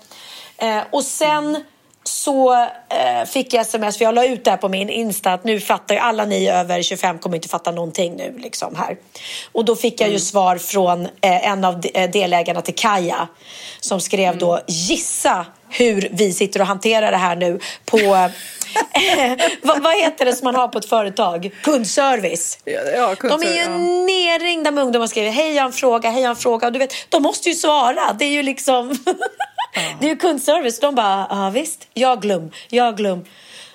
Eh, 0.58 0.82
och 0.90 1.04
sen 1.04 1.64
så 2.04 2.52
eh, 2.88 3.24
fick 3.26 3.54
jag 3.54 3.60
sms, 3.60 3.98
för 3.98 4.04
jag 4.04 4.14
la 4.14 4.24
ut 4.26 4.44
det 4.44 4.50
här 4.50 4.58
på 4.58 4.68
min 4.68 4.88
Insta 4.88 5.32
att 5.32 5.44
nu 5.44 5.60
fattar 5.60 5.94
ju 5.94 6.00
alla 6.00 6.24
ni 6.24 6.48
över 6.50 6.82
25 6.82 7.18
kommer 7.18 7.36
inte 7.36 7.48
fatta 7.48 7.70
någonting 7.70 8.16
nu 8.16 8.34
liksom 8.38 8.76
här. 8.76 8.96
Och 9.52 9.64
då 9.64 9.76
fick 9.76 10.00
jag 10.00 10.10
ju 10.10 10.18
svar 10.18 10.56
från 10.58 11.04
eh, 11.04 11.48
en 11.50 11.64
av 11.64 11.80
de- 11.80 11.90
eh, 11.94 12.10
delägarna 12.10 12.62
till 12.62 12.74
Kaja 12.74 13.28
som 13.80 14.00
skrev 14.00 14.38
då 14.38 14.60
gissa 14.66 15.46
hur 15.68 16.08
vi 16.12 16.32
sitter 16.32 16.60
och 16.60 16.66
hanterar 16.66 17.10
det 17.10 17.16
här 17.16 17.36
nu 17.36 17.60
på 17.84 17.98
vad, 19.62 19.82
vad 19.82 19.96
heter 19.96 20.24
det 20.24 20.32
som 20.32 20.44
man 20.44 20.54
har 20.54 20.68
på 20.68 20.78
ett 20.78 20.88
företag? 20.88 21.50
Kundservice. 21.62 22.58
Ja, 22.64 22.80
ja, 22.94 23.14
De 23.28 23.42
är 23.42 23.52
ju 23.52 23.60
ja. 23.60 23.68
nerringda 24.06 24.70
med 24.70 24.84
ungdomar 24.84 25.06
som 25.06 25.10
skriver 25.10 25.30
hej 25.30 25.54
jag 25.54 25.62
har 25.62 25.66
en 25.68 25.72
fråga, 25.72 26.10
hej 26.10 26.22
jag 26.22 26.28
har 26.28 26.34
en 26.34 26.40
fråga. 26.40 26.66
Och 26.66 26.72
du 26.72 26.78
vet, 26.78 26.94
de 27.08 27.22
måste 27.22 27.48
ju 27.48 27.54
svara. 27.54 28.16
Det 28.18 28.24
är 28.24 28.30
ju 28.30 28.42
liksom 28.42 28.88
det 30.00 30.06
är 30.06 30.10
ju 30.10 30.16
kundservice. 30.16 30.80
De 30.80 30.94
bara, 30.94 31.26
ja 31.30 31.50
visst, 31.54 31.86
jag 31.94 32.22
glöm, 32.22 32.50
jag 32.68 32.96
glöm. 32.96 33.24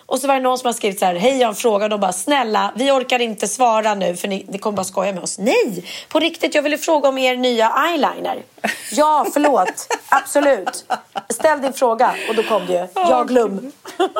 Och 0.08 0.19
så 0.19 0.27
var 0.27 0.36
det 0.36 0.41
någon 0.41 0.58
som 0.58 0.65
har 0.67 0.73
skrivit 0.73 0.99
så 0.99 1.05
här, 1.05 1.15
hej 1.15 1.38
jag 1.38 1.47
har 1.47 1.51
en 1.51 1.55
fråga. 1.55 1.84
Och 1.86 1.89
de 1.89 1.99
bara, 1.99 2.13
snälla, 2.13 2.71
vi 2.75 2.91
orkar 2.91 3.19
inte 3.21 3.47
svara 3.47 3.95
nu 3.95 4.15
för 4.15 4.27
ni, 4.27 4.45
ni 4.49 4.58
kommer 4.58 4.75
bara 4.77 4.84
skoja 4.84 5.13
med 5.13 5.23
oss. 5.23 5.38
Nej, 5.39 5.86
på 6.10 6.19
riktigt, 6.19 6.55
jag 6.55 6.62
ville 6.62 6.77
fråga 6.77 7.10
om 7.10 7.17
er 7.17 7.36
nya 7.36 7.69
eyeliner. 7.89 8.43
Ja, 8.91 9.25
förlåt, 9.34 9.88
absolut. 10.10 10.86
Ställ 11.29 11.62
din 11.62 11.73
fråga. 11.73 12.15
Och 12.29 12.36
då 12.36 12.43
kom 12.43 12.65
det 12.65 12.73
ju, 12.73 12.88
jag 12.95 13.27
glöm. 13.27 13.71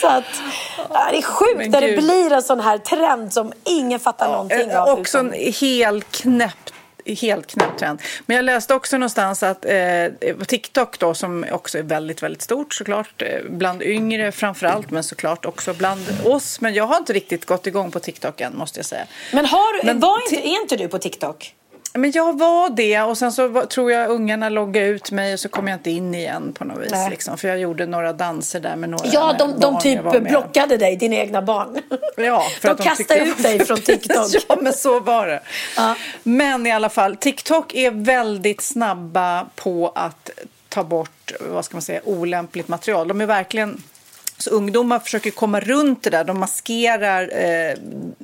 Så 0.00 0.06
att, 0.06 0.24
det 1.10 1.18
är 1.18 1.22
sjukt 1.22 1.70
när 1.70 1.80
det 1.80 1.96
blir 1.96 2.32
en 2.32 2.42
sån 2.42 2.60
här 2.60 2.78
trend 2.78 3.32
som 3.32 3.52
ingen 3.64 4.00
fattar 4.00 4.28
någonting 4.32 4.70
Eh, 4.70 4.82
av. 4.82 4.88
Också 4.98 5.18
utom- 5.18 5.32
en 5.32 5.52
helt 5.52 6.12
knäpp 6.12 6.63
Helt 7.06 7.46
knäppt 7.46 7.78
trend. 7.78 8.02
Men 8.26 8.36
jag 8.36 8.44
läste 8.44 8.74
också 8.74 8.98
någonstans 8.98 9.42
att 9.42 9.64
eh, 9.64 10.36
TikTok 10.46 10.98
då, 10.98 11.14
som 11.14 11.46
också 11.50 11.78
är 11.78 11.82
väldigt, 11.82 12.22
väldigt 12.22 12.42
stort 12.42 12.74
såklart, 12.74 13.22
eh, 13.22 13.28
bland 13.50 13.82
yngre 13.82 14.32
framför 14.32 14.66
allt, 14.66 14.90
men 14.90 15.04
såklart 15.04 15.44
också 15.44 15.74
bland 15.74 16.02
oss. 16.24 16.60
Men 16.60 16.74
jag 16.74 16.84
har 16.84 16.96
inte 16.96 17.12
riktigt 17.12 17.44
gått 17.44 17.66
igång 17.66 17.90
på 17.90 18.00
TikTok 18.00 18.40
än, 18.40 18.56
måste 18.56 18.78
jag 18.78 18.86
säga. 18.86 19.06
Men, 19.32 19.46
har, 19.46 19.84
Men 19.84 20.00
var 20.00 20.32
inte, 20.32 20.48
är 20.48 20.62
inte 20.62 20.76
du 20.76 20.88
på 20.88 20.98
TikTok? 20.98 21.54
Men 21.98 22.10
jag 22.10 22.38
var 22.38 22.70
det 22.70 23.00
och 23.00 23.18
sen 23.18 23.32
så 23.32 23.48
var, 23.48 23.66
tror 23.66 23.92
jag 23.92 24.10
ungarna 24.10 24.48
loggade 24.48 24.86
ut 24.86 25.10
mig 25.10 25.32
och 25.32 25.40
så 25.40 25.48
kom 25.48 25.68
jag 25.68 25.76
inte 25.76 25.90
in 25.90 26.14
igen 26.14 26.52
på 26.52 26.64
något 26.64 26.82
vis. 26.84 26.92
Liksom, 27.10 27.38
för 27.38 27.48
jag 27.48 27.58
gjorde 27.58 27.86
några 27.86 28.12
danser 28.12 28.60
där 28.60 28.76
med 28.76 28.90
några 28.90 29.06
Ja, 29.12 29.32
de, 29.38 29.60
de 29.60 29.80
typ 29.80 30.22
blockade 30.22 30.76
dig, 30.76 30.96
dina 30.96 31.16
egna 31.16 31.42
barn. 31.42 31.80
Ja, 32.16 32.46
för 32.60 32.68
de 32.68 32.74
att 32.74 32.82
kastade 32.82 32.96
tyckte 32.96 33.14
jag 33.14 33.28
ut 33.28 33.42
dig 33.42 33.66
från. 33.66 33.80
TikTok. 33.80 34.26
ja, 34.48 34.56
men 34.60 34.72
så 34.72 35.00
var 35.00 35.26
det. 35.26 35.40
Ja. 35.76 35.96
Men 36.22 36.66
i 36.66 36.72
alla 36.72 36.88
fall, 36.88 37.16
TikTok 37.16 37.74
är 37.74 37.90
väldigt 37.90 38.60
snabba 38.60 39.46
på 39.54 39.92
att 39.94 40.30
ta 40.68 40.84
bort 40.84 41.32
vad 41.40 41.64
ska 41.64 41.74
man 41.74 41.82
säga, 41.82 42.00
olämpligt 42.04 42.68
material. 42.68 43.08
De 43.08 43.20
är 43.20 43.26
verkligen... 43.26 43.82
Så 44.38 44.50
ungdomar 44.50 44.98
försöker 44.98 45.30
komma 45.30 45.60
runt 45.60 46.02
det 46.02 46.10
där. 46.10 46.24
De 46.24 46.40
maskerar 46.40 47.30
eh, 47.44 47.76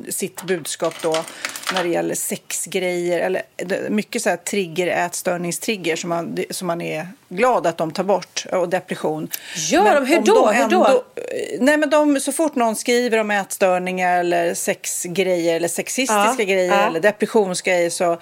sitt 0.09 0.43
budskap 0.43 0.95
då 1.03 1.17
när 1.75 1.83
det 1.83 1.89
gäller 1.89 2.15
sexgrejer. 2.15 3.19
Eller 3.21 3.43
mycket 3.89 4.23
så 4.23 4.29
här 4.31 4.37
trigger, 4.37 4.87
ätstörningstrigger 4.87 5.97
som 5.97 6.11
man, 6.11 6.39
som 6.51 6.67
man 6.67 6.81
är 6.81 7.09
glad 7.29 7.67
att 7.67 7.77
de 7.77 7.91
tar 7.91 8.05
bort. 8.05 8.47
Och 8.53 8.69
depression. 8.69 9.29
Gör 9.71 9.83
Men 9.83 9.95
de? 9.95 10.07
Hur 10.07 10.21
då? 10.21 10.47
de 10.47 10.57
Hur 10.57 10.69
då? 10.69 11.05
Nej, 11.61 11.77
men 11.77 11.91
de, 11.91 12.21
så 12.21 12.33
fort 12.33 12.55
någon 12.55 12.77
skriver 12.77 13.19
om 13.19 13.31
ätstörningar 13.31 14.21
eller 14.21 14.55
sexgrejer 14.55 15.57
eller 15.57 15.69
sexistiska 15.69 16.35
Ja, 16.39 16.45
grejer 16.45 16.73
ja. 16.73 16.87
eller 16.87 17.01
depressionsgrejer 17.01 17.91
så, 17.91 18.19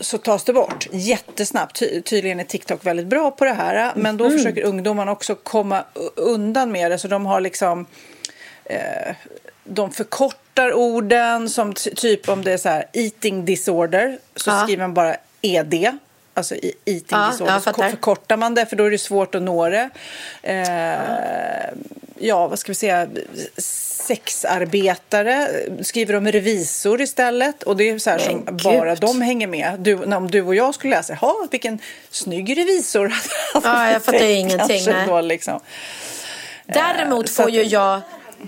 så 0.00 0.18
tas 0.18 0.44
det 0.44 0.52
bort 0.52 0.86
jättesnabbt. 0.92 1.76
Ty, 1.78 2.00
tydligen 2.02 2.40
är 2.40 2.44
TikTok 2.44 2.86
väldigt 2.86 3.06
bra 3.06 3.30
på 3.30 3.44
det 3.44 3.52
här. 3.52 3.92
Men 3.96 4.16
då 4.16 4.30
försöker 4.30 4.62
ungdomarna 4.62 5.12
också 5.12 5.34
komma 5.34 5.84
undan 6.16 6.72
med 6.72 6.90
det. 6.90 6.98
Så 6.98 7.08
de 7.08 7.26
har 7.26 7.40
liksom... 7.40 7.86
Eh, 8.64 9.14
de 9.64 9.90
förkortar 9.90 10.72
orden 10.74 11.48
som 11.50 11.72
ty- 11.74 11.94
typ 11.94 12.28
om 12.28 12.44
det 12.44 12.52
är 12.52 12.56
så 12.58 12.68
här 12.68 12.84
eating 12.92 13.44
disorder 13.44 14.18
så 14.36 14.50
Ja. 14.50 14.62
skriver 14.62 14.82
man 14.82 14.94
bara 14.94 15.16
ED. 15.42 15.98
Alltså 16.36 16.54
i- 16.54 16.72
eating 16.84 17.06
Ja, 17.10 17.28
disorder. 17.30 17.58
Så 17.60 17.72
förkortar 17.72 18.36
man 18.36 18.54
det 18.54 18.66
för 18.66 18.76
då 18.76 18.84
är 18.84 18.90
det 18.90 18.98
svårt 18.98 19.34
att 19.34 19.42
nå 19.42 19.68
det. 19.68 19.90
Eh, 20.42 21.74
ja, 22.18 22.48
vad 22.48 22.58
ska 22.58 22.70
vi 22.70 22.74
säga? 22.74 23.08
Sexarbetare 23.58 25.48
skriver 25.82 26.14
om 26.16 26.26
revisor 26.26 27.00
istället. 27.00 27.62
Och 27.62 27.76
det 27.76 27.90
är 27.90 27.98
så 27.98 28.10
här 28.10 28.18
som 28.18 28.38
Men 28.38 28.56
bara 28.56 28.88
gud. 28.94 29.00
de 29.00 29.20
hänger 29.20 29.46
med. 29.46 29.76
Du, 29.80 29.94
om 30.14 30.30
du 30.30 30.42
och 30.42 30.54
jag 30.54 30.74
skulle 30.74 30.96
läsa, 30.96 31.18
jaha, 31.20 31.48
vilken 31.50 31.78
snygg 32.10 32.58
revisor. 32.58 33.12
Ja, 33.64 33.90
jag 33.92 34.02
fattar 34.04 34.18
ju 34.24 34.32
ingenting. 34.32 34.84
Då, 35.06 35.20
liksom. 35.20 35.60
Däremot 36.66 37.28
så 37.28 37.34
får 37.42 37.48
att- 37.48 37.54
ju 37.54 37.62
jag 37.62 38.00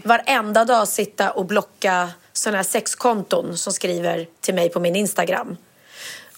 varenda 0.05 0.65
dag 0.65 0.89
sitta 0.89 1.31
och 1.31 1.45
blocka 1.47 2.09
sådana 2.33 2.57
här 2.59 2.65
sexkonton 2.65 3.59
som 3.59 3.73
skriver 3.73 4.27
till 4.41 4.55
mig 4.55 4.69
på 4.69 4.81
min 4.81 4.97
Instagram. 4.97 5.57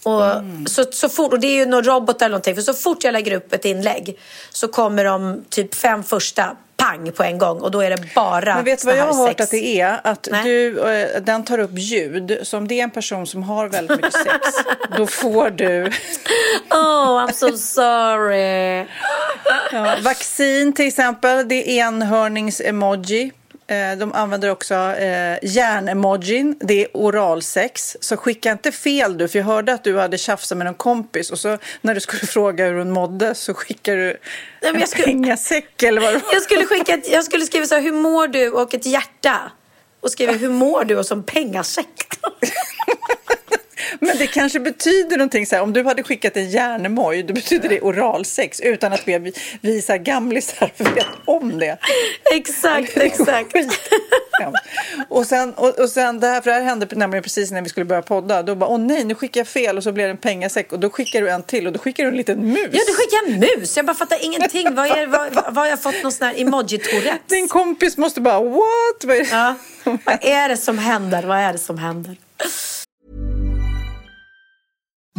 Och, 0.04 0.24
Mm. 0.30 0.66
så, 0.66 0.84
så 0.92 1.08
fort, 1.08 1.32
och 1.32 1.40
det 1.40 1.46
är 1.46 1.56
ju 1.56 1.66
någon 1.66 1.84
robot 1.84 2.22
eller 2.22 2.28
någonting. 2.30 2.54
För 2.54 2.62
så 2.62 2.74
fort 2.74 3.04
jag 3.04 3.12
lägger 3.12 3.32
upp 3.36 3.52
ett 3.52 3.64
inlägg 3.64 4.18
så 4.50 4.68
kommer 4.68 5.04
de 5.04 5.44
typ 5.48 5.74
fem 5.74 6.02
första 6.04 6.56
pang 6.76 7.12
på 7.12 7.22
en 7.22 7.38
gång. 7.38 7.60
Och 7.60 7.70
då 7.70 7.80
är 7.80 7.90
det 7.90 8.14
bara 8.14 8.54
Men 8.54 8.64
vet 8.64 8.80
du 8.80 8.86
vad 8.86 8.96
jag 8.96 9.04
har 9.06 9.14
hört 9.14 9.28
sex. 9.28 9.42
att 9.42 9.50
det 9.50 9.80
är? 9.80 10.00
Att 10.04 10.28
Nej. 10.30 10.44
du, 10.44 10.90
eh, 10.92 11.22
den 11.22 11.44
tar 11.44 11.58
upp 11.58 11.70
ljud. 11.74 12.38
Så 12.42 12.56
om 12.58 12.68
det 12.68 12.80
är 12.80 12.82
en 12.84 12.90
person 12.90 13.26
som 13.26 13.42
har 13.42 13.68
väldigt 13.68 13.96
mycket 13.96 14.12
sex, 14.12 14.38
då 14.96 15.06
får 15.06 15.50
du 15.50 15.84
Oh, 16.70 17.26
I'm 17.26 17.32
so 17.32 17.56
sorry. 17.58 18.86
Ja, 19.72 19.96
vaccin 20.02 20.72
till 20.72 20.86
exempel, 20.86 21.48
det 21.48 21.54
är 21.80 21.84
enhörnings-emoji. 21.90 23.30
Eh, 23.70 23.96
De 23.98 24.12
använder 24.12 24.48
också 24.50 24.74
eh, 24.74 25.38
hjärnemojin, 25.42 26.56
det 26.60 26.84
är 26.84 26.88
oralsex. 26.94 27.96
Så 28.00 28.16
skicka 28.16 28.52
inte 28.52 28.72
fel 28.72 29.18
du, 29.18 29.28
för 29.28 29.38
jag 29.38 29.46
hörde 29.46 29.72
att 29.72 29.84
du 29.84 29.98
hade 29.98 30.18
tjafsat 30.18 30.58
med 30.58 30.66
en 30.66 30.74
kompis 30.74 31.30
och 31.30 31.38
så 31.38 31.58
när 31.80 31.94
du 31.94 32.00
skulle 32.00 32.20
fråga 32.26 32.66
hur 32.66 32.78
hon 32.78 32.90
mådde 32.90 33.34
så 33.34 33.54
skickar 33.54 33.96
du 33.96 34.16
men 34.62 34.74
en 34.74 34.80
jag 34.80 34.88
skulle- 34.88 35.04
pengasäck 35.04 35.82
eller 35.82 36.00
vad 36.00 36.12
det 36.12 36.18
var. 36.18 36.32
Jag 36.32 36.42
skulle, 36.42 36.66
skicka 36.66 36.94
ett, 36.94 37.08
jag 37.12 37.24
skulle 37.24 37.44
skriva 37.46 37.66
så 37.66 37.74
här, 37.74 37.82
hur 37.82 37.92
mår 37.92 38.28
du? 38.28 38.50
Och 38.50 38.74
ett 38.74 38.86
hjärta. 38.86 39.36
Och 40.00 40.10
skriva, 40.10 40.32
hur 40.32 40.48
mår 40.48 40.84
du? 40.84 40.96
Och 40.98 41.06
som 41.06 41.22
pengasäck. 41.22 41.86
Men 44.00 44.18
det 44.18 44.26
kanske 44.26 44.60
betyder 44.60 45.16
någonting 45.16 45.46
så 45.46 45.54
här, 45.56 45.62
om 45.62 45.72
du 45.72 45.84
hade 45.84 46.02
skickat 46.02 46.36
en 46.36 46.50
hjärnemoj, 46.50 47.22
då 47.22 47.34
betyder 47.34 47.68
det 47.68 47.80
oralsex 47.80 48.60
utan 48.60 48.92
att 48.92 49.08
vi, 49.08 49.32
vi 49.60 49.82
så 49.82 49.92
här 49.92 49.98
gamlisar 49.98 50.72
vet 50.76 51.06
om 51.24 51.58
det. 51.58 51.78
exakt, 52.32 52.94
Det 52.94 53.00
exakt. 53.02 53.56
Och 55.08 55.26
sen, 55.26 55.52
och, 55.54 55.78
och 55.78 55.88
sen 55.88 56.20
det 56.20 56.26
här, 56.26 56.40
för 56.40 56.50
det 56.50 56.56
här 56.56 56.62
hände 56.62 56.86
nämligen 56.92 57.22
precis 57.22 57.50
när 57.50 57.62
vi 57.62 57.68
skulle 57.68 57.86
börja 57.86 58.02
podda. 58.02 58.42
Då 58.42 58.54
bara, 58.54 58.70
åh 58.70 58.78
nej, 58.78 59.04
nu 59.04 59.14
skickar 59.14 59.40
jag 59.40 59.48
fel 59.48 59.76
och 59.76 59.82
så 59.82 59.92
blev 59.92 60.06
det 60.06 60.10
en 60.10 60.16
pengasäck. 60.16 60.72
Och 60.72 60.80
då 60.80 60.90
skickar 60.90 61.20
du 61.20 61.30
en 61.30 61.42
till 61.42 61.66
och 61.66 61.72
då 61.72 61.78
skickar 61.78 62.04
du 62.04 62.08
en 62.10 62.16
liten 62.16 62.46
mus. 62.52 62.68
Ja, 62.72 62.80
du 62.86 62.94
skickar 62.94 63.26
en 63.26 63.40
mus. 63.60 63.76
Jag 63.76 63.86
bara 63.86 63.94
fattar 63.94 64.24
ingenting. 64.24 64.74
Vad, 64.74 64.86
är, 64.86 65.06
vad, 65.06 65.34
vad 65.34 65.54
har 65.54 65.66
jag 65.66 65.82
fått 65.82 66.02
någon 66.02 66.12
sån 66.12 66.26
här 66.26 66.34
emoji-tourette? 66.34 67.18
Din 67.26 67.48
kompis 67.48 67.96
måste 67.96 68.20
bara, 68.20 68.40
what? 68.40 69.04
Vad 69.04 69.16
är 69.16 69.20
det? 69.20 69.28
Ja. 69.30 69.54
Vad 69.84 70.18
är 70.20 70.48
det 70.48 70.56
som 70.56 70.78
händer? 70.78 71.22
Vad 71.22 71.38
är 71.38 71.52
det 71.52 71.58
som 71.58 71.78
händer? 71.78 72.16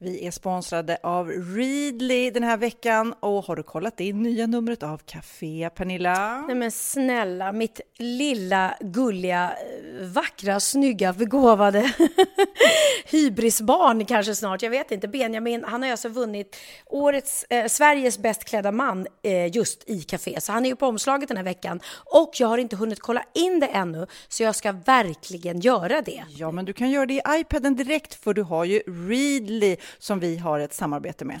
Vi 0.00 0.26
är 0.26 0.30
sponsrade 0.30 0.98
av 1.02 1.28
Readly 1.28 2.30
den 2.30 2.42
här 2.42 2.56
veckan 2.56 3.14
och 3.20 3.44
har 3.44 3.56
du 3.56 3.62
kollat 3.62 4.00
in 4.00 4.22
nya 4.22 4.46
numret 4.46 4.82
av 4.82 4.98
Café 4.98 5.70
Pernilla? 5.74 6.44
Nej 6.46 6.56
men 6.56 6.70
snälla, 6.70 7.52
mitt 7.52 7.80
lilla 7.98 8.76
gulliga, 8.80 9.52
eh, 9.52 9.77
vackra, 9.98 10.60
snygga, 10.60 11.12
begåvade 11.12 11.92
hybrisbarn 13.04 14.04
kanske 14.04 14.34
snart, 14.34 14.62
jag 14.62 14.70
vet 14.70 14.90
inte. 14.90 15.08
Benjamin, 15.08 15.64
han 15.64 15.82
har 15.82 15.90
alltså 15.90 16.08
vunnit 16.08 16.56
årets, 16.86 17.44
eh, 17.50 17.66
Sveriges 17.66 18.18
bäst 18.18 18.44
klädda 18.44 18.72
man 18.72 19.06
eh, 19.22 19.56
just 19.56 19.88
i 19.88 20.02
Café. 20.02 20.40
Så 20.40 20.52
han 20.52 20.64
är 20.64 20.68
ju 20.68 20.76
på 20.76 20.86
omslaget 20.86 21.28
den 21.28 21.36
här 21.36 21.44
veckan. 21.44 21.80
Och 22.04 22.30
jag 22.38 22.48
har 22.48 22.58
inte 22.58 22.76
hunnit 22.76 23.00
kolla 23.00 23.24
in 23.34 23.60
det 23.60 23.66
ännu, 23.66 24.06
så 24.28 24.42
jag 24.42 24.54
ska 24.54 24.72
verkligen 24.72 25.60
göra 25.60 26.02
det. 26.02 26.24
Ja, 26.28 26.50
men 26.50 26.64
du 26.64 26.72
kan 26.72 26.90
göra 26.90 27.06
det 27.06 27.14
i 27.14 27.22
iPaden 27.28 27.76
direkt 27.76 28.14
för 28.14 28.34
du 28.34 28.42
har 28.42 28.64
ju 28.64 28.78
Readly 28.78 29.76
som 29.98 30.20
vi 30.20 30.36
har 30.36 30.60
ett 30.60 30.74
samarbete 30.74 31.24
med. 31.24 31.40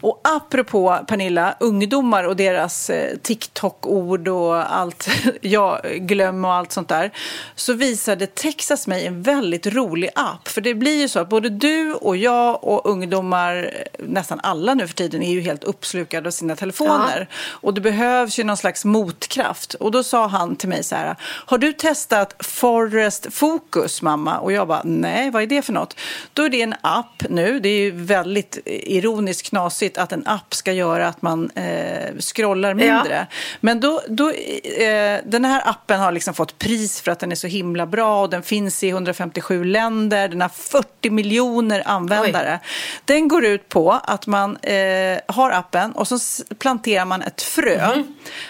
Och 0.00 0.20
apropå 0.24 0.98
Pernilla, 1.08 1.54
ungdomar 1.60 2.24
och 2.24 2.36
deras 2.36 2.90
eh, 2.90 3.16
TikTok-ord 3.16 4.28
och 4.28 4.74
allt, 4.74 5.08
jag 5.40 5.80
glöm 6.00 6.44
och 6.44 6.52
allt 6.52 6.72
sånt 6.72 6.88
där, 6.88 7.12
så 7.54 7.72
visade 7.72 8.26
Texas 8.26 8.86
mig 8.86 9.06
en 9.06 9.22
väldigt 9.22 9.66
rolig 9.66 10.10
app. 10.14 10.48
För 10.48 10.60
det 10.60 10.74
blir 10.74 11.00
ju 11.00 11.08
så 11.08 11.18
att 11.20 11.28
både 11.28 11.48
du 11.48 11.94
och 11.94 12.16
jag 12.16 12.64
och 12.64 12.86
ungdomar, 12.86 13.56
eh, 13.56 14.06
nästan 14.06 14.40
alla 14.42 14.74
nu 14.74 14.86
för 14.86 14.94
tiden, 14.94 15.22
är 15.22 15.32
ju 15.32 15.40
helt 15.40 15.64
uppslukade 15.64 16.28
av 16.28 16.30
sina 16.30 16.56
telefoner. 16.56 17.28
Och 17.48 17.74
det 17.74 17.80
behövs 17.80 18.38
ju 18.38 18.44
någon 18.44 18.56
slags 18.56 18.84
motkraft. 18.84 19.74
Och 19.74 19.90
då 19.90 20.02
sa 20.02 20.26
han 20.26 20.56
till 20.56 20.68
mig 20.68 20.84
så 20.84 20.94
här, 20.94 21.16
har 21.22 21.58
du 21.58 21.72
testat 21.72 22.34
Forest 22.38 23.26
Focus 23.30 24.02
mamma? 24.02 24.38
Och 24.38 24.52
jag 24.52 24.68
bara, 24.68 24.82
nej, 24.84 25.30
vad 25.30 25.42
är 25.42 25.46
det 25.46 25.62
för 25.62 25.72
något? 25.72 25.96
Då 26.32 26.42
är 26.42 26.48
det 26.48 26.62
en 26.62 26.74
app 26.80 27.24
nu, 27.28 27.60
det 27.60 27.68
är 27.68 27.80
ju 27.80 27.90
väldigt 27.90 28.58
ironiskt 28.64 29.48
knasigt 29.48 29.87
att 29.96 30.12
en 30.12 30.26
app 30.26 30.54
ska 30.54 30.72
göra 30.72 31.08
att 31.08 31.22
man 31.22 31.50
eh, 31.50 32.14
scrollar 32.20 32.74
mindre. 32.74 33.26
Men 33.60 33.80
då, 33.80 34.02
då, 34.08 34.30
eh, 34.30 35.18
den 35.24 35.44
här 35.44 35.62
appen 35.68 36.00
har 36.00 36.12
liksom 36.12 36.34
fått 36.34 36.58
pris 36.58 37.00
för 37.00 37.10
att 37.10 37.18
den 37.18 37.32
är 37.32 37.36
så 37.36 37.46
himla 37.46 37.86
bra 37.86 38.22
och 38.22 38.30
den 38.30 38.42
finns 38.42 38.84
i 38.84 38.88
157 38.88 39.64
länder, 39.64 40.28
den 40.28 40.40
har 40.40 40.48
40 40.48 41.10
miljoner 41.10 41.82
användare. 41.86 42.60
Den 43.04 43.28
går 43.28 43.44
ut 43.44 43.68
på 43.68 43.92
att 43.92 44.26
man 44.26 44.56
eh, 44.56 45.18
har 45.26 45.50
appen 45.50 45.92
och 45.92 46.08
så 46.08 46.18
planterar 46.58 47.04
man 47.04 47.22
ett 47.22 47.42
frö. 47.42 48.02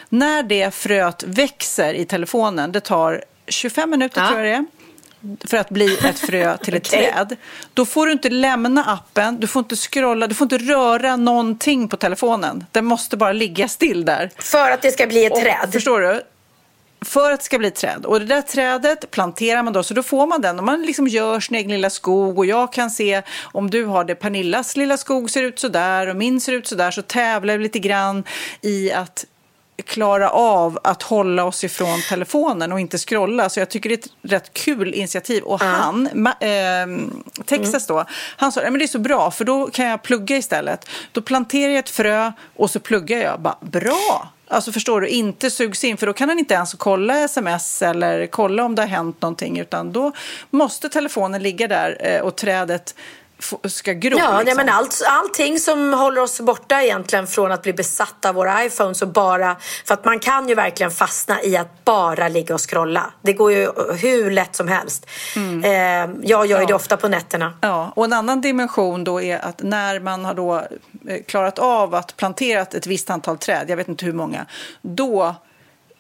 När 0.09 0.43
det 0.43 0.75
fröet 0.75 1.23
växer 1.27 1.95
i 1.95 2.05
telefonen, 2.05 2.73
det 2.73 2.81
tar 2.81 3.25
25 3.49 3.91
minuter 3.91 4.21
Ja. 4.21 4.27
tror 4.29 4.41
jag 4.41 4.47
det 4.47 4.57
är 4.57 4.67
för 5.45 5.57
att 5.57 5.71
bli 5.71 5.99
ett 6.05 6.19
frö 6.19 6.57
till 6.57 6.75
ett 6.75 6.87
Okej. 6.93 7.13
träd. 7.13 7.37
Då 7.75 7.85
får 7.87 8.07
du 8.07 8.13
inte 8.13 8.31
lämna 8.31 8.85
appen, 8.85 9.41
du 9.41 9.47
får 9.47 9.61
inte 9.61 9.77
scrolla, 9.77 10.27
du 10.27 10.35
får 10.35 10.45
inte 10.45 10.59
röra 10.59 11.17
någonting 11.17 11.89
på 11.89 11.97
telefonen. 11.97 12.65
Den 12.73 12.85
måste 12.85 13.17
bara 13.17 13.33
ligga 13.33 13.69
still 13.69 14.05
där. 14.05 14.31
För 14.37 14.71
att 14.71 14.83
det 14.83 14.91
ska 14.91 15.07
bli 15.07 15.25
ett 15.25 15.33
Och, 15.33 15.39
träd. 15.39 15.73
Förstår 15.73 16.01
du? 16.01 16.23
För 17.01 17.33
att 17.33 17.41
det 17.41 17.45
ska 17.45 17.59
bli 17.59 17.69
ett 17.69 17.75
träd. 17.75 18.07
Och 18.07 18.21
det 18.21 18.27
där 18.27 18.43
trädet 18.43 19.11
planterar 19.11 19.63
man 19.63 19.73
då, 19.73 19.83
så 19.83 19.95
då 19.95 20.03
får 20.03 20.27
man 20.27 20.41
den. 20.41 20.59
Och 20.59 20.65
man 20.65 20.83
liksom 20.83 21.09
gör 21.09 21.41
sin 21.41 21.57
egen 21.57 21.71
lilla 21.71 21.91
skog. 21.91 22.39
Och 22.39 22.47
jag 22.47 22.73
kan 22.73 22.91
se 22.91 23.23
om 23.43 23.71
du 23.71 23.85
har 23.85 24.05
det, 24.05 24.15
Pernillas 24.15 24.77
lilla 24.77 24.97
skog 24.97 25.31
ser 25.31 25.43
ut 25.43 25.59
så 25.59 25.69
där 25.69 26.07
och 26.09 26.17
min 26.17 26.41
ser 26.41 26.53
ut 26.53 26.67
så 26.67 26.75
där. 26.75 26.91
Så 26.91 27.03
tävlar 27.03 27.57
vi 27.57 27.63
lite 27.63 27.79
grann 27.79 28.25
i 28.61 28.93
att 28.93 29.25
klara 29.87 30.31
av 30.31 30.79
att 30.85 31.03
hålla 31.03 31.45
oss 31.45 31.65
ifrån 31.65 32.01
telefonen 32.09 32.73
och 32.73 32.81
inte 32.81 32.99
scrolla. 32.99 33.49
Så 33.49 33.61
jag 33.61 33.69
tycker 33.69 33.89
det 33.89 33.95
är 33.95 33.99
ett 33.99 34.33
rätt 34.33 34.53
kul 34.53 34.95
initiativ. 34.95 35.43
Och 35.43 35.61
han, 35.61 36.09
ma- 36.09 36.35
ehm, 36.41 37.23
Texas 37.47 37.87
då, 37.87 38.05
han 38.37 38.53
sa 38.53 38.61
"Nej, 38.61 38.71
men 38.71 38.79
det 38.79 38.85
är 38.85 38.87
så 38.87 38.99
bra 38.99 39.31
för 39.31 39.45
då 39.45 39.71
kan 39.71 39.87
jag 39.87 40.03
plugga 40.03 40.37
istället. 40.37 40.89
Då 41.13 41.23
planterar 41.23 41.71
jag 41.71 41.79
ett 41.79 41.91
frö 41.91 42.33
och 42.57 42.71
så 42.71 42.81
pluggar 42.81 43.19
jag. 43.19 43.41
Bara, 43.41 43.57
bra! 43.61 44.29
Alltså 44.51 44.73
förstår 44.73 45.01
du, 45.01 45.09
inte 45.09 45.51
sugs 45.51 45.85
in 45.85 45.97
för 45.97 46.07
då 46.07 46.13
kan 46.13 46.29
han 46.29 46.39
inte 46.39 46.55
ens 46.55 46.75
kolla 46.75 47.19
sms 47.25 47.83
eller 47.83 48.27
kolla 48.27 48.65
om 48.65 48.75
det 48.75 48.83
har 48.83 48.87
hänt 48.89 49.23
någonting 49.23 49.59
utan 49.59 49.93
då 49.93 50.13
måste 50.51 50.89
telefonen 50.89 51.43
ligga 51.43 51.69
där 51.69 51.97
eh, 52.01 52.21
och 52.21 52.37
trädet 52.37 52.95
ska 53.65 53.93
gro. 53.93 54.19
Ja, 54.19 54.39
liksom. 54.41 54.57
men 54.57 54.75
allt, 54.75 55.03
allting 55.07 55.59
som 55.59 55.95
håller 55.95 56.21
oss 56.21 56.41
borta 56.41 56.83
egentligen 56.83 57.27
från 57.27 57.53
att 57.53 57.63
bli 57.63 57.73
besatta 57.73 58.29
av 58.29 58.35
våra 58.35 58.65
iPhones 58.65 59.03
och 59.03 59.09
bara... 59.09 59.57
För 59.85 59.95
att 59.95 60.05
man 60.05 60.19
kan 60.19 60.49
ju 60.49 60.55
verkligen 60.55 60.91
fastna 60.91 61.43
i 61.43 61.57
att 61.57 61.85
bara 61.85 62.29
ligga 62.29 62.55
och 62.55 62.71
scrolla. 62.71 63.11
Det 63.23 63.33
går 63.33 63.53
ju 63.53 63.71
hur 64.01 64.31
lätt 64.31 64.57
som 64.57 64.69
helst. 64.69 65.07
Mm. 65.37 65.65
Eh, 65.65 66.17
jag 66.23 66.47
gör 66.47 66.61
ju 66.61 66.67
det 66.67 66.75
ofta 66.75 66.97
på 66.97 67.09
nätterna. 67.09 67.53
Ja, 67.61 67.93
och 67.97 68.05
en 68.05 68.13
annan 68.13 68.41
dimension 68.41 69.05
då 69.05 69.23
är 69.23 69.39
att 69.39 69.63
när 69.63 70.01
man 70.01 70.25
har 70.25 70.35
då 70.35 70.55
eh, 70.57 71.23
klarat 71.27 71.59
av 71.59 71.95
att 71.95 72.17
plantera 72.17 72.61
ett 72.61 72.87
visst 72.87 73.11
antal 73.11 73.39
träd, 73.39 73.71
jag 73.71 73.77
vet 73.77 73.89
inte 73.89 74.05
hur 74.05 74.13
många, 74.13 74.47
då 74.83 75.35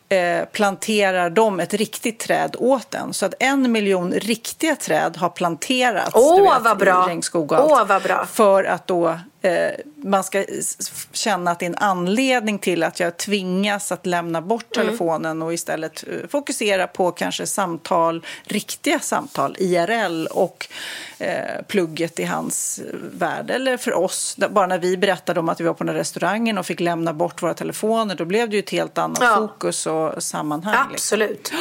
eh, 0.08 0.44
planterar 0.44 1.30
de 1.30 1.60
ett 1.60 1.74
riktigt 1.74 2.18
träd 2.18 2.56
åt 2.58 2.94
en. 2.94 3.14
Så 3.14 3.26
att 3.26 3.34
en 3.38 3.72
miljon 3.72 4.12
riktiga 4.12 4.76
träd 4.76 5.16
har 5.16 5.28
planterats 5.28 6.12
du 6.36 6.42
vet, 6.42 6.62
vad 6.62 6.78
bra. 6.78 7.04
i 7.06 7.10
regnskog 7.10 7.52
och 7.52 7.58
allt. 7.58 7.72
Åh, 7.72 7.86
vad 7.86 8.02
bra. 8.02 8.26
För 8.26 8.64
att 8.64 8.86
då 8.86 9.18
man 10.04 10.24
ska 10.24 10.44
känna 11.12 11.50
att 11.50 11.58
det 11.58 11.64
är 11.64 11.70
en 11.70 11.74
anledning 11.76 12.58
till 12.58 12.82
att 12.82 13.00
jag 13.00 13.16
tvingas 13.16 13.92
att 13.92 14.06
lämna 14.06 14.42
bort 14.42 14.76
Mm. 14.76 14.86
telefonen 14.86 15.42
och 15.42 15.54
istället 15.54 16.04
eh, 16.08 16.28
fokusera 16.28 16.86
på 16.86 17.10
kanske 17.12 17.46
samtal, 17.46 18.24
riktiga 18.44 18.98
samtal, 19.00 19.56
IRL 19.58 20.26
och 20.26 20.68
eh, 21.18 21.62
plugget 21.68 22.20
i 22.20 22.24
hans 22.24 22.78
eh, 22.78 22.84
värld. 23.12 23.50
Eller 23.50 23.76
för 23.76 23.94
oss, 23.94 24.36
bara 24.50 24.66
när 24.66 24.78
vi 24.78 24.96
berättade 24.96 25.40
om 25.40 25.48
att 25.48 25.60
vi 25.60 25.64
var 25.64 25.74
på 25.74 25.84
den 25.84 25.94
restaurangen 25.94 26.58
och 26.58 26.66
fick 26.66 26.80
lämna 26.80 27.12
bort 27.12 27.42
våra 27.42 27.54
telefoner, 27.54 28.14
då 28.14 28.24
blev 28.24 28.50
det 28.50 28.56
ju 28.56 28.60
ett 28.62 28.70
helt 28.70 28.98
annat 28.98 29.18
Ja. 29.20 29.36
fokus 29.36 29.86
och 29.86 30.22
sammanhang. 30.22 30.74
liksom. 30.92 30.92
Absolut. 31.20 31.52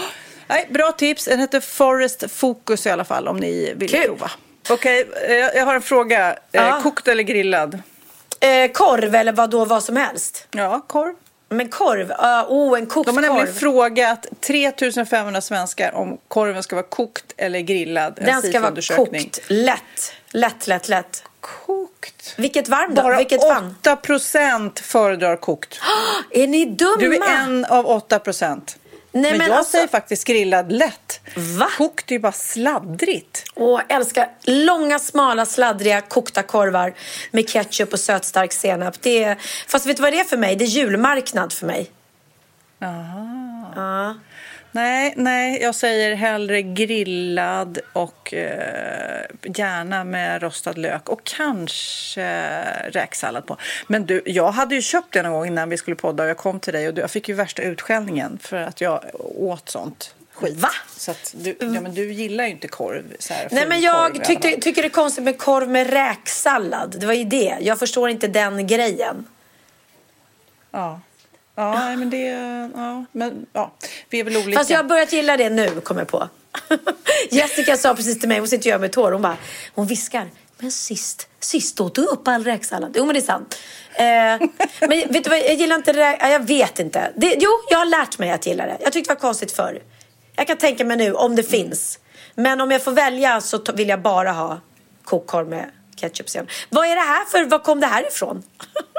Nej, 0.47 0.67
bra 0.73 0.91
tips. 0.91 1.25
Den 1.25 1.39
heter 1.39 1.59
Forest 1.59 2.31
Focus 2.31 2.85
i 2.85 2.89
alla 2.89 3.03
fall 3.05 3.27
om 3.27 3.37
ni 3.37 3.73
vill 3.77 3.89
Kul. 3.89 4.03
prova. 4.05 4.31
Okej, 4.69 5.09
eh, 5.27 5.33
jag 5.35 5.65
har 5.65 5.75
en 5.75 5.81
fråga. 5.81 6.29
Eh, 6.31 6.35
Ja. 6.51 6.79
Kokt 6.83 7.07
eller 7.07 7.23
grillad? 7.23 7.79
Eh, 8.39 8.71
korv 8.71 9.15
eller 9.15 9.31
vad 9.31 9.49
då, 9.49 9.65
vad 9.65 9.83
som 9.83 9.95
helst. 9.95 10.47
Ja, 10.51 10.81
korv. 10.87 11.13
Men 11.49 11.69
korv, 11.69 12.11
uh, 12.11 12.51
oh 12.51 12.77
en 12.79 12.85
kokt 12.85 13.07
De 13.07 13.15
har 13.15 13.21
nämligen 13.21 13.47
korv. 13.47 13.55
frågat 13.55 14.25
3500 14.41 15.41
svenskar 15.41 15.95
om 15.95 16.17
korven 16.27 16.63
ska 16.63 16.75
vara 16.75 16.85
kokt 16.85 17.25
eller 17.37 17.59
grillad. 17.59 18.13
En 18.19 18.25
Den 18.25 18.41
ska 18.41 18.59
vara 18.59 18.95
kokt. 18.95 19.39
Lätt, 19.47 20.13
lätt, 20.31 20.67
lätt, 20.67 20.89
lätt. 20.89 21.23
Kokt? 21.39 22.33
Vilket 22.37 22.67
varm 22.67 22.95
då? 22.95 23.01
Bara 23.01 23.17
Vilket 23.17 23.41
varm? 23.41 23.75
8 23.81 23.95
procent 23.95 24.79
föredrar 24.79 25.35
kokt. 25.35 25.79
Är 26.31 26.47
ni 26.47 26.65
dumma? 26.65 26.97
Du 26.99 27.15
är 27.15 27.43
en 27.43 27.65
av 27.65 27.85
8 27.87 28.19
procent. 28.19 28.77
Nej, 29.11 29.31
men, 29.31 29.37
men 29.37 29.47
jag 29.47 29.57
alltså- 29.57 29.71
säger 29.71 29.87
faktiskt 29.87 30.23
grillad 30.27 30.71
lätt. 30.71 31.19
Va? 31.35 31.67
Kokt 31.77 32.11
är 32.11 32.15
ju 32.15 32.19
bara 32.19 32.31
sladdrigt. 32.31 33.43
Åh, 33.55 33.81
älskar 33.89 34.29
långa, 34.43 34.99
smala, 34.99 35.45
sladdriga 35.45 36.01
kokta 36.01 36.43
korvar 36.43 36.93
med 37.31 37.49
ketchup 37.49 37.93
och 37.93 37.99
sötstark 37.99 38.53
senap. 38.53 39.01
Det 39.01 39.23
är, 39.23 39.37
fast 39.67 39.85
vet 39.85 39.97
du 39.97 40.01
vad 40.01 40.13
det 40.13 40.19
är 40.19 40.23
för 40.23 40.37
mig? 40.37 40.55
Det 40.55 40.65
är 40.65 40.67
julmarknad 40.67 41.53
för 41.53 41.65
mig. 41.65 41.91
Ja. 42.79 44.15
Nej, 44.77 45.13
nej, 45.15 45.61
jag 45.61 45.75
säger 45.75 46.15
hellre 46.15 46.61
grillad 46.61 47.79
och 47.93 48.33
eh, 48.33 49.25
gärna 49.43 50.03
med 50.03 50.41
rostad 50.41 50.73
lök 50.73 51.09
och 51.09 51.23
kanske 51.23 52.61
räksallad 52.89 53.45
på. 53.45 53.57
Men 53.87 54.05
du, 54.05 54.21
jag 54.25 54.51
hade 54.51 54.75
ju 54.75 54.81
köpt 54.81 55.13
det 55.13 55.21
någon 55.21 55.31
gång 55.31 55.47
innan 55.47 55.69
vi 55.69 55.77
skulle 55.77 55.95
podda 55.95 56.23
och 56.23 56.29
jag 56.29 56.37
kom 56.37 56.59
till 56.59 56.73
dig 56.73 56.87
och 56.87 56.93
du, 56.93 57.01
jag 57.01 57.11
fick 57.11 57.29
ju 57.29 57.35
värsta 57.35 57.61
utskällningen 57.61 58.39
för 58.41 58.57
att 58.57 58.81
jag 58.81 59.03
åt 59.35 59.69
sånt 59.69 60.15
skit. 60.33 60.55
Va? 60.57 60.71
Så 60.97 61.13
du, 61.33 61.57
ja, 61.59 61.81
men 61.81 61.93
du 61.93 62.13
gillar 62.13 62.43
ju 62.43 62.49
inte 62.49 62.67
korv. 62.67 63.15
Så 63.19 63.33
här, 63.33 63.47
Nej, 63.51 63.67
men 63.67 63.81
jag 63.81 64.25
tyckte, 64.25 64.57
tycker 64.61 64.81
det 64.81 64.87
är 64.87 64.89
konstigt 64.89 65.23
med 65.23 65.37
korv 65.37 65.69
med 65.69 65.89
räksallad. 65.89 66.95
Det 66.99 67.05
var 67.05 67.13
ju 67.13 67.23
det. 67.23 67.57
Jag 67.61 67.79
förstår 67.79 68.09
inte 68.09 68.27
den 68.27 68.67
grejen. 68.67 69.25
Ja. 70.71 71.01
Ja, 71.59 71.95
men 71.95 72.09
det... 72.09 72.27
Ja, 72.75 73.05
men 73.11 73.45
ja, 73.53 73.71
vi 74.09 74.19
är 74.19 74.23
väl 74.23 74.37
olika. 74.37 74.59
Fast 74.59 74.69
jag 74.69 74.77
har 74.77 74.83
börjat 74.83 75.13
gilla 75.13 75.37
det 75.37 75.49
nu, 75.49 75.81
kommer 75.81 76.01
jag 76.01 76.07
på. 76.07 76.29
Jessica 77.29 77.77
sa 77.77 77.95
precis 77.95 78.19
till 78.19 78.29
mig, 78.29 78.39
hon 78.39 78.47
sitter 78.47 78.69
och 78.69 78.71
gör 78.71 78.79
med 78.79 78.91
tår, 78.91 79.11
hon 79.11 79.21
bara, 79.21 79.37
hon 79.75 79.87
viskar. 79.87 80.29
Men 80.59 80.71
sist, 80.71 81.27
sist 81.39 81.81
åt 81.81 81.95
du 81.95 82.05
upp 82.05 82.27
all 82.27 82.43
räksallad. 82.43 82.93
Jo 82.97 83.05
men 83.05 83.13
det 83.13 83.19
är 83.19 83.21
sant. 83.21 83.57
Eh, 83.95 84.49
men 84.89 85.13
vet 85.13 85.23
du 85.23 85.29
vad, 85.29 85.39
jag 85.39 85.53
gillar 85.53 85.75
inte 85.75 85.93
räk... 85.93 86.17
ja, 86.21 86.29
Jag 86.29 86.47
vet 86.47 86.79
inte. 86.79 87.11
Det, 87.15 87.35
jo, 87.39 87.49
jag 87.69 87.77
har 87.77 87.85
lärt 87.85 88.19
mig 88.19 88.31
att 88.31 88.45
gilla 88.45 88.65
det. 88.65 88.77
Jag 88.81 88.93
tyckte 88.93 89.11
det 89.11 89.15
var 89.15 89.21
konstigt 89.21 89.51
förr. 89.51 89.81
Jag 90.35 90.47
kan 90.47 90.57
tänka 90.57 90.85
mig 90.85 90.97
nu 90.97 91.13
om 91.13 91.35
det 91.35 91.43
finns. 91.43 91.99
Men 92.35 92.61
om 92.61 92.71
jag 92.71 92.83
får 92.83 92.91
välja 92.91 93.41
så 93.41 93.61
vill 93.73 93.89
jag 93.89 94.01
bara 94.01 94.31
ha 94.31 94.61
kokkorv 95.03 95.49
med 95.49 95.71
ketchup. 95.95 96.49
Vad 96.69 96.85
är 96.87 96.95
det 96.95 97.01
här 97.01 97.25
för, 97.25 97.43
var 97.45 97.59
kom 97.59 97.79
det 97.79 97.87
här 97.87 98.07
ifrån? 98.07 98.43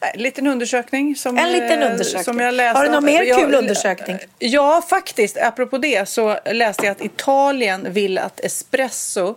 En 0.00 0.22
liten 0.22 0.46
undersökning. 0.46 1.16
Som, 1.16 1.38
En 1.38 1.52
liten 1.52 1.82
eh, 1.82 1.90
undersökning. 1.90 2.24
Som 2.24 2.40
jag 2.40 2.54
läste 2.54 2.78
Har 2.78 2.84
du 2.84 2.90
någon 2.92 3.04
mer 3.04 3.22
Jag- 3.22 3.38
kul 3.38 3.54
undersökning? 3.54 4.18
Ja, 4.38 4.82
faktiskt. 4.90 5.36
Apropå 5.38 5.78
det 5.78 6.08
så 6.08 6.38
läste 6.52 6.86
jag 6.86 6.92
att 6.92 7.04
Italien 7.04 7.92
vill 7.92 8.18
att 8.18 8.40
espresso 8.40 9.34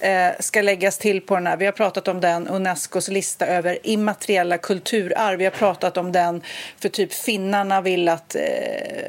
eh, 0.00 0.28
ska 0.40 0.62
läggas 0.62 0.98
till 0.98 1.20
på 1.20 1.34
den 1.34 1.46
här. 1.46 1.56
Vi 1.56 1.64
har 1.64 1.72
pratat 1.72 2.08
om 2.08 2.20
den, 2.20 2.48
Unescos 2.48 3.08
lista 3.08 3.46
över 3.46 3.78
immateriella 3.82 4.58
kulturarv. 4.58 5.38
Vi 5.38 5.44
har 5.44 5.50
pratat 5.52 5.96
om 5.96 6.12
den 6.12 6.42
för 6.80 6.88
typ 6.88 7.12
finnarna 7.12 7.80
vill 7.80 8.08
att 8.08 8.34
eh, 8.34 8.42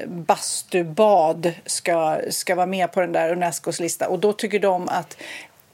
bastubad 0.08 1.54
ska, 1.66 2.18
ska 2.30 2.56
vara 2.56 2.66
med 2.66 2.92
på 2.92 3.02
den 3.02 3.12
där 3.12 3.32
Unescos 3.32 3.80
lista. 3.80 4.08
Och 4.08 4.20
då 4.20 4.34
tycker 4.34 4.60
de 4.60 4.90
att 4.90 5.18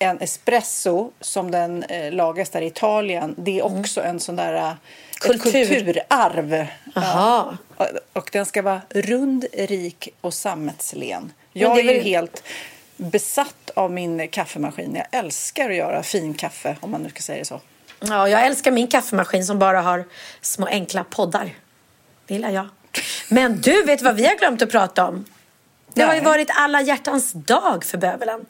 en 0.02 0.18
espresso 0.22 1.12
som 1.22 1.52
den 1.52 1.84
eh, 1.84 2.12
lagas 2.12 2.50
där 2.50 2.62
i 2.62 2.66
Italien, 2.66 3.36
det 3.38 3.60
är 3.60 3.66
också 3.66 4.02
en 4.02 4.20
sån 4.20 4.36
där 4.36 4.54
eh, 4.54 4.72
Kultur. 5.20 5.52
kulturarv. 5.52 6.66
Jaha. 6.96 7.58
Och- 7.78 7.88
Och 8.14 8.30
den 8.34 8.46
ska 8.46 8.62
vara 8.62 8.82
rund, 8.90 9.46
rik 9.54 10.10
och 10.22 10.34
sammetslen. 10.34 11.34
Jag 11.54 11.80
är 11.80 11.84
är 11.84 11.94
väl- 11.94 12.04
helt 12.04 12.44
besatt 12.98 13.70
av 13.76 13.92
min 13.92 14.28
kaffemaskin. 14.28 14.96
Jag 14.96 15.20
älskar 15.20 15.70
att 15.70 15.76
göra 15.76 16.04
fin 16.04 16.34
kaffe, 16.34 16.78
om 16.82 16.92
man 16.92 17.02
nu 17.04 17.10
ska 17.10 17.22
säga 17.22 17.40
det 17.40 17.46
så. 17.46 17.62
Ja, 18.00 18.30
jag 18.30 18.46
älskar 18.46 18.72
min 18.72 18.88
kaffemaskin 18.88 19.46
som 19.46 19.60
bara 19.60 19.82
har 19.82 20.06
små 20.42 20.66
enkla 20.66 21.04
poddar. 21.04 21.50
Det 22.28 22.34
gillar 22.34 22.50
jag. 22.50 22.68
Men 23.30 23.62
du, 23.62 23.84
vet 23.84 24.02
vad 24.02 24.16
vi 24.16 24.26
har 24.28 24.36
glömt 24.36 24.62
att 24.62 24.72
prata 24.72 25.08
om? 25.08 25.26
Det 25.94 26.02
har 26.04 26.16
ju 26.16 26.22
varit 26.22 26.50
alla 26.54 26.82
hjärtans 26.82 27.32
dag 27.34 27.86
för 27.86 27.98
bövelen. 27.98 28.46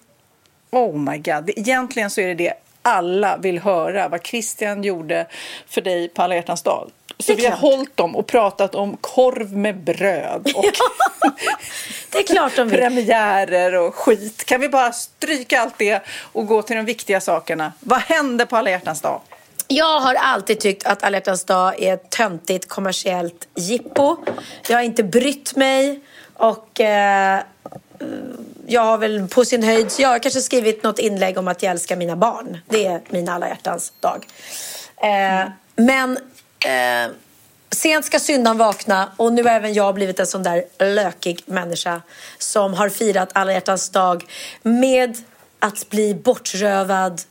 Oh 0.72 0.98
my 0.98 1.18
god. 1.18 1.50
Egentligen 1.56 2.10
så 2.10 2.22
är 2.22 2.28
det 2.28 2.34
det 2.34 2.54
alla 2.82 3.38
vill 3.38 3.60
höra, 3.60 4.08
vad 4.10 4.26
Christian 4.28 4.84
gjorde 4.84 5.28
för 5.68 5.82
dig 5.82 6.08
på 6.10 6.22
alla 6.22 6.36
hjärtans 6.36 6.62
dag. 6.64 6.90
Så 7.20 7.34
vi 7.34 7.46
har 7.46 7.58
hållit 7.58 7.98
dem 7.98 8.16
och 8.16 8.28
pratat 8.28 8.76
om 8.76 8.98
korv 9.02 9.58
med 9.58 9.78
bröd 9.78 10.52
och 10.56 10.66
Det 12.12 12.18
är 12.20 12.24
klart 12.24 12.56
de 12.56 12.70
vill. 12.70 12.80
premiärer 12.80 13.76
och 13.76 13.96
skit. 13.96 14.46
Kan 14.46 14.62
vi 14.62 14.70
bara 14.70 14.92
stryka 14.92 15.62
allt 15.62 15.78
det 15.78 16.02
och 16.32 16.48
gå 16.48 16.62
till 16.62 16.76
de 16.76 16.86
viktiga 16.86 17.22
sakerna? 17.22 17.74
Vad 17.80 18.00
hände 18.00 18.46
på 18.46 18.58
alla 18.58 18.70
hjärtans 18.70 19.02
dag? 19.02 19.22
Jag 19.68 20.00
har 20.00 20.16
alltid 20.16 20.60
tyckt 20.60 20.86
att 20.86 21.04
alla 21.04 21.18
hjärtans 21.18 21.44
dag 21.44 21.82
är 21.84 21.94
ett 21.94 22.10
töntigt 22.10 22.68
kommersiellt 22.68 23.48
jippo. 23.56 24.18
Jag 24.70 24.78
har 24.78 24.84
inte 24.84 25.04
brytt 25.04 25.56
mig 25.56 26.00
och 26.34 26.80
eh, 26.80 27.40
jag 28.72 28.82
har 28.82 28.98
väl 28.98 29.28
på 29.28 29.46
sin 29.46 29.64
höjd, 29.64 29.92
jag 30.00 30.10
har 30.10 30.20
kanske 30.20 30.42
skrivit 30.42 30.84
något 30.84 31.00
inlägg 31.00 31.38
om 31.38 31.48
att 31.48 31.64
jag 31.64 31.72
älskar 31.72 31.96
mina 31.96 32.16
barn. 32.16 32.58
Det 32.70 32.86
är 32.86 33.02
min 33.10 33.30
alla 33.30 33.48
hjärtans 33.48 33.94
dag. 34.00 34.28
Eh, 34.98 35.50
men 35.76 36.18
eh, 36.66 37.12
sent 37.72 38.06
ska 38.06 38.20
syndan 38.20 38.58
vakna 38.58 39.12
och 39.18 39.34
nu 39.34 39.44
har 39.44 39.52
även 39.52 39.74
jag 39.74 39.96
blivit 39.96 40.20
en 40.20 40.28
sån 40.28 40.44
där 40.44 40.64
lökig 40.80 41.44
människa 41.46 42.02
som 42.38 42.74
har 42.74 42.90
firat 42.90 43.30
alla 43.34 43.54
hjärtans 43.54 43.90
dag 43.90 44.24
med 44.64 45.18
att 45.60 45.90
bli 45.90 46.14
bortrövad 46.14 47.22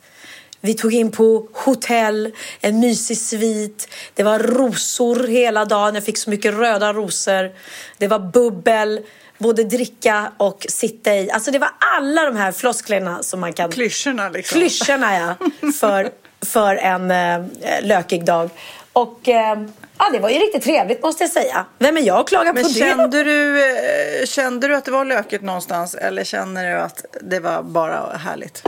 vi 0.62 0.74
tog 0.74 0.94
in 0.94 1.10
på 1.10 1.48
hotell, 1.52 2.32
en 2.60 2.80
mysig 2.80 3.18
svit. 3.18 3.88
Det 4.14 4.22
var 4.22 4.38
rosor 4.38 5.26
hela 5.26 5.64
dagen. 5.64 5.94
Jag 5.94 6.04
fick 6.04 6.18
så 6.18 6.30
mycket 6.30 6.54
röda 6.54 6.92
rosor. 6.92 7.50
Det 7.98 8.08
var 8.08 8.18
bubbel, 8.18 9.00
både 9.40 9.64
dricka 9.64 10.32
och 10.36 10.66
sitta 10.68 11.14
i. 11.14 11.30
Alltså 11.30 11.50
det 11.50 11.58
var 11.58 11.70
alla 11.96 12.24
de 12.24 12.36
här 12.36 12.52
flosklerna 12.52 13.22
som 13.22 13.40
man 13.40 13.52
kan... 13.52 13.70
Klyschorna 13.70 14.28
liksom. 14.28 14.58
Klyschorna 14.58 15.18
ja, 15.18 15.34
för, 15.80 16.10
för 16.46 16.76
en 16.76 17.10
eh, 17.10 17.40
lökig 17.82 18.24
dag. 18.24 18.50
Och 18.92 19.28
eh, 19.28 19.58
ja, 19.98 20.10
det 20.12 20.18
var 20.18 20.30
ju 20.30 20.38
riktigt 20.38 20.62
trevligt 20.62 21.02
måste 21.02 21.24
jag 21.24 21.30
säga. 21.30 21.64
Vem 21.78 21.96
är 21.96 22.00
jag 22.00 22.20
att 22.20 22.28
klaga 22.28 22.52
Men 22.52 22.62
på 22.62 22.68
det? 22.68 22.74
kände 22.74 23.24
du, 23.24 23.64
eh, 23.64 24.26
kände 24.26 24.68
du 24.68 24.76
att 24.76 24.84
det 24.84 24.90
var 24.90 25.04
lökigt 25.04 25.44
någonstans 25.44 25.94
eller 25.94 26.24
känner 26.24 26.70
du 26.70 26.80
att 26.80 27.04
det 27.20 27.40
var 27.40 27.62
bara 27.62 28.16
härligt? 28.16 28.62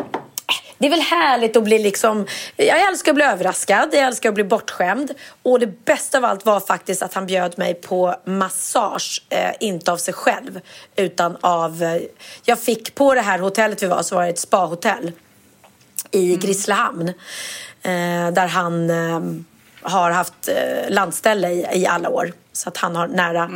Det 0.83 0.89
är 0.89 0.91
väl 0.91 1.01
härligt 1.01 1.57
att 1.57 1.65
bli 1.65 1.79
liksom... 1.79 2.27
Jag 2.57 2.89
älskar 2.89 3.13
att 3.13 3.17
bli 3.17 3.25
överraskad, 3.25 3.89
jag 3.93 4.03
älskar 4.03 4.29
att 4.29 4.35
bli 4.35 4.45
bortskämd. 4.45 5.11
Och 5.43 5.61
det 5.61 5.85
bästa 5.85 6.19
av 6.19 6.25
allt 6.25 6.47
var 6.47 6.61
faktiskt 6.61 7.03
att 7.03 7.15
han 7.15 7.27
bjöd 7.27 7.59
mig 7.59 7.75
på 7.75 8.15
massage. 8.25 9.23
Eh, 9.29 9.51
inte 9.61 9.93
av 9.93 9.97
sig 9.97 10.15
själv, 10.15 10.61
utan 10.97 11.37
av... 11.41 11.83
Eh, 11.83 12.03
jag 12.45 12.61
fick 12.61 12.95
på 12.95 13.15
det 13.15 13.21
här 13.21 13.39
hotellet 13.39 13.83
vi 13.83 13.87
var, 13.87 14.03
så 14.03 14.15
var 14.15 14.23
det 14.23 14.29
ett 14.29 14.39
spahotell 14.39 15.13
i 16.11 16.37
Grisslehamn. 16.37 17.09
Eh, 17.83 18.31
där 18.33 18.47
han 18.47 18.91
eh, 18.91 19.21
har 19.83 20.11
haft 20.11 20.49
eh, 20.49 20.91
landställe 20.91 21.51
i, 21.51 21.67
i 21.73 21.87
alla 21.87 22.09
år. 22.09 22.33
Så 22.53 22.69
att 22.69 22.77
han 22.77 22.97
har 22.97 23.09
nära, 23.09 23.51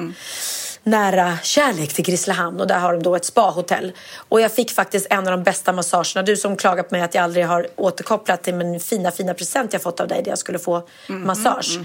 nära 0.86 1.38
kärlek 1.42 1.92
till 1.92 2.04
Grisslehamn 2.04 2.60
och 2.60 2.66
där 2.66 2.78
har 2.78 2.92
de 2.92 3.02
då 3.02 3.16
ett 3.16 3.24
spahotell. 3.24 3.92
Och 4.16 4.40
jag 4.40 4.52
fick 4.52 4.70
faktiskt 4.70 5.06
en 5.10 5.18
av 5.18 5.24
de 5.24 5.42
bästa 5.42 5.72
massagerna. 5.72 6.22
Du 6.22 6.36
som 6.36 6.56
klagar 6.56 6.82
på 6.82 6.94
mig 6.94 7.02
att 7.02 7.14
jag 7.14 7.24
aldrig 7.24 7.46
har 7.46 7.66
återkopplat 7.76 8.42
till 8.42 8.54
min 8.54 8.80
fina, 8.80 9.10
fina 9.10 9.34
present 9.34 9.72
jag 9.72 9.82
fått 9.82 10.00
av 10.00 10.08
dig 10.08 10.22
där 10.22 10.30
jag 10.30 10.38
skulle 10.38 10.58
få 10.58 10.82
massage. 11.06 11.78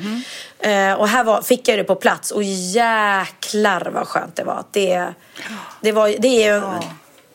Eh, 0.60 0.94
och 0.94 1.08
här 1.08 1.24
var, 1.24 1.42
fick 1.42 1.68
jag 1.68 1.80
det 1.80 1.84
på 1.84 1.96
plats 1.96 2.32
och 2.32 2.44
jäklar 2.44 3.92
vad 3.94 4.08
skönt 4.08 4.36
det 4.36 4.44
var. 4.44 4.64
Det, 4.72 5.14
det, 5.82 5.92
var, 5.92 6.16
det 6.20 6.28
är 6.28 6.56
ju... 6.56 6.62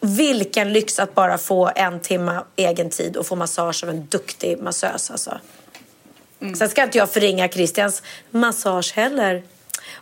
Vilken 0.00 0.72
lyx 0.72 0.98
att 0.98 1.14
bara 1.14 1.38
få 1.38 1.70
en 1.74 2.00
timme 2.00 2.40
egen 2.56 2.90
tid 2.90 3.16
och 3.16 3.26
få 3.26 3.36
massage 3.36 3.84
av 3.84 3.90
en 3.90 4.06
duktig 4.06 4.62
massös. 4.62 5.10
Alltså. 5.10 5.38
Sen 6.58 6.68
ska 6.68 6.82
inte 6.82 6.98
jag 6.98 7.10
förringa 7.10 7.48
Christians 7.48 8.02
massage 8.30 8.92
heller. 8.94 9.42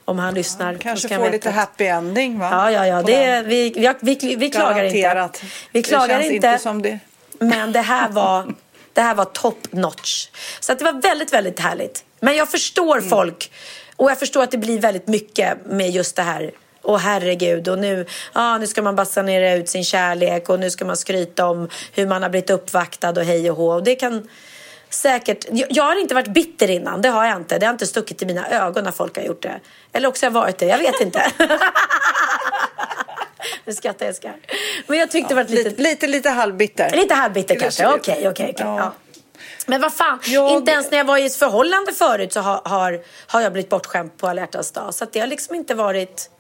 Om 0.05 0.19
han 0.19 0.35
lyssnar. 0.35 0.73
Då 0.73 0.79
Kanske 0.79 1.09
ska 1.09 1.15
han 1.15 1.25
få 1.25 1.31
veta 1.31 1.49
lite 1.49 1.51
happy 1.51 1.85
ending 1.85 2.39
va? 2.39 2.49
Ja, 2.51 2.71
ja, 2.71 2.87
ja. 2.87 3.03
Det, 3.03 3.43
vi, 3.43 3.71
vi, 3.71 3.95
vi, 4.01 4.37
vi 4.37 4.51
klagar 4.51 4.85
inte. 4.85 5.31
Vi 5.73 5.83
klagar 5.83 6.19
det 6.19 6.25
inte. 6.25 6.59
inte 6.67 6.89
det. 6.89 6.99
Men 7.39 7.73
det 7.73 7.81
här 7.81 8.09
var, 8.09 8.55
det 8.93 9.01
här 9.01 9.15
var 9.15 9.25
top 9.25 9.73
notch. 9.73 10.29
Så 10.61 10.73
att 10.73 10.79
det 10.79 10.85
var 10.85 10.93
väldigt, 10.93 11.33
väldigt 11.33 11.61
härligt. 11.61 12.05
Men 12.21 12.37
jag 12.37 12.51
förstår 12.51 12.99
Mm. 12.99 13.11
folk. 13.11 13.51
Och 13.97 14.11
jag 14.11 14.19
förstår 14.19 14.43
att 14.43 14.51
det 14.51 14.59
blir 14.59 14.81
väldigt 14.81 15.09
mycket 15.09 15.67
med 15.67 15.91
just 15.91 16.17
det 16.17 16.23
här. 16.23 16.51
Åh 16.83 16.99
herregud, 16.99 17.69
och 17.69 17.79
nu, 17.79 18.07
ah, 18.33 18.59
nu 18.59 18.67
ska 18.67 18.83
man 18.83 18.97
basanera 18.97 19.55
ut 19.55 19.69
sin 19.69 19.85
kärlek 19.85 20.49
och 20.49 20.61
nu 20.61 20.71
ska 20.71 20.85
man 20.85 20.97
skryta 20.97 21.47
om 21.47 21.69
hur 21.93 22.07
man 22.07 22.23
har 22.23 22.31
blivit 22.31 22.51
uppvaktad 22.51 23.11
och 23.11 23.25
hej 23.25 23.51
och 23.51 23.57
hå. 23.57 23.73
Och 23.75 23.85
det 23.85 23.95
kan 23.95 24.29
säkert... 24.95 25.45
Jag, 25.51 25.67
jag 25.71 25.85
har 25.85 26.01
inte 26.01 26.15
varit 26.15 26.29
bitter 26.29 26.71
innan, 26.71 27.03
det 27.03 27.09
har 27.09 27.25
jag 27.25 27.37
inte. 27.37 27.59
Det 27.59 27.67
har 27.67 27.73
inte 27.73 27.87
stuckit 27.87 28.23
i 28.23 28.27
mina 28.27 28.49
ögon 28.49 28.85
när 28.85 28.91
folk 28.93 29.17
har 29.17 29.25
gjort 29.25 29.43
det. 29.43 29.61
Eller 29.93 30.09
också 30.09 30.27
har 30.27 30.31
jag 30.31 30.41
varit 30.41 30.59
det, 30.59 30.67
jag 30.67 30.79
vet 30.79 31.01
inte. 31.01 31.33
nu 33.65 33.73
skrattar 33.73 34.07
jag 34.07 34.15
skar. 34.15 34.35
Men 34.87 34.99
jag 34.99 35.11
tyckte 35.11 35.29
det 35.29 35.35
var 35.35 35.45
lite... 35.45 35.69
Lite, 35.71 35.83
lite, 35.83 36.07
lite 36.07 36.31
halvbitter. 36.31 36.91
Lite 36.97 37.15
halvbitter 37.15 37.55
kanske, 37.61 37.87
okej, 37.87 37.99
okej. 38.15 38.31
okej. 38.31 38.55
Ja. 38.59 38.79
Ja. 38.79 38.93
Men 39.67 39.81
vad 39.81 39.95
fan, 39.95 40.21
Jag- 40.27 40.51
inte 40.51 40.73
ens 40.73 40.91
när 40.91 40.99
jag 40.99 41.05
var 41.05 41.19
i 41.19 41.27
ett 41.27 41.37
förhållande 41.37 41.93
förut 41.93 42.33
så 42.33 42.41
har, 42.41 42.61
har, 42.65 43.01
har 43.27 43.41
jag 43.41 43.53
blivit 43.53 43.71
bortskämd 43.71 44.17
på 44.17 44.29
alla 44.29 44.47
dag. 44.47 44.95
Så 44.95 45.07
det 45.13 45.21
har 45.21 45.27
liksom 45.27 45.55
inte 45.55 45.75
varit... 45.75 46.31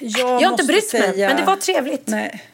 Jag, 0.00 0.20
Jag 0.42 0.46
har 0.48 0.52
inte 0.52 0.64
brytt 0.64 0.92
mig, 0.92 1.02
säga- 1.02 1.28
men 1.28 1.36
det 1.36 1.42
var 1.42 1.56
trevligt. 1.56 2.06
Nej. 2.06 2.44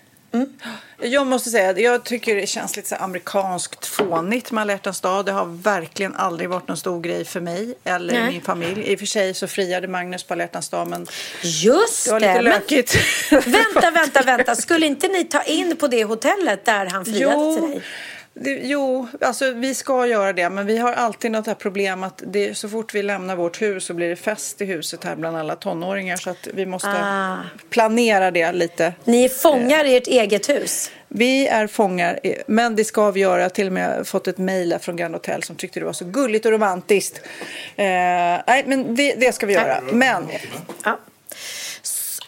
Jag 1.00 1.26
måste 1.26 1.50
säga 1.50 1.70
jag 1.78 2.04
tycker 2.04 2.36
det 2.36 2.46
känns 2.46 2.76
lite 2.76 2.88
så 2.88 2.94
amerikanskt 2.94 3.86
fånigt 3.86 4.50
med 4.52 4.62
alla 4.62 4.72
dag. 5.00 5.24
Det 5.26 5.32
har 5.32 5.62
verkligen 5.62 6.14
aldrig 6.16 6.48
varit 6.48 6.68
någon 6.68 6.76
stor 6.76 7.00
grej 7.00 7.24
för 7.24 7.40
mig 7.40 7.74
eller 7.84 8.14
Nej. 8.14 8.32
min 8.32 8.42
familj. 8.42 8.82
I 8.82 8.94
och 8.94 8.98
för 8.98 9.06
sig 9.06 9.34
så 9.34 9.46
friade 9.46 9.88
Magnus 9.88 10.22
på 10.24 10.34
alla 10.34 10.70
dag 10.70 10.88
men 10.88 11.06
Just 11.42 12.04
det 12.04 12.12
var 12.12 12.20
det! 12.20 12.26
lite 12.28 12.42
men- 12.42 12.52
lökigt. 12.52 12.96
Vänta, 13.30 13.90
vänta, 13.90 14.22
vänta. 14.22 14.56
Skulle 14.56 14.86
inte 14.86 15.08
ni 15.08 15.24
ta 15.24 15.42
in 15.42 15.76
på 15.76 15.86
det 15.86 16.04
hotellet 16.04 16.64
där 16.64 16.86
han 16.86 17.04
friade 17.04 17.54
till 17.60 17.70
dig? 17.70 17.82
Det, 18.34 18.50
jo, 18.62 19.06
alltså 19.20 19.50
vi 19.50 19.74
ska 19.74 20.06
göra 20.06 20.32
det 20.32 20.50
men 20.50 20.66
vi 20.66 20.78
har 20.78 20.92
alltid 20.92 21.30
något 21.30 21.46
här 21.46 21.54
problem 21.54 22.02
att 22.02 22.22
det, 22.26 22.54
så 22.54 22.68
fort 22.68 22.94
vi 22.94 23.02
lämnar 23.02 23.36
vårt 23.36 23.62
hus 23.62 23.84
så 23.84 23.94
blir 23.94 24.08
det 24.08 24.16
fest 24.16 24.60
i 24.60 24.64
huset 24.64 25.04
här 25.04 25.16
bland 25.16 25.36
alla 25.36 25.56
tonåringar 25.56 26.16
så 26.16 26.30
att 26.30 26.48
vi 26.54 26.66
måste 26.66 26.88
Ah. 26.88 27.36
planera 27.70 28.30
det 28.30 28.52
lite. 28.52 28.92
Ni 29.04 29.24
är 29.24 29.28
fångar 29.28 29.84
i 29.84 29.96
ert 29.96 30.06
eget 30.06 30.48
hus. 30.48 30.90
Vi 31.08 31.46
är 31.48 31.66
fångar, 31.66 32.20
men 32.46 32.76
det 32.76 32.84
ska 32.84 33.10
vi 33.10 33.20
göra. 33.20 33.36
Jag 33.36 33.44
har 33.44 33.48
till 33.50 33.66
och 33.66 33.72
med 33.72 34.06
fått 34.06 34.28
ett 34.28 34.38
mejl 34.38 34.76
från 34.80 34.96
Grand 34.96 35.14
Hotel 35.14 35.42
som 35.42 35.56
tyckte 35.56 35.80
det 35.80 35.86
var 35.86 35.92
så 35.92 36.04
gulligt 36.04 36.46
och 36.46 36.52
romantiskt. 36.52 37.20
Eh, 37.76 37.84
nej, 38.46 38.64
men 38.66 38.94
det, 38.96 39.14
det 39.14 39.32
ska 39.34 39.46
vi 39.46 39.52
göra. 39.54 39.80
Men 39.92 40.28
Ja. 40.84 40.98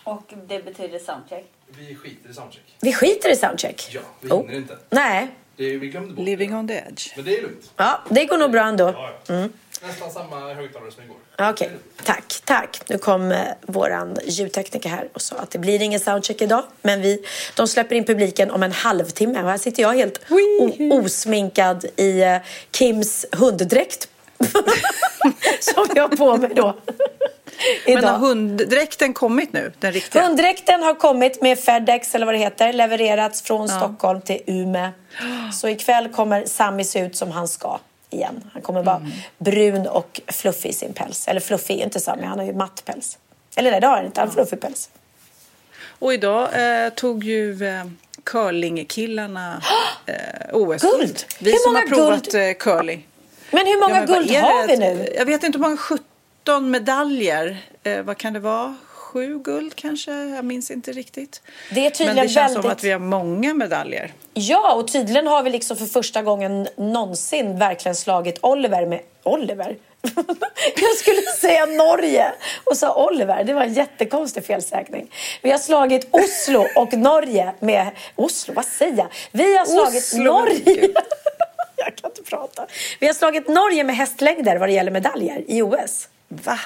Och 0.06 0.32
det 0.48 0.64
betyder 0.64 0.98
soundcheck. 0.98 1.44
Vi 1.78 1.94
skiter 1.94 2.30
i 2.30 2.34
soundcheck. 2.34 2.62
Vi 2.80 2.92
skiter 2.92 3.30
i 3.32 3.36
soundcheck. 3.36 3.88
Ja, 3.92 4.00
vi 4.20 4.30
Oh. 4.30 4.40
hinner 4.40 4.54
inte. 4.56 4.76
Nej. 4.90 5.28
Det, 5.56 5.76
vi 5.76 5.88
glömde 5.88 6.14
bort 6.14 6.24
living 6.24 6.50
det. 6.50 6.56
on 6.56 6.68
the 6.68 6.74
edge. 6.74 7.12
Men 7.16 7.24
det 7.24 7.38
är 7.38 7.42
lugnt. 7.42 7.70
Ja, 7.76 8.00
det 8.10 8.24
går 8.24 8.38
nog 8.38 8.50
bra 8.50 8.62
ändå. 8.62 8.84
Ja, 8.84 9.10
ja. 9.26 9.48
Nästan 9.86 10.10
samma 10.10 10.54
högtalare 10.54 10.90
som 10.90 11.02
igår. 11.04 11.16
Okej, 11.50 11.70
tack, 12.04 12.40
tack. 12.44 12.80
Nu 12.88 12.98
kom 12.98 13.32
eh, 13.32 13.38
våran 13.62 14.16
ljudtekniker 14.26 14.88
här 14.88 15.08
och 15.12 15.22
sa 15.22 15.36
att 15.36 15.50
det 15.50 15.58
blir 15.58 15.82
ingen 15.82 16.00
soundcheck 16.00 16.42
idag. 16.42 16.64
Men 16.82 17.02
vi, 17.02 17.24
de 17.56 17.68
släpper 17.68 17.94
in 17.96 18.04
publiken 18.04 18.50
om 18.50 18.62
en 18.62 18.72
halvtimme 18.72 19.42
och 19.42 19.50
här 19.50 19.58
sitter 19.58 19.82
jag 19.82 19.92
helt 19.94 20.20
osminkad 20.92 21.84
i 21.96 22.20
eh, 22.22 22.36
Kims 22.72 23.26
hunddräkt. 23.32 24.08
Som 25.60 25.86
jag 25.94 26.02
har 26.08 26.16
på 26.16 26.36
mig 26.36 26.50
då. 26.54 26.76
Men 27.86 28.04
har 28.04 28.18
hunddräkten 28.18 29.14
kommit 29.14 29.52
nu? 29.52 29.72
Den 29.78 29.92
riktiga? 29.92 30.22
Hunddräkten 30.22 30.82
har 30.82 30.94
kommit 30.94 31.42
med 31.42 31.58
Fedex 31.58 32.14
eller 32.14 32.26
vad 32.26 32.34
det 32.34 32.38
heter, 32.38 32.72
levererats 32.72 33.42
från 33.42 33.68
Stockholm 33.68 34.20
till 34.20 34.40
Umeå. 34.46 34.88
Så 35.52 35.68
ikväll 35.68 36.08
kommer 36.08 36.44
Sami 36.46 36.84
se 36.84 37.00
ut 37.00 37.16
som 37.16 37.30
han 37.30 37.48
ska 37.48 37.78
igen. 38.10 38.50
Han 38.52 38.62
kommer 38.62 38.82
vara 38.82 39.06
brun 39.38 39.86
och 39.86 40.20
fluffig 40.28 40.68
i 40.68 40.72
sin 40.72 40.92
päls. 40.92 41.28
Eller 41.28 41.40
fluffig, 41.40 41.80
inte 41.80 42.00
Sami, 42.00 42.22
han 42.24 42.38
har 42.38 42.46
ju 42.46 42.52
matt 42.52 42.82
päls. 42.84 43.18
Eller 43.56 43.70
nej, 43.70 43.80
det 43.80 43.86
har 43.86 43.96
han 43.96 44.06
inte, 44.06 44.20
han 44.20 44.28
har 44.28 44.34
fluffig 44.34 44.60
päls. 44.60 44.90
Och 45.98 46.14
idag 46.14 46.48
eh, 46.84 46.88
tog 46.90 47.24
ju 47.24 47.66
eh, 47.68 47.84
curlingkillarna 48.24 49.62
eh, 50.06 50.14
OS-guld. 50.52 50.98
Guld! 51.00 51.24
Vi 51.38 51.50
Hur 51.50 51.58
som 51.58 51.72
många 51.72 51.84
har 51.84 51.88
provat 51.88 52.24
guld? 52.32 52.48
eh, 52.48 52.54
curling. 52.54 53.06
Men 53.50 53.66
hur 53.66 53.80
många 53.80 53.94
Ja, 53.94 54.00
men 54.06 54.14
guld 54.14 54.30
är 54.30 54.40
har 54.40 54.66
vi 54.66 54.76
nu? 54.76 55.08
Jag 55.16 55.24
vet 55.26 55.42
inte 55.42 55.58
hur 55.58 55.62
många, 55.62 55.78
17 56.46 56.70
medaljer. 56.70 57.56
Eh, 57.82 58.02
vad 58.02 58.16
kan 58.16 58.32
det 58.32 58.40
vara? 58.40 58.76
sju 58.88 59.38
guld 59.38 59.74
kanske. 59.74 60.12
Jag 60.12 60.44
minns 60.44 60.70
inte 60.70 60.92
riktigt. 60.92 61.42
Det 61.70 61.86
är 61.86 61.90
tydligen 61.90 62.16
Men 62.16 62.26
det 62.26 62.32
känns 62.32 62.50
väldigt... 62.50 62.62
som 62.62 62.70
att 62.70 62.84
vi 62.84 62.90
har 62.90 62.98
många 62.98 63.54
medaljer. 63.54 64.12
Ja, 64.34 64.74
och 64.74 64.88
tydligen 64.88 65.26
har 65.26 65.42
vi 65.42 65.50
liksom 65.50 65.76
för 65.76 65.86
första 65.86 66.22
gången 66.22 66.68
någonsin 66.76 67.58
verkligen 67.58 67.96
slagit 67.96 68.38
Oliver 68.42 68.86
med... 68.86 69.00
Oliver? 69.22 69.76
Jag 70.76 70.96
skulle 70.96 71.22
säga 71.40 71.66
Norge 71.66 72.32
och 72.64 72.76
sa 72.76 73.06
Oliver. 73.06 73.44
Det 73.44 73.54
var 73.54 73.62
en 73.62 73.74
jättekonstig 73.74 74.44
felsägning. 74.44 75.10
Vi 75.42 75.50
har 75.50 75.58
slagit 75.58 76.08
Oslo 76.10 76.66
och 76.76 76.92
Norge 76.92 77.52
med... 77.60 77.90
Oslo, 78.16 78.54
vad 78.54 78.64
säger 78.64 78.96
jag? 78.96 79.08
Vi 79.32 79.56
har 79.56 79.64
slagit 79.64 80.02
Oslo, 80.02 80.24
Norge... 80.24 80.88
Jag 81.76 81.96
kan 81.96 82.10
inte 82.10 82.22
prata. 82.22 82.66
Vi 83.00 83.06
har 83.06 83.14
slagit 83.14 83.48
Norge 83.48 83.84
med 83.84 83.96
hästlängder 83.96 84.56
vad 84.56 84.68
det 84.68 84.72
gäller 84.72 84.90
medaljer 84.90 85.44
i 85.46 85.62
OS. 85.62 86.08
Va? 86.28 86.58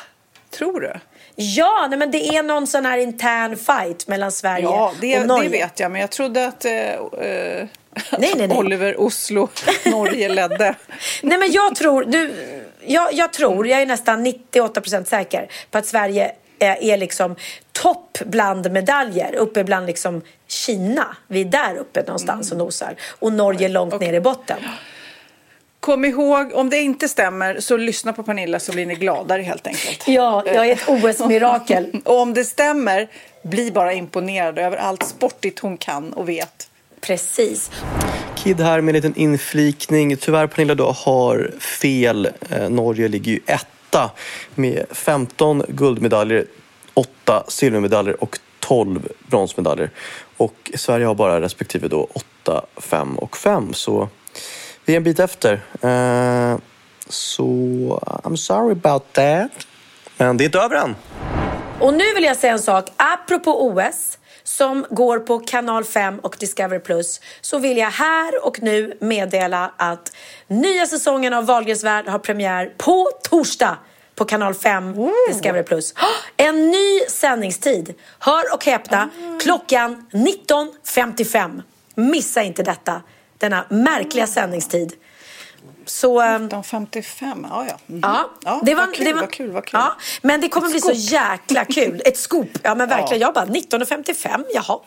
Tror 0.50 0.80
du? 0.80 0.92
Ja, 1.36 1.86
nej, 1.90 1.98
men 1.98 2.10
det 2.10 2.28
är 2.36 2.42
någon 2.42 2.66
sån 2.66 2.86
här 2.86 2.98
intern 2.98 3.56
fight 3.56 4.06
mellan 4.06 4.32
Sverige 4.32 4.64
Ja, 4.64 4.92
det, 5.00 5.20
och 5.20 5.26
Norge. 5.26 5.48
det 5.48 5.58
vet 5.58 5.80
jag. 5.80 5.90
Men 5.90 6.00
jag 6.00 6.10
trodde 6.10 6.46
att, 6.46 6.64
eh, 6.64 6.72
eh, 6.72 7.66
att 7.94 8.20
Nej, 8.20 8.32
nej, 8.36 8.48
nej. 8.48 8.58
Oliver 8.58 9.00
Oslo, 9.00 9.48
Norge 9.86 10.28
ledde. 10.28 10.74
Nej 11.22 11.38
men 11.38 11.52
jag 11.52 11.74
tror, 11.74 12.04
du, 12.04 12.34
jag, 12.86 13.12
jag 13.12 13.32
tror, 13.32 13.66
jag 13.66 13.82
är 13.82 13.86
nästan 13.86 14.26
98% 14.26 15.04
säker 15.04 15.50
på 15.70 15.78
att 15.78 15.86
Sverige 15.86 16.32
är, 16.58 16.82
är 16.82 16.96
liksom 16.96 17.36
topp 17.72 18.18
bland 18.26 18.70
medaljer 18.72 19.34
uppe 19.34 19.64
bland 19.64 19.86
liksom 19.86 20.22
Kina. 20.48 21.16
Vi 21.26 21.40
är 21.40 21.44
där 21.44 21.76
uppe 21.76 22.02
någonstans 22.02 22.52
och 22.52 22.58
nosar. 22.58 22.94
Och 23.18 23.32
Norge 23.32 23.68
långt 23.68 24.00
ner 24.00 24.12
i 24.12 24.20
botten. 24.20 24.58
Kom 25.80 26.04
ihåg, 26.04 26.54
om 26.54 26.70
det 26.70 26.78
inte 26.78 27.08
stämmer 27.08 27.60
så 27.60 27.76
lyssna 27.76 28.12
på 28.12 28.22
Pernilla 28.22 28.60
så 28.60 28.72
blir 28.72 28.86
ni 28.86 28.94
gladare 28.94 29.42
helt 29.42 29.66
enkelt. 29.66 30.08
Ja, 30.08 30.42
jag 30.46 30.68
är 30.68 30.72
ett 30.72 30.88
OS-mirakel. 30.88 32.00
Och 32.04 32.20
om 32.20 32.34
det 32.34 32.44
stämmer, 32.44 33.08
bli 33.42 33.70
bara 33.70 33.92
imponerad 33.92 34.58
över 34.58 34.76
allt 34.76 35.02
sportigt 35.02 35.58
hon 35.58 35.76
kan 35.76 36.12
och 36.12 36.28
vet. 36.28 36.70
Precis. 37.00 37.70
Kid 38.36 38.60
här 38.60 38.80
med 38.80 38.96
en 38.96 39.02
liten 39.02 39.20
inflikning. 39.20 40.16
Tyvärr 40.16 40.46
Pernilla 40.46 40.74
då 40.74 40.90
har 40.90 41.50
fel. 41.60 42.28
Eh, 42.50 42.68
Norge 42.68 43.08
ligger 43.08 43.32
ju 43.32 43.40
etta 43.46 44.10
med 44.54 44.84
15 44.90 45.62
guldmedaljer, 45.68 46.44
8 46.94 47.44
silvermedaljer 47.48 48.22
och 48.22 48.38
12 48.60 49.08
bronsmedaljer. 49.26 49.90
Och 50.36 50.70
Sverige 50.74 51.06
har 51.06 51.14
bara 51.14 51.40
respektive 51.40 51.88
då 51.88 52.08
8, 52.42 52.62
5 52.76 53.18
och 53.18 53.36
5. 53.36 53.74
Så 53.74 54.08
vi 54.90 54.94
är 54.94 54.96
en 54.96 55.02
bit 55.02 55.20
efter. 55.20 55.52
Eh, 55.80 56.58
så 57.08 57.44
I'm 58.24 58.36
sorry 58.36 58.72
about 58.72 59.12
that. 59.12 59.50
Men 60.16 60.36
det 60.36 60.44
är 60.44 60.46
inte 60.46 60.58
över 60.58 60.76
än. 60.76 60.96
Och 61.80 61.94
nu 61.94 62.14
vill 62.14 62.24
jag 62.24 62.36
säga 62.36 62.52
en 62.52 62.58
sak. 62.58 62.88
Apropå 62.96 63.66
OS 63.66 64.18
som 64.42 64.86
går 64.90 65.18
på 65.18 65.38
kanal 65.38 65.84
5 65.84 66.18
och 66.18 66.36
Discovery 66.38 66.80
Plus 66.80 67.20
så 67.40 67.58
vill 67.58 67.76
jag 67.76 67.90
här 67.90 68.46
och 68.46 68.62
nu 68.62 68.96
meddela 69.00 69.72
att 69.76 70.12
nya 70.46 70.86
säsongen 70.86 71.34
av 71.34 71.46
Wahlgrens 71.46 71.84
värld 71.84 72.08
har 72.08 72.18
premiär 72.18 72.72
på 72.78 73.10
torsdag 73.22 73.78
på 74.14 74.24
kanal 74.24 74.54
5 74.54 74.94
Discovery 75.28 75.62
Plus. 75.62 75.94
En 76.36 76.70
ny 76.70 77.00
sändningstid. 77.08 77.94
Hör 78.18 78.54
och 78.54 78.64
häpna, 78.64 79.10
klockan 79.42 80.06
19.55. 80.12 81.62
Missa 81.94 82.42
inte 82.42 82.62
detta. 82.62 83.02
Denna 83.40 83.64
märkliga 83.68 84.26
sändningstid. 84.26 84.92
Så... 85.86 86.20
ehm, 86.20 86.34
1955, 86.34 87.46
ja 87.50 87.66
ja. 87.68 87.74
Mhm. 87.86 88.00
Ja, 88.44 88.60
det 88.64 88.74
var, 88.74 88.86
vad 88.86 88.94
kul, 88.94 89.04
det 89.04 89.12
var, 89.12 89.20
vad 89.20 89.32
kul, 89.32 89.50
vad 89.50 89.64
kul. 89.64 89.80
Ja, 89.82 89.96
men 90.22 90.40
det 90.40 90.48
kommer 90.48 90.66
Ett 90.66 90.72
bli 90.72 90.80
scoop. 90.80 90.96
så 90.96 91.14
jäkla 91.14 91.64
kul. 91.64 92.02
Ett 92.04 92.16
scoop. 92.16 92.48
Ja, 92.62 92.74
men 92.74 92.88
verkligen. 92.88 93.20
Ja. 93.20 93.26
Jag 93.26 93.34
bara 93.34 93.46
19.55, 93.46 94.44
jaha. 94.54 94.78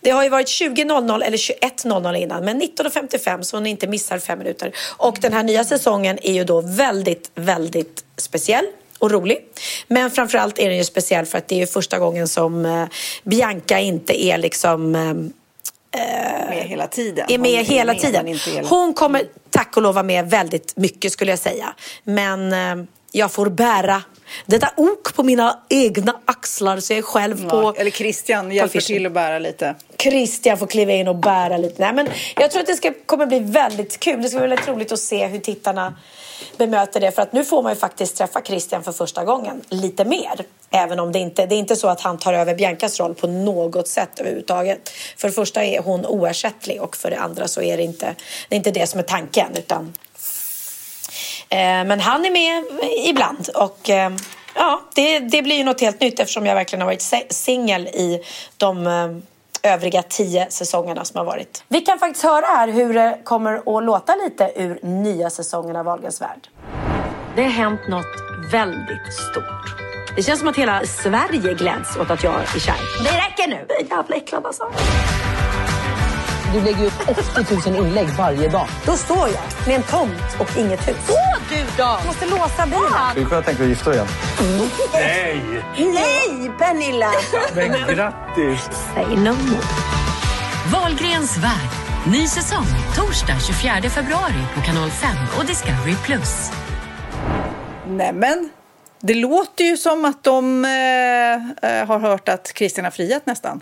Det 0.00 0.10
har 0.10 0.22
ju 0.22 0.28
varit 0.28 0.46
20.00 0.46 1.22
eller 1.24 1.36
21.00 1.36 2.14
innan, 2.16 2.44
men 2.44 2.62
19.55 2.62 3.42
så 3.42 3.60
ni 3.60 3.70
inte 3.70 3.86
missar 3.86 4.18
fem 4.18 4.38
minuter. 4.38 4.72
Och 4.96 5.18
den 5.20 5.32
här 5.32 5.42
nya 5.42 5.64
säsongen 5.64 6.18
är 6.22 6.32
ju 6.32 6.44
då 6.44 6.60
väldigt, 6.60 7.30
väldigt 7.34 8.04
speciell 8.16 8.64
och 8.98 9.10
rolig. 9.10 9.38
Men 9.88 10.10
framförallt 10.10 10.58
är 10.58 10.68
den 10.68 10.76
ju 10.78 10.84
speciell 10.84 11.26
för 11.26 11.38
att 11.38 11.48
det 11.48 11.62
är 11.62 11.66
första 11.66 11.98
gången 11.98 12.28
som 12.28 12.64
eh, 12.66 12.84
Bianca 13.24 13.78
inte 13.78 14.24
är 14.24 14.38
liksom 14.38 14.94
eh, 14.94 15.14
Med 15.92 16.64
hela 16.68 16.86
tiden. 16.86 17.26
är 17.28 17.38
med 17.38 17.56
Hon 17.56 17.64
hela 17.64 17.92
med, 17.92 18.00
tiden. 18.02 18.26
hela- 18.26 18.68
Hon 18.68 18.94
kommer 18.94 19.22
tack 19.50 19.76
och 19.76 19.82
lov 19.82 19.94
vara 19.94 20.02
med 20.02 20.30
väldigt 20.30 20.76
mycket 20.76 21.12
skulle 21.12 21.32
jag 21.32 21.38
säga. 21.38 21.74
Men 22.04 22.52
eh, 22.52 22.84
jag 23.12 23.32
får 23.32 23.46
bära 23.50 24.02
detta 24.46 24.72
ok 24.76 25.14
på 25.14 25.22
mina 25.22 25.58
egna 25.68 26.16
axlar 26.24 26.80
så 26.80 26.92
jag 26.92 26.98
är 26.98 27.02
själv 27.02 27.40
Ja, 27.42 27.50
på... 27.50 27.74
Eller 27.80 27.90
Christian 27.90 28.52
hjälper 28.52 28.66
affischen. 28.78 28.96
till 28.96 29.06
att 29.06 29.12
bära 29.12 29.38
lite. 29.38 29.74
Christian 30.02 30.58
får 30.58 30.66
kliva 30.66 30.92
in 30.92 31.08
och 31.08 31.16
bära 31.16 31.56
lite. 31.56 31.82
Nej, 31.82 31.92
men 31.92 32.08
jag 32.36 32.50
tror 32.50 32.60
att 32.60 32.66
det 32.66 32.74
ska, 32.74 32.92
kommer 33.06 33.26
bli 33.26 33.38
väldigt 33.40 34.00
kul. 34.00 34.22
Det 34.22 34.28
ska 34.28 34.38
bli 34.38 34.48
väldigt 34.48 34.68
roligt 34.68 34.92
att 34.92 34.98
se 34.98 35.26
hur 35.26 35.38
tittarna 35.38 35.94
bemöter 36.56 37.00
det. 37.00 37.10
För 37.10 37.22
att 37.22 37.32
nu 37.32 37.44
får 37.44 37.62
man 37.62 37.72
ju 37.72 37.78
faktiskt 37.78 38.16
träffa 38.16 38.42
Christian 38.42 38.82
för 38.82 38.92
första 38.92 39.24
gången 39.24 39.62
lite 39.68 40.04
mer. 40.04 40.44
Även 40.70 41.00
om 41.00 41.12
det 41.12 41.18
inte 41.18 41.46
det 41.46 41.54
är 41.54 41.58
inte 41.58 41.76
så 41.76 41.88
att 41.88 42.00
han 42.00 42.18
tar 42.18 42.32
över 42.32 42.54
Biancas 42.54 43.00
roll 43.00 43.14
på 43.14 43.26
något 43.26 43.88
sätt 43.88 44.20
överhuvudtaget. 44.20 44.88
För 45.16 45.28
det 45.28 45.34
första 45.34 45.64
är 45.64 45.82
hon 45.82 46.06
oersättlig 46.06 46.82
och 46.82 46.96
för 46.96 47.10
det 47.10 47.18
andra 47.18 47.48
så 47.48 47.62
är 47.62 47.76
det 47.76 47.82
inte 47.82 48.14
det, 48.48 48.54
är 48.54 48.56
inte 48.56 48.70
det 48.70 48.86
som 48.86 49.00
är 49.00 49.04
tanken. 49.04 49.56
Utan 49.56 49.92
Eh, 51.52 51.84
Men 51.84 52.00
han 52.00 52.24
är 52.24 52.30
med 52.30 52.64
ibland 53.06 53.48
och 53.54 53.90
eh, 53.90 54.12
ja, 54.54 54.82
det, 54.94 55.18
det 55.18 55.42
blir 55.42 55.56
ju 55.56 55.64
något 55.64 55.80
helt 55.80 56.00
nytt 56.00 56.20
eftersom 56.20 56.46
jag 56.46 56.54
verkligen 56.54 56.80
har 56.80 56.86
varit 56.86 57.32
singel 57.32 57.86
i 57.86 58.20
de 58.56 58.86
eh, 58.86 59.08
övriga 59.62 60.02
tio 60.02 60.50
säsongerna 60.50 61.04
som 61.04 61.18
har 61.18 61.24
varit. 61.24 61.64
Vi 61.68 61.80
kan 61.80 61.98
faktiskt 61.98 62.24
höra 62.24 62.46
här 62.46 62.68
hur 62.68 62.94
det 62.94 63.18
kommer 63.24 63.76
att 63.78 63.84
låta 63.84 64.14
lite 64.14 64.52
ur 64.56 64.78
nya 64.82 65.30
säsongen 65.30 65.76
av 65.76 65.84
Wahlgrens 65.84 66.20
värld. 66.20 66.48
Det 67.36 67.42
har 67.42 67.50
hänt 67.50 67.80
något 67.88 68.16
väldigt 68.52 69.14
stort. 69.30 69.80
Det 70.16 70.22
känns 70.22 70.38
som 70.38 70.48
att 70.48 70.56
hela 70.56 70.84
Sverige 70.84 71.54
gläds 71.54 71.96
åt 71.96 72.10
att 72.10 72.24
jag 72.24 72.34
är 72.34 72.60
kär. 72.60 72.74
Det 73.04 73.10
räcker 73.10 73.48
nu! 73.50 73.64
Det 73.68 73.74
är 73.74 73.96
jävla 73.96 74.16
äcklad 74.16 74.46
alltså. 74.46 74.64
Du 76.52 76.60
lägger 76.60 76.86
upp 76.86 77.08
80 77.08 77.70
000 77.70 77.86
inlägg 77.86 78.08
varje 78.08 78.48
dag. 78.48 78.68
Då 78.86 78.92
står 78.96 79.28
jag 79.28 79.66
med 79.66 79.76
en 79.76 79.82
tomt 79.82 80.36
och 80.38 80.58
inget 80.58 80.88
hus. 80.88 80.96
Åh, 81.08 81.40
du 81.50 81.56
då! 81.76 81.98
måste 82.06 82.26
låsa 82.26 82.66
bilen. 82.66 82.82
Ska 83.10 83.20
vi 83.20 83.24
kunna 83.24 83.42
tänka 83.42 83.62
dig 83.62 83.72
att 83.72 83.78
gifta 83.78 83.90
dig 83.90 83.98
igen? 83.98 84.08
Nej! 84.92 85.42
Nej, 85.78 86.50
Pernilla! 86.58 87.10
Men 87.54 87.94
grattis! 87.96 88.68
Say 88.94 89.16
no 89.16 89.32
more. 89.32 89.64
Wahlgrens 90.72 91.38
värld. 91.38 91.70
Ny 92.12 92.26
säsong 92.26 92.66
torsdag 92.96 93.36
24 93.46 93.90
februari 93.90 94.44
på 94.54 94.60
kanal 94.60 94.90
5 94.90 95.10
och 95.38 95.46
Discovery+. 95.46 95.94
Plus. 96.04 96.50
Nämen, 97.86 98.50
det 99.00 99.14
låter 99.14 99.64
ju 99.64 99.76
som 99.76 100.04
att 100.04 100.24
de 100.24 100.64
eh, 100.64 101.80
eh, 101.80 101.86
har 101.86 101.98
hört 101.98 102.28
att 102.28 102.52
Christian 102.56 102.84
har 102.84 102.90
friat 102.90 103.26
nästan. 103.26 103.60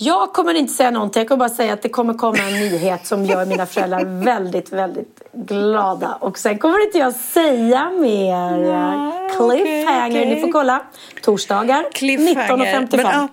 Jag 0.00 0.32
kommer 0.32 0.54
inte 0.54 0.72
säga 0.72 0.90
någonting. 0.90 1.20
Jag 1.20 1.28
kommer 1.28 1.38
bara 1.48 1.54
säga 1.56 1.72
att 1.72 1.82
det 1.82 1.88
kommer 1.88 2.14
komma 2.14 2.38
en 2.38 2.52
nyhet 2.60 3.06
som 3.06 3.24
gör 3.24 3.46
mina 3.46 3.66
föräldrar 3.66 4.04
väldigt, 4.24 4.72
väldigt 4.72 5.22
glada. 5.32 6.14
Och 6.20 6.38
sen 6.38 6.58
kommer 6.58 6.84
inte 6.86 6.98
jag 6.98 7.14
säga 7.14 7.90
mer. 7.90 9.28
Cliffhanger. 9.36 10.10
okej. 10.10 10.34
Ni 10.34 10.40
får 10.40 10.52
kolla. 10.52 10.82
Torsdagar 11.22 11.86
Cliffhanger. 11.92 12.64
19.55. 12.86 12.96
Men, 12.96 13.06
ap- 13.06 13.30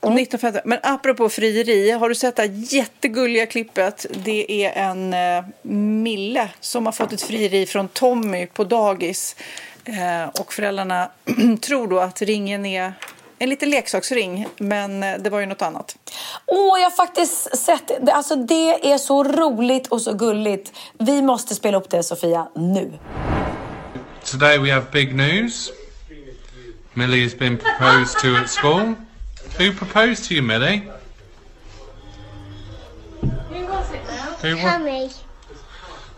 1955. 0.00 0.62
Men 0.64 0.78
apropå 0.82 1.28
frieri, 1.28 1.90
har 1.90 2.08
du 2.08 2.14
sett 2.14 2.36
det 2.36 2.42
här 2.42 2.74
jättegulliga 2.74 3.46
klippet? 3.46 4.06
Det 4.24 4.64
är 4.66 4.72
en 4.90 5.14
eh, 5.14 5.44
Mille 6.02 6.48
som 6.60 6.86
har 6.86 6.92
fått 6.92 7.12
ett 7.12 7.22
frieri 7.22 7.66
från 7.66 7.88
Tommy 7.88 8.46
på 8.46 8.64
dagis. 8.64 9.36
Eh, 9.84 10.40
och 10.40 10.52
föräldrarna 10.52 11.08
tror 11.60 11.86
då 11.88 11.98
att 12.00 12.22
ringen 12.22 12.66
är 12.66 12.92
en 13.44 13.50
liten 13.50 13.70
leksaksring, 13.70 14.46
men 14.58 15.02
eh, 15.02 15.18
det 15.18 15.30
var 15.30 15.40
ju 15.40 15.46
något 15.46 15.62
annat. 15.62 15.96
Åh, 16.46 16.78
jag 16.80 16.86
har 16.90 16.96
faktiskt 16.96 17.56
sett 17.56 17.88
det. 18.00 18.12
Alltså, 18.12 18.36
det 18.36 18.92
är 18.92 18.98
så 18.98 19.24
roligt 19.24 19.86
och 19.86 20.00
så 20.02 20.12
gulligt. 20.12 20.72
Vi 20.98 21.22
måste 21.22 21.54
spela 21.54 21.78
upp 21.78 21.90
det, 21.90 22.02
Sofia, 22.02 22.48
nu. 22.56 22.92
Today 24.24 24.58
we 24.58 24.72
have 24.72 24.86
big 24.92 25.14
news. 25.14 25.70
Millie 26.94 27.22
has 27.24 27.38
been 27.38 27.58
proposed 27.58 28.18
to 28.20 28.36
at 28.42 28.50
school. 28.50 28.94
Who 29.58 29.72
proposed 29.78 30.28
to 30.28 30.34
you, 30.34 30.42
Millie? 30.42 30.82
Who 34.42 34.56
wa- 34.56 34.72
Tommy. 34.72 35.10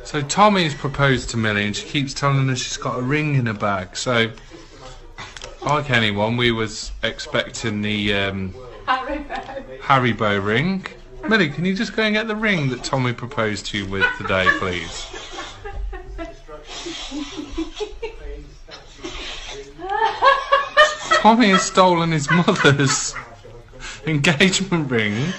So 0.04 0.22
Tommy's 0.22 0.74
proposed 0.74 1.30
to 1.30 1.36
Millie, 1.36 1.66
and 1.66 1.76
she 1.76 1.86
keeps 1.88 2.14
telling 2.14 2.48
us 2.50 2.58
she's 2.58 2.76
got 2.76 2.98
a 2.98 3.02
ring 3.02 3.34
in 3.34 3.46
her 3.46 3.54
bag. 3.54 3.96
So, 3.96 4.30
like 5.66 5.90
anyone, 5.90 6.36
we 6.36 6.52
was 6.52 6.92
expecting 7.02 7.82
the 7.82 8.14
um, 8.14 8.54
Haribo 8.86 10.44
ring. 10.44 10.86
Millie, 11.28 11.48
can 11.48 11.64
you 11.64 11.74
just 11.74 11.96
go 11.96 12.04
and 12.04 12.14
get 12.14 12.28
the 12.28 12.36
ring 12.36 12.70
that 12.70 12.84
Tommy 12.84 13.12
proposed 13.12 13.66
to 13.66 13.78
you 13.78 13.86
with 13.86 14.06
today, 14.16 14.46
please? 14.60 15.06
Tommy 21.14 21.48
has 21.48 21.62
stolen 21.62 22.12
his 22.12 22.30
mother's 22.30 23.12
engagement 24.06 24.88
ring, 24.88 25.32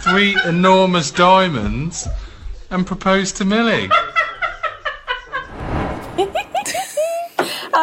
three 0.00 0.38
enormous 0.46 1.10
diamonds, 1.10 2.08
and 2.70 2.86
proposed 2.86 3.36
to 3.36 3.44
Millie. 3.44 3.90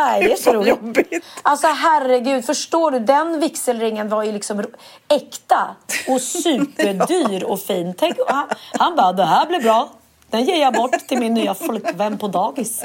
Nej, 0.07 0.23
det 0.23 0.31
är 0.31 0.35
så 0.35 0.53
roligt. 0.53 1.25
Alltså 1.41 1.67
herregud, 1.67 2.45
förstår 2.45 2.91
du? 2.91 2.99
Den 2.99 3.39
vigselringen 3.39 4.09
var 4.09 4.23
ju 4.23 4.31
liksom 4.31 4.63
äkta 5.07 5.75
och 6.07 6.21
superdyr 6.21 7.43
och 7.43 7.59
fin. 7.59 7.93
Tänk, 7.97 8.17
han, 8.27 8.47
han 8.71 8.95
bara, 8.95 9.13
det 9.13 9.25
här 9.25 9.45
blir 9.45 9.59
bra. 9.59 9.89
Den 10.29 10.45
ger 10.45 10.61
jag 10.61 10.73
bort 10.73 11.07
till 11.07 11.19
min 11.19 11.33
nya 11.33 11.53
flickvän 11.53 12.17
på 12.17 12.27
dagis. 12.27 12.83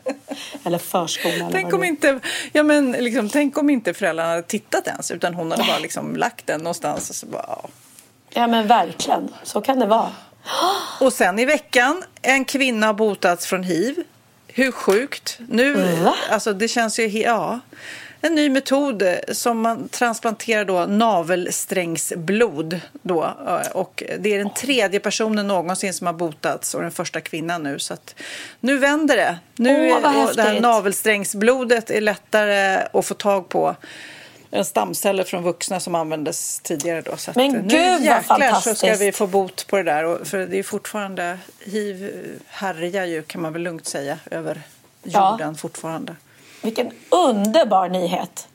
Eller 0.64 0.78
förskola 0.78 1.34
eller 1.34 1.50
Tänk 1.50 1.74
om, 1.74 1.84
inte, 1.84 2.20
ja, 2.52 2.62
men 2.62 2.92
liksom, 2.92 3.28
tänk 3.28 3.58
om 3.58 3.70
inte 3.70 3.94
föräldrarna 3.94 4.28
hade 4.28 4.42
tittat 4.42 4.86
ens 4.86 5.10
utan 5.10 5.34
hon 5.34 5.50
hade 5.50 5.64
bara 5.64 5.78
liksom 5.78 6.16
lagt 6.16 6.46
den 6.46 6.60
någonstans. 6.60 7.10
Och, 7.10 7.16
så 7.16 7.26
bara, 7.26 7.44
ja. 7.48 7.68
Ja 8.30 8.46
men 8.46 8.66
verkligen, 8.66 9.28
så 9.42 9.60
kan 9.60 9.78
det 9.78 9.86
vara. 9.86 10.10
och 11.00 11.12
sen 11.12 11.38
i 11.38 11.44
veckan, 11.44 12.02
en 12.22 12.44
kvinna 12.44 12.86
har 12.86 12.94
botats 12.94 13.46
från 13.46 13.62
hiv. 13.62 14.04
Hur 14.56 14.72
sjukt? 14.72 15.38
Nu, 15.48 15.74
Va? 16.04 16.14
alltså 16.30 16.52
det 16.52 16.68
känns 16.68 16.98
ju, 16.98 17.08
ja. 17.22 17.60
En 18.20 18.34
ny 18.34 18.50
metod 18.50 19.02
eh, 19.02 19.14
som 19.32 19.60
man 19.60 19.88
transplanterar 19.88 20.64
då 20.64 20.86
navelsträngsblod 20.86 22.80
då. 23.02 23.24
eh, 23.24 23.70
Och 23.72 24.02
det 24.18 24.34
är 24.34 24.38
den 24.38 24.54
tredje 24.54 25.00
personen 25.00 25.46
någonsin 25.46 25.94
som 25.94 26.06
har 26.06 26.14
botats 26.14 26.74
och 26.74 26.82
den 26.82 26.90
första 26.90 27.20
kvinnan 27.20 27.62
nu. 27.62 27.78
Så 27.78 27.96
nu 28.60 28.78
vänder 28.78 29.16
det. 29.16 29.38
Nu 29.56 29.92
och 29.92 30.02
det 30.36 30.42
här 30.42 30.60
navelsträngsblodet 30.60 31.90
är 31.90 32.00
lättare 32.00 32.86
att 32.92 33.06
få 33.06 33.14
tag 33.14 33.48
på 33.48 33.76
stamceller 34.62 35.24
från 35.24 35.42
vuxna 35.42 35.80
som 35.80 35.94
användes 35.94 36.60
tidigare. 36.60 37.00
Då. 37.02 37.16
Så 37.16 37.30
att 37.30 37.36
Men 37.36 37.52
nu 37.52 37.60
gud, 37.68 37.90
vad 37.90 38.00
jäklar 38.02 38.20
så 38.20 38.24
ska 38.24 38.34
fantastiskt. 38.34 39.00
vi 39.00 39.12
få 39.12 39.26
bot 39.26 39.66
på 39.66 39.76
det 39.76 39.82
där. 39.82 40.04
Och 40.04 40.26
för 40.26 40.38
det 40.46 40.58
är 40.58 40.62
fortfarande, 40.62 41.38
hiv 41.60 42.12
härjar 42.46 43.04
ju 43.04 43.22
kan 43.22 43.42
man 43.42 43.52
väl 43.52 43.62
lugnt 43.62 43.86
säga 43.86 44.18
över 44.30 44.62
Ja. 45.02 45.30
jorden 45.30 45.54
fortfarande. 45.56 46.16
Vilken 46.62 46.90
underbar 47.08 47.88
nyhet. 47.88 48.48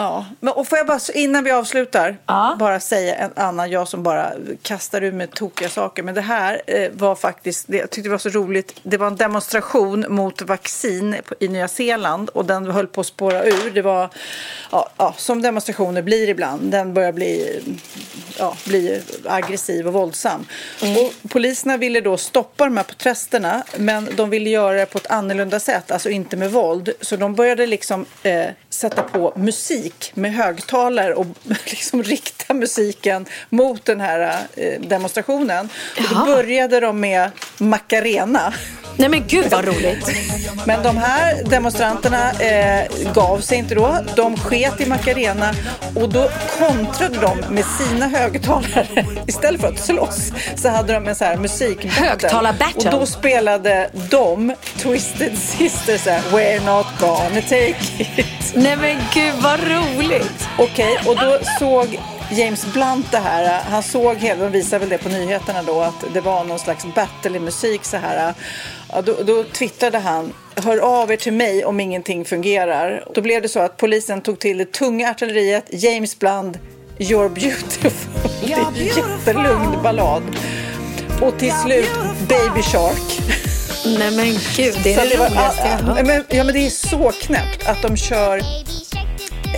Ja, 0.00 0.26
men, 0.40 0.54
och 0.54 0.68
får 0.68 0.78
jag 0.78 0.86
bara 0.86 1.00
innan 1.14 1.44
vi 1.44 1.50
avslutar 1.50 2.16
bara 2.58 2.80
säga 2.80 3.14
en 3.14 3.30
annan, 3.36 3.70
jag 3.70 3.88
som 3.88 4.02
bara 4.02 4.32
kastar 4.62 5.02
ur 5.02 5.12
mig 5.12 5.26
tokiga 5.26 5.68
saker. 5.68 6.02
Men 6.02 6.14
det 6.14 6.20
här 6.20 6.62
eh, 6.66 6.90
var 6.92 7.14
faktiskt, 7.14 7.64
det, 7.68 7.76
jag 7.76 7.90
tyckte 7.90 8.08
det 8.08 8.12
var 8.12 8.18
så 8.18 8.28
roligt. 8.28 8.80
Det 8.82 8.96
var 8.96 9.06
en 9.06 9.16
demonstration 9.16 10.04
mot 10.08 10.42
vaccin 10.42 11.16
på, 11.24 11.34
i 11.40 11.48
Nya 11.48 11.68
Zeeland 11.68 12.28
och 12.28 12.44
den 12.44 12.66
höll 12.70 12.86
på 12.86 13.00
att 13.00 13.06
spåra 13.06 13.44
ur. 13.44 13.70
Det 13.74 13.82
var, 13.82 14.08
ja, 14.72 14.90
ja, 14.96 15.14
som 15.16 15.42
demonstrationer 15.42 16.02
blir 16.02 16.28
ibland, 16.28 16.70
den 16.70 16.94
börjar 16.94 17.12
bli, 17.12 17.62
ja, 18.38 18.56
bli 18.66 19.02
aggressiv 19.24 19.86
och 19.86 19.92
våldsam. 19.92 20.46
Och 20.80 21.30
poliserna 21.30 21.76
ville 21.76 22.00
då 22.00 22.16
stoppa 22.16 22.64
de 22.64 22.76
här 22.76 22.84
protesterna 22.84 23.62
men 23.76 24.08
de 24.16 24.30
ville 24.30 24.50
göra 24.50 24.76
det 24.78 24.86
på 24.86 24.98
ett 24.98 25.10
annorlunda 25.10 25.60
sätt, 25.60 25.90
alltså 25.90 26.10
inte 26.10 26.36
med 26.36 26.50
våld. 26.52 26.90
Så 27.00 27.16
de 27.16 27.34
började 27.34 27.66
liksom 27.66 28.06
eh, 28.22 28.46
sätta 28.70 29.02
på 29.02 29.32
musik 29.36 30.12
med 30.14 30.34
högtalare 30.34 31.14
och 31.14 31.26
liksom 31.64 32.02
rikta 32.02 32.54
musiken 32.54 33.26
mot 33.48 33.84
den 33.84 34.00
här 34.00 34.38
eh, 34.56 34.80
demonstrationen. 34.80 35.68
Och 35.96 36.16
då 36.16 36.24
började 36.24 36.80
de 36.80 37.00
med 37.00 37.30
Macarena. 37.58 38.54
Nej 38.96 39.08
men 39.08 39.26
gud 39.26 39.46
vad 39.50 39.64
roligt. 39.68 40.10
Men 40.66 40.82
de 40.82 40.96
här 40.96 41.44
demonstranterna 41.44 42.30
eh, 42.30 43.12
gav 43.14 43.40
sig 43.40 43.58
inte 43.58 43.74
då. 43.74 43.96
De 44.16 44.36
sket 44.36 44.80
i 44.80 44.86
Macarena 44.86 45.54
och 45.94 46.08
då 46.08 46.30
kontrade 46.58 47.18
de 47.20 47.54
med 47.54 47.64
sina 47.64 48.08
högtalare. 48.08 49.06
Istället 49.26 49.60
för 49.60 49.68
att 49.68 49.78
slåss 49.78 50.32
så 50.56 50.68
hade 50.68 50.92
de 50.92 51.08
en 51.08 51.14
så 51.14 51.24
här 51.24 51.36
musikbattle. 51.36 52.54
Och 52.76 52.84
då 52.90 53.06
spelade 53.06 53.90
de 54.10 54.54
Twisted 54.76 55.38
Sisters 55.38 56.06
We're 56.06 56.76
not 56.76 56.86
gonna 57.00 57.40
take 57.40 57.76
it. 57.98 58.54
Nej 58.62 58.76
men 58.76 58.96
gud 59.14 59.34
vad 59.42 59.60
roligt. 59.60 60.48
Okej, 60.58 60.98
och 61.06 61.16
då 61.16 61.38
såg 61.58 62.00
James 62.30 62.66
Blunt 62.72 63.06
det 63.10 63.18
här. 63.18 63.62
Han 63.62 63.82
såg 63.82 64.16
hela, 64.16 64.44
de 64.44 64.52
visade 64.52 64.78
väl 64.78 64.88
det 64.88 64.98
på 64.98 65.08
nyheterna 65.08 65.62
då, 65.62 65.80
att 65.80 66.04
det 66.14 66.20
var 66.20 66.44
någon 66.44 66.58
slags 66.58 66.86
battle 66.94 67.36
i 67.36 67.40
musik 67.40 67.84
så 67.84 67.96
här. 67.96 68.34
Ja, 68.92 69.02
då, 69.02 69.14
då 69.22 69.44
twittrade 69.44 69.98
han, 69.98 70.32
hör 70.54 70.78
av 70.78 71.12
er 71.12 71.16
till 71.16 71.32
mig 71.32 71.64
om 71.64 71.80
ingenting 71.80 72.24
fungerar. 72.24 73.04
Då 73.14 73.20
blev 73.20 73.42
det 73.42 73.48
så 73.48 73.60
att 73.60 73.76
polisen 73.76 74.20
tog 74.20 74.38
till 74.38 74.58
det 74.58 74.72
tunga 74.72 75.10
artilleriet, 75.10 75.64
James 75.70 76.18
Blunt, 76.18 76.58
You're 76.98 77.28
beautiful. 77.28 77.92
Det 78.44 78.52
är 78.52 78.66
en 78.68 78.74
jättelugn 78.74 79.82
ballad. 79.82 80.22
Och 81.22 81.38
till 81.38 81.52
slut 81.52 81.90
Baby 82.28 82.62
Shark. 82.62 83.49
Nej 83.84 84.10
men 84.10 84.38
gud, 84.56 84.74
det 84.84 84.94
är 84.94 84.98
Så 84.98 85.02
det, 85.04 85.08
det 85.08 85.16
var- 85.16 85.26
roligaste 85.28 85.62
jag 85.68 85.80
ja, 85.80 85.84
hört. 85.94 86.06
men, 86.06 86.24
ja, 86.28 86.44
men 86.44 86.54
det 86.54 86.66
är 86.66 86.70
så 86.70 87.12
knäppt 87.20 87.66
att 87.68 87.82
de 87.82 87.96
kör 87.96 88.38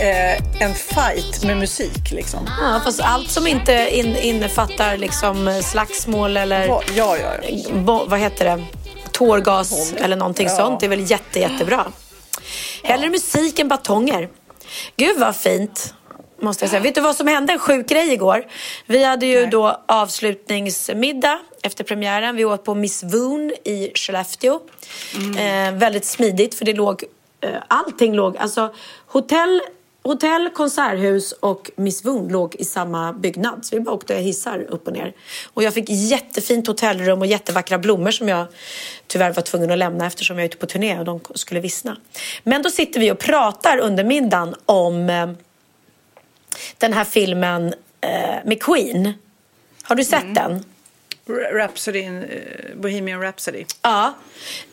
eh, 0.00 0.62
en 0.62 0.74
fight 0.74 1.44
med 1.44 1.56
musik 1.56 2.10
liksom. 2.10 2.48
Ja, 2.60 2.80
fast 2.84 3.00
allt 3.00 3.30
som 3.30 3.46
inte 3.46 3.88
in, 3.92 4.16
innefattar 4.16 4.96
liksom 4.96 5.60
slagsmål 5.64 6.36
eller 6.36 6.66
ja, 6.66 6.82
ja, 6.94 7.16
ja. 7.18 7.72
bo, 7.74 8.04
vad 8.06 8.18
heter 8.20 8.44
det? 8.44 8.64
tårgas 9.12 9.72
Våld. 9.72 10.04
eller 10.04 10.16
någonting 10.16 10.46
Ja. 10.48 10.56
sånt. 10.56 10.80
Det 10.80 10.86
är 10.86 10.90
väl 10.90 11.10
jätte, 11.10 11.40
jättebra. 11.40 11.86
Hellre 12.82 13.10
musik 13.10 13.58
än 13.58 13.68
batonger. 13.68 14.28
Gud 14.96 15.18
vad 15.20 15.36
fint. 15.36 15.94
Måste 16.42 16.64
jag 16.64 16.70
säga. 16.70 16.82
Vet 16.82 16.94
du 16.94 17.00
vad 17.00 17.16
som 17.16 17.26
hände? 17.26 17.52
En 17.52 17.58
sjuk 17.58 17.88
grej 17.88 18.12
igår. 18.12 18.46
Vi 18.86 19.04
hade 19.04 19.26
ju 19.26 19.46
då 19.46 19.80
avslutningsmiddag 19.86 21.38
efter 21.62 21.84
premiären. 21.84 22.36
Vi 22.36 22.44
åt 22.44 22.64
på 22.64 22.74
Miss 22.74 23.02
Voon 23.02 23.52
i 23.64 23.92
Skellefteå. 23.94 24.60
Eh, 25.38 25.72
väldigt 25.74 26.04
smidigt 26.04 26.54
för 26.54 26.64
det 26.64 26.72
låg, 26.72 27.04
eh, 27.40 27.50
allting 27.68 28.14
låg, 28.14 28.36
alltså 28.36 28.74
hotell 29.06 29.60
Hotell, 30.04 30.50
konserthus 30.50 31.32
och 31.32 31.70
Miss 31.76 32.04
Voon 32.04 32.28
låg 32.28 32.54
i 32.54 32.64
samma 32.64 33.12
byggnad. 33.12 33.64
Så 33.64 33.76
vi 33.76 33.80
bara 33.80 33.94
åkte 33.94 34.14
hissar 34.14 34.66
upp 34.68 34.86
och 34.86 34.92
ner. 34.92 35.12
Och 35.54 35.62
jag 35.62 35.74
fick 35.74 35.84
jättefint 35.88 36.66
hotellrum 36.66 37.18
och 37.18 37.26
jättevackra 37.26 37.78
blommor 37.78 38.10
som 38.10 38.28
jag 38.28 38.46
tyvärr 39.06 39.32
var 39.32 39.42
tvungen 39.42 39.70
att 39.70 39.78
lämna 39.78 40.06
eftersom 40.06 40.38
jag 40.38 40.44
är 40.44 40.48
ute 40.48 40.56
på 40.56 40.66
turné 40.66 40.98
och 40.98 41.04
de 41.04 41.20
skulle 41.34 41.60
vissna. 41.60 41.96
Men 42.42 42.62
då 42.62 42.70
sitter 42.70 43.00
vi 43.00 43.12
och 43.12 43.18
pratar 43.18 43.78
under 43.78 44.04
middagen 44.04 44.54
om 44.66 45.10
eh, 45.10 45.30
den 46.78 46.92
här 46.92 47.04
filmen 47.04 47.74
eh, 48.00 48.10
med 48.44 48.62
Queen. 48.62 49.12
Har 49.82 49.96
du 49.96 50.04
sett 50.04 50.34
den? 50.34 50.64
Rhapsody, 51.52 52.04
eh, 52.04 52.76
Bohemian 52.76 53.20
Rhapsody. 53.20 53.64
Ja. 53.82 54.14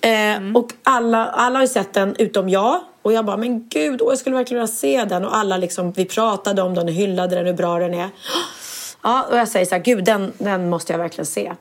Eh, 0.02 0.38
Och 0.56 0.72
alla, 0.84 1.26
alla 1.28 1.60
har 1.60 1.68
sett 1.68 1.94
den 1.94 2.16
utom 2.20 2.50
jag. 2.50 2.82
Och 3.02 3.14
jag 3.14 3.26
bara, 3.26 3.38
men 3.38 3.68
gud, 3.70 4.02
åh, 4.02 4.12
jag 4.12 4.18
skulle 4.20 4.36
verkligen 4.36 4.62
vilja 4.62 4.76
se 4.76 5.06
den. 5.06 5.26
Och 5.26 5.38
alla 5.38 5.58
liksom, 5.58 5.92
vi 5.92 6.06
pratade 6.06 6.62
om 6.62 6.74
den 6.76 6.88
och 6.88 6.94
hyllade 6.94 7.36
den, 7.36 7.46
hur 7.46 7.54
bra 7.54 7.80
den 7.80 7.94
är. 7.94 8.10
Ja, 9.04 9.24
och 9.32 9.38
jag 9.38 9.48
säger 9.48 9.66
så 9.66 9.76
här, 9.76 9.82
gud, 9.84 10.04
den, 10.04 10.34
den 10.38 10.70
måste 10.70 10.94
jag 10.94 10.98
verkligen 10.98 11.26
se. 11.26 11.52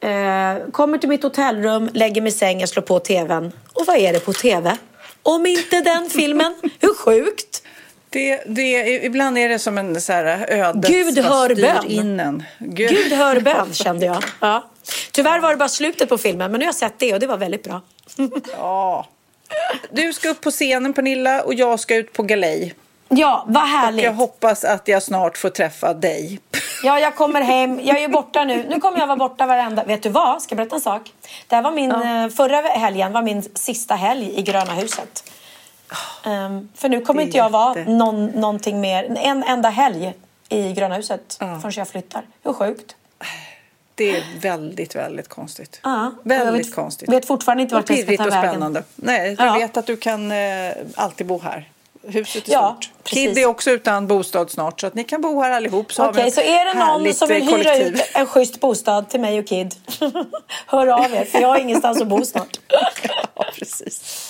Eh, 0.00 0.70
kommer 0.72 0.98
till 0.98 1.08
mitt 1.08 1.22
hotellrum, 1.22 1.90
lägger 1.94 2.20
mig 2.22 2.28
i 2.28 2.32
sängen, 2.32 2.68
slår 2.68 2.82
på 2.82 2.98
tvn. 2.98 3.52
Och 3.72 3.86
vad 3.86 3.96
är 3.96 4.12
det 4.12 4.20
på 4.20 4.32
tv? 4.32 4.76
Om 5.22 5.46
inte 5.46 5.80
den 5.80 6.10
filmen. 6.10 6.54
Hur 6.80 6.94
sjukt? 6.94 7.62
Det, 8.10 8.42
det, 8.46 9.04
ibland 9.04 9.38
är 9.38 9.48
det 9.48 9.58
som 9.58 9.78
en 9.78 10.00
så 10.00 10.12
här 10.12 10.46
ödet 10.50 10.90
Gud 10.90 11.18
hör 11.18 11.54
bön. 11.54 12.42
Gud. 12.58 12.88
Gud 12.90 13.12
hör 13.12 13.40
bön, 13.50 13.74
kände 13.74 14.06
jag. 14.06 14.24
Ja. 14.40 14.64
Tyvärr 15.12 15.40
var 15.40 15.50
det 15.50 15.56
bara 15.56 15.68
slutet 15.68 16.08
på 16.08 16.18
filmen, 16.18 16.50
men 16.50 16.58
nu 16.58 16.64
har 16.64 16.68
jag 16.68 16.74
sett 16.74 16.98
det 16.98 17.14
och 17.14 17.20
det 17.20 17.26
var 17.26 17.36
väldigt 17.36 17.62
bra. 17.62 17.80
Ja. 18.56 19.06
Du 19.90 20.12
ska 20.12 20.28
upp 20.28 20.40
på 20.40 20.50
scenen 20.50 20.92
Pernilla 20.92 21.42
och 21.42 21.54
jag 21.54 21.80
ska 21.80 21.94
ut 21.96 22.12
på 22.12 22.22
galej. 22.22 22.74
Ja, 23.08 23.44
vad 23.48 23.62
Och 23.62 23.68
härligt. 23.68 24.04
jag 24.04 24.12
hoppas 24.12 24.64
att 24.64 24.88
jag 24.88 25.02
snart 25.02 25.38
får 25.38 25.48
träffa 25.50 25.94
dig. 25.94 26.40
Ja, 26.82 27.00
jag 27.00 27.14
kommer 27.16 27.40
hem. 27.40 27.80
Jag 27.82 28.02
är 28.02 28.08
borta 28.08 28.44
nu. 28.44 28.66
Nu 28.68 28.80
kommer 28.80 28.98
jag 28.98 29.06
vara 29.06 29.16
borta 29.16 29.46
varenda... 29.46 29.84
Vet 29.84 30.02
du 30.02 30.08
vad? 30.08 30.42
Ska 30.42 30.52
jag 30.52 30.56
berätta 30.56 30.74
en 30.76 30.80
sak? 30.80 31.02
Det 31.46 31.54
här 31.56 31.62
var 31.62 31.72
min... 31.72 31.90
eh, 31.90 32.28
Förra 32.28 32.60
helgen 32.60 33.12
var 33.12 33.22
min 33.22 33.42
sista 33.54 33.94
helg 33.94 34.32
i 34.38 34.42
Gröna 34.42 34.72
huset. 34.74 35.24
Ehm, 36.26 36.68
för 36.74 36.88
nu 36.88 37.00
kommer 37.00 37.22
inte 37.22 37.36
jag 37.36 37.50
vara 37.50 37.84
någon, 37.84 38.26
någonting 38.26 38.80
mer... 38.80 39.04
En 39.18 39.42
enda 39.42 39.68
helg 39.68 40.14
i 40.48 40.72
Gröna 40.72 40.94
huset 40.94 41.36
förrän 41.38 41.72
jag 41.76 41.88
flyttar. 41.88 42.22
Hur 42.44 42.52
sjukt? 42.52 42.96
Det 43.94 44.16
är 44.16 44.24
väldigt, 44.40 44.96
väldigt 44.96 45.28
konstigt. 45.28 45.80
Ja. 45.82 46.12
Väldigt 46.22 46.46
jag 46.46 46.52
vet, 46.52 46.74
konstigt. 46.74 47.08
vet 47.08 47.26
fortfarande 47.26 47.62
inte 47.62 47.74
Och 47.74 47.80
vart 47.80 47.90
jag 47.90 47.98
ska 47.98 48.16
ta 48.16 48.24
och 48.24 48.32
vägen. 48.32 48.50
spännande. 48.50 48.82
Nej, 48.96 49.36
du 49.36 49.44
Ja. 49.44 49.52
vet 49.54 49.76
att 49.76 49.86
du 49.86 49.96
kan 49.96 50.32
eh, 50.32 50.72
alltid 50.94 51.26
bo 51.26 51.40
här. 51.40 51.68
Huset 52.02 52.48
är 52.48 52.52
Ja, 52.52 52.76
stort. 52.80 52.90
precis. 53.04 53.28
Kid 53.28 53.38
är 53.38 53.46
också 53.46 53.70
utan 53.70 54.06
bostad 54.06 54.50
snart 54.50 54.80
så 54.80 54.86
att 54.86 54.94
ni 54.94 55.04
kan 55.04 55.20
bo 55.20 55.40
här 55.42 55.50
allihop. 55.50 55.92
Så 55.92 56.08
Okej, 56.08 56.30
så 56.30 56.40
är 56.40 56.64
det 56.64 56.74
någon 56.80 57.14
som 57.14 57.28
vill 57.28 57.42
eh, 57.42 57.44
hyra 57.56 57.64
kollektiv. 57.64 57.94
ut 57.94 58.02
en 58.14 58.26
schysst 58.26 58.60
bostad 58.60 59.08
till 59.10 59.20
mig 59.20 59.38
och 59.38 59.46
Kid, 59.46 59.74
hör 60.66 60.86
av 60.86 61.14
er 61.14 61.24
för 61.24 61.40
jag 61.40 61.48
har 61.48 61.58
ingenstans 61.58 62.00
att 62.00 62.08
bo 62.08 62.24
snart. 62.24 62.60
Ja, 63.34 63.46
precis. 63.54 64.26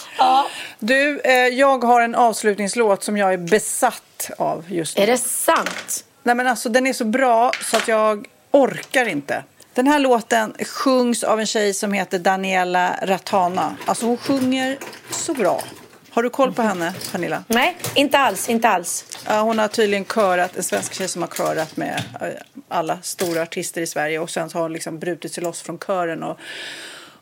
Du, 0.79 1.21
eh, 1.21 1.33
jag 1.35 1.85
har 1.85 2.01
en 2.01 2.15
avslutningslåt 2.15 3.05
som 3.05 3.17
jag 3.17 3.33
är 3.33 3.37
besatt 3.39 4.31
av 4.39 4.65
just 4.69 4.97
nu. 4.97 5.03
Är 5.03 5.07
det 5.07 5.19
sant? 5.19 6.05
Nej 6.23 6.35
men 6.35 6.47
alltså 6.47 6.69
den 6.69 6.87
är 6.87 6.93
så 6.93 7.05
bra 7.05 7.51
så 7.71 7.77
att 7.77 7.89
jag 7.89 8.27
orkar 8.51 9.09
inte. 9.09 9.45
Den 9.75 9.87
här 9.87 9.99
låten 9.99 10.55
sjungs 10.67 11.25
av 11.25 11.41
en 11.41 11.47
tjej 11.47 11.75
som 11.75 11.93
heter 11.93 12.19
Daniela 12.19 12.97
Ratana. 13.03 13.77
Alltså 13.87 14.07
hon 14.07 14.17
sjunger 14.17 14.79
så 15.11 15.35
bra. 15.35 15.63
Har 16.12 16.23
du 16.23 16.31
koll 16.31 16.53
på 16.55 16.62
henne, 16.62 16.95
Pernilla? 17.12 17.45
Nej, 17.49 17.77
inte 17.95 18.19
alls, 18.19 18.49
inte 18.49 18.69
alls. 18.69 19.05
Ja, 19.27 19.41
hon 19.41 19.59
har 19.59 19.69
tydligen 19.69 20.05
körat, 20.05 20.57
en 20.57 20.62
svensk 20.62 20.95
tjej 20.95 21.09
som 21.09 21.23
har 21.23 21.28
körat 21.28 21.77
med 21.77 22.03
eh, 22.20 22.28
alla 22.69 22.99
stora 23.03 23.43
artister 23.43 23.81
i 23.81 23.87
Sverige 23.87 24.19
och 24.19 24.31
sen 24.31 24.51
har 24.55 24.61
hon 24.62 24.73
liksom 24.73 24.99
brutit 24.99 25.32
sig 25.32 25.43
loss 25.45 25.62
från 25.62 25.78
kören 25.78 26.23
och, 26.23 26.39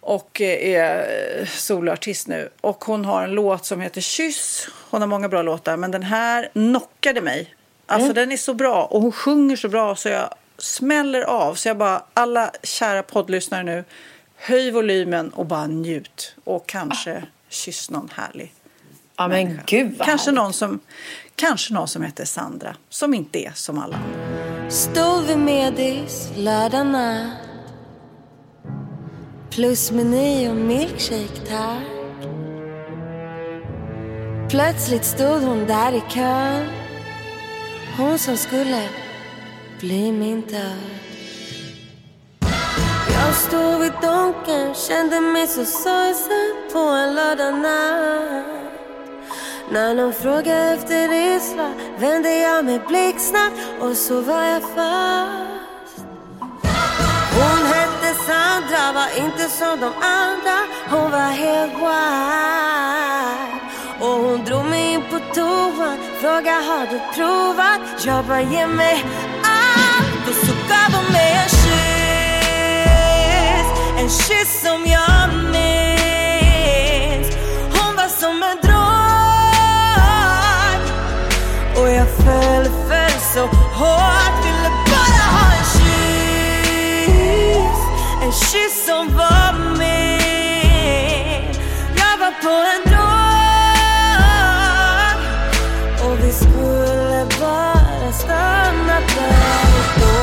och 0.01 0.41
eh, 0.41 0.75
är 0.75 1.39
eh, 1.41 1.47
soloartist 1.47 2.29
nu. 2.29 2.49
Och 2.61 2.85
hon 2.85 3.05
har 3.05 3.23
en 3.23 3.31
låt 3.31 3.67
som 3.67 3.81
heter 3.81 4.01
Kyss. 4.01 4.69
Hon 4.91 5.01
har 5.01 5.09
många 5.09 5.29
bra 5.29 5.43
låtar, 5.43 5.77
men 5.77 5.91
den 5.91 6.03
här 6.03 6.49
knockade 6.53 7.21
mig. 7.21 7.55
Alltså 7.87 8.05
Mm. 8.07 8.15
den 8.15 8.33
är 8.33 8.37
så 8.37 8.55
bra 8.55 8.85
och 8.85 9.03
hon 9.03 9.13
sjunger 9.13 9.57
så 9.57 9.69
bra 9.69 9.97
så 9.97 10.09
jag 10.09 10.35
smäller 10.59 11.23
av. 11.23 11.55
Så 11.55 11.69
jag 11.69 11.77
bara, 11.77 12.03
alla 12.15 12.51
kära 12.63 13.03
poddlyssnare 13.03 13.63
nu, 13.63 13.85
höj 14.37 14.71
volymen 14.71 15.31
och 15.31 15.47
bara 15.47 15.67
njut. 15.67 16.35
Och 16.45 16.67
kanske 16.67 17.23
kyss 17.49 17.91
någon 17.91 18.11
härlig 18.15 18.53
Ja, 19.19 19.29
men 19.29 19.49
människa. 19.49 19.63
gud 19.67 19.95
vad 19.99 20.09
kanske 20.09 20.33
någon, 20.33 20.53
som, 20.53 20.81
kanske 21.37 21.75
någon 21.75 21.89
som 21.89 22.03
heter 22.03 22.25
Sandra, 22.25 22.77
som 22.89 23.15
inte 23.15 23.39
är 23.39 23.53
som 23.55 23.79
alla 23.79 23.97
andra. 23.97 24.71
Stod 24.71 25.25
vid 25.25 25.39
Medis 25.39 26.31
lördag 26.37 26.87
natt. 26.87 27.33
Plus 29.51 29.91
meny 29.91 30.49
och 30.49 30.57
milkshake 30.57 31.47
tack 31.49 31.83
Plötsligt 34.51 35.05
stod 35.05 35.43
hon 35.43 35.67
där 35.67 35.93
i 35.93 36.03
kön. 36.11 36.67
Hon 37.97 38.19
som 38.19 38.37
skulle 38.37 38.89
bli 39.81 40.13
min 40.13 40.41
död 40.41 40.91
Jag 43.13 43.35
stod 43.35 43.81
vid 43.81 43.93
donken, 44.03 44.75
kände 44.75 45.21
mig 45.21 45.47
så 45.47 45.65
sorgsen 45.65 46.73
på 46.73 46.79
en 46.79 47.15
lördag 47.15 47.55
natt 47.55 48.68
när 49.71 49.95
någon 49.95 50.13
frågade 50.13 50.73
efter 50.75 51.09
ditt 51.09 51.43
svar 51.43 51.75
vände 51.99 52.35
jag 52.35 52.65
mig 52.65 52.81
blixtsnabbt 52.89 53.57
och 53.81 53.97
så 53.97 54.21
var 54.21 54.43
jag 54.43 54.63
fast. 54.63 56.05
Hon 57.39 57.67
hette 57.67 58.15
Sandra, 58.27 58.93
var 58.95 59.25
inte 59.25 59.49
som 59.49 59.81
de 59.81 59.93
andra. 60.03 60.59
Hon 60.91 61.11
var 61.11 61.31
helt 61.45 61.73
wild. 61.73 63.49
Och 64.01 64.09
hon 64.25 64.45
drog 64.45 64.65
mig 64.65 64.93
in 64.93 65.03
på 65.11 65.19
toan, 65.35 65.99
frågade 66.21 66.51
har 66.51 66.87
du 66.87 67.01
provat? 67.15 67.81
Jag 68.07 68.25
bara 68.25 68.41
ge 68.41 68.67
mig 68.67 69.05
allt 69.43 70.29
och 70.29 70.35
så 70.47 70.53
gav 70.53 70.93
hon 71.01 71.13
mig 71.13 71.33
en 71.33 71.49
kyss. 71.49 71.69
En 73.99 74.09
kyss 74.09 74.63
som 74.63 74.87
jag 74.87 75.29
minns. 75.53 75.88
Och 81.81 81.91
jag 81.91 82.09
föll, 82.09 82.65
föll 82.89 83.21
så 83.35 83.41
hårt. 83.81 84.45
Ville 84.45 84.71
bara 84.91 85.25
ha 85.37 85.47
en 85.59 85.65
kyss. 85.75 86.99
En 88.23 88.33
kyss 88.33 88.87
som 88.87 89.17
var 89.17 89.53
min 89.79 90.19
Jag 91.97 92.19
var 92.19 92.33
på 92.43 92.55
en 92.75 92.83
drog 92.91 93.09
Och 96.11 96.17
vi 96.25 96.33
skulle 96.33 97.27
bara 97.41 98.13
stanna 98.13 98.97
där 99.01 99.69
och 99.79 99.91
då. 100.01 100.19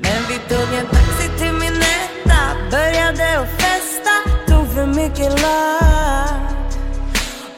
Men 0.00 0.20
vi 0.28 0.36
tog 0.54 0.68
en 0.78 0.86
taxi 0.86 1.28
till 1.38 1.52
min 1.52 1.76
etta. 1.76 2.40
Började 2.70 3.38
att 3.40 3.50
festa. 3.62 4.14
Tog 4.46 4.66
för 4.74 4.86
mycket 4.86 5.42
ladd 5.42 6.48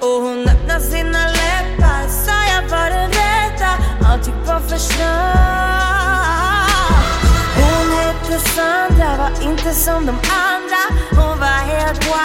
och 0.01 0.23
hon 0.23 0.49
öppnade 0.49 0.81
sina 0.81 1.39
rätta 4.20 4.30
var 4.30 4.47
bara 4.47 4.60
för 4.60 4.78
snabb. 4.78 6.10
Hon 7.56 7.92
hette 7.98 8.38
Sandra 8.48 9.16
Var 9.16 9.51
inte 9.51 9.74
som 9.74 10.06
de 10.06 10.12
andra. 10.12 10.82
Hon 11.10 11.38
var 11.38 11.47
helt 11.47 12.05
wild. 12.05 12.20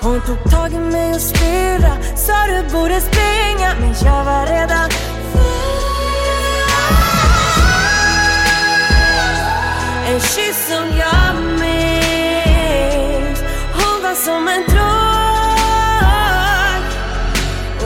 Hon 0.00 0.20
tog 0.20 0.50
tag 0.52 0.72
i 0.72 0.78
mig 0.78 1.14
och 1.14 1.20
spira 1.20 1.96
Sa 2.16 2.46
du 2.46 2.62
borde 2.72 3.00
springa 3.00 3.74
Men 3.80 3.94
jag 4.04 4.24
var 4.24 4.46
redan 4.46 4.90
full. 5.32 5.78
En 10.06 10.20
kyss 10.20 10.68
som 10.68 10.98
jag 10.98 11.34
minns. 11.60 13.42
Hon 13.72 14.02
var 14.02 14.14
som 14.14 14.48
en 14.48 14.62
drog. 14.68 15.18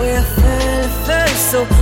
Och 0.01 0.07
jag 0.07 0.25
föll, 0.25 0.89
föll 1.07 1.37
så 1.37 1.82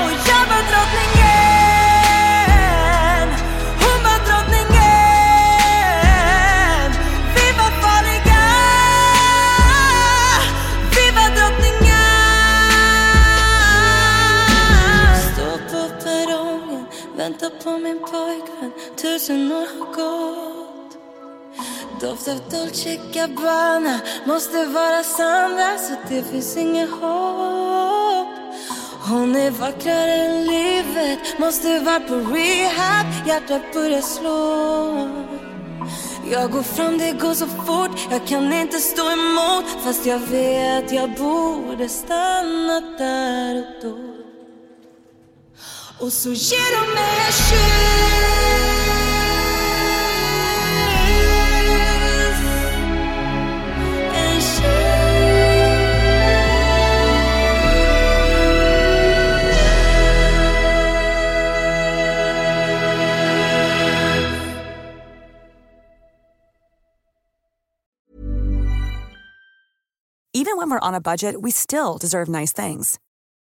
min 17.91 17.99
pojkvän 17.99 18.71
Tusen 18.95 19.51
år 19.51 19.67
har 19.79 19.85
gått. 19.95 20.97
Doft 22.01 22.27
av 22.27 22.39
Dolce 22.51 22.99
Gabbana 23.13 23.99
Måste 24.25 24.65
vara 24.65 25.03
Sandra 25.03 25.77
så 25.77 25.93
alltså 25.93 25.93
det 26.09 26.23
finns 26.23 26.57
inget 26.57 26.89
hopp. 26.89 28.27
Hon 29.09 29.35
är 29.35 29.51
vackrare 29.51 30.13
än 30.13 30.45
livet 30.45 31.19
Måste 31.39 31.79
vara 31.79 31.99
på 31.99 32.15
rehab 32.15 33.07
Hjärtat 33.27 33.73
börjar 33.73 34.01
slå. 34.01 35.09
Jag 36.31 36.51
går 36.51 36.63
fram, 36.63 36.97
det 36.97 37.11
går 37.11 37.33
så 37.33 37.47
fort 37.47 37.99
Jag 38.11 38.27
kan 38.27 38.53
inte 38.53 38.79
stå 38.79 39.11
emot 39.11 39.65
Fast 39.83 40.05
jag 40.05 40.19
vet 40.19 40.91
jag 40.91 41.09
borde 41.09 41.89
stanna 41.89 42.81
där 42.97 43.57
och 43.57 43.81
då. 43.81 44.10
Och 46.01 46.13
så 46.13 46.29
ger 46.29 46.79
de 46.79 46.93
mig 46.93 47.25
en 47.25 47.31
kyss 47.31 48.21
En 54.13 54.41
Even 70.33 70.57
when 70.57 70.69
we're 70.71 70.79
on 70.79 70.95
a 70.95 71.01
budget, 71.01 71.41
we 71.41 71.51
still 71.51 71.97
deserve 71.99 72.27
nice 72.27 72.51
things. 72.51 72.97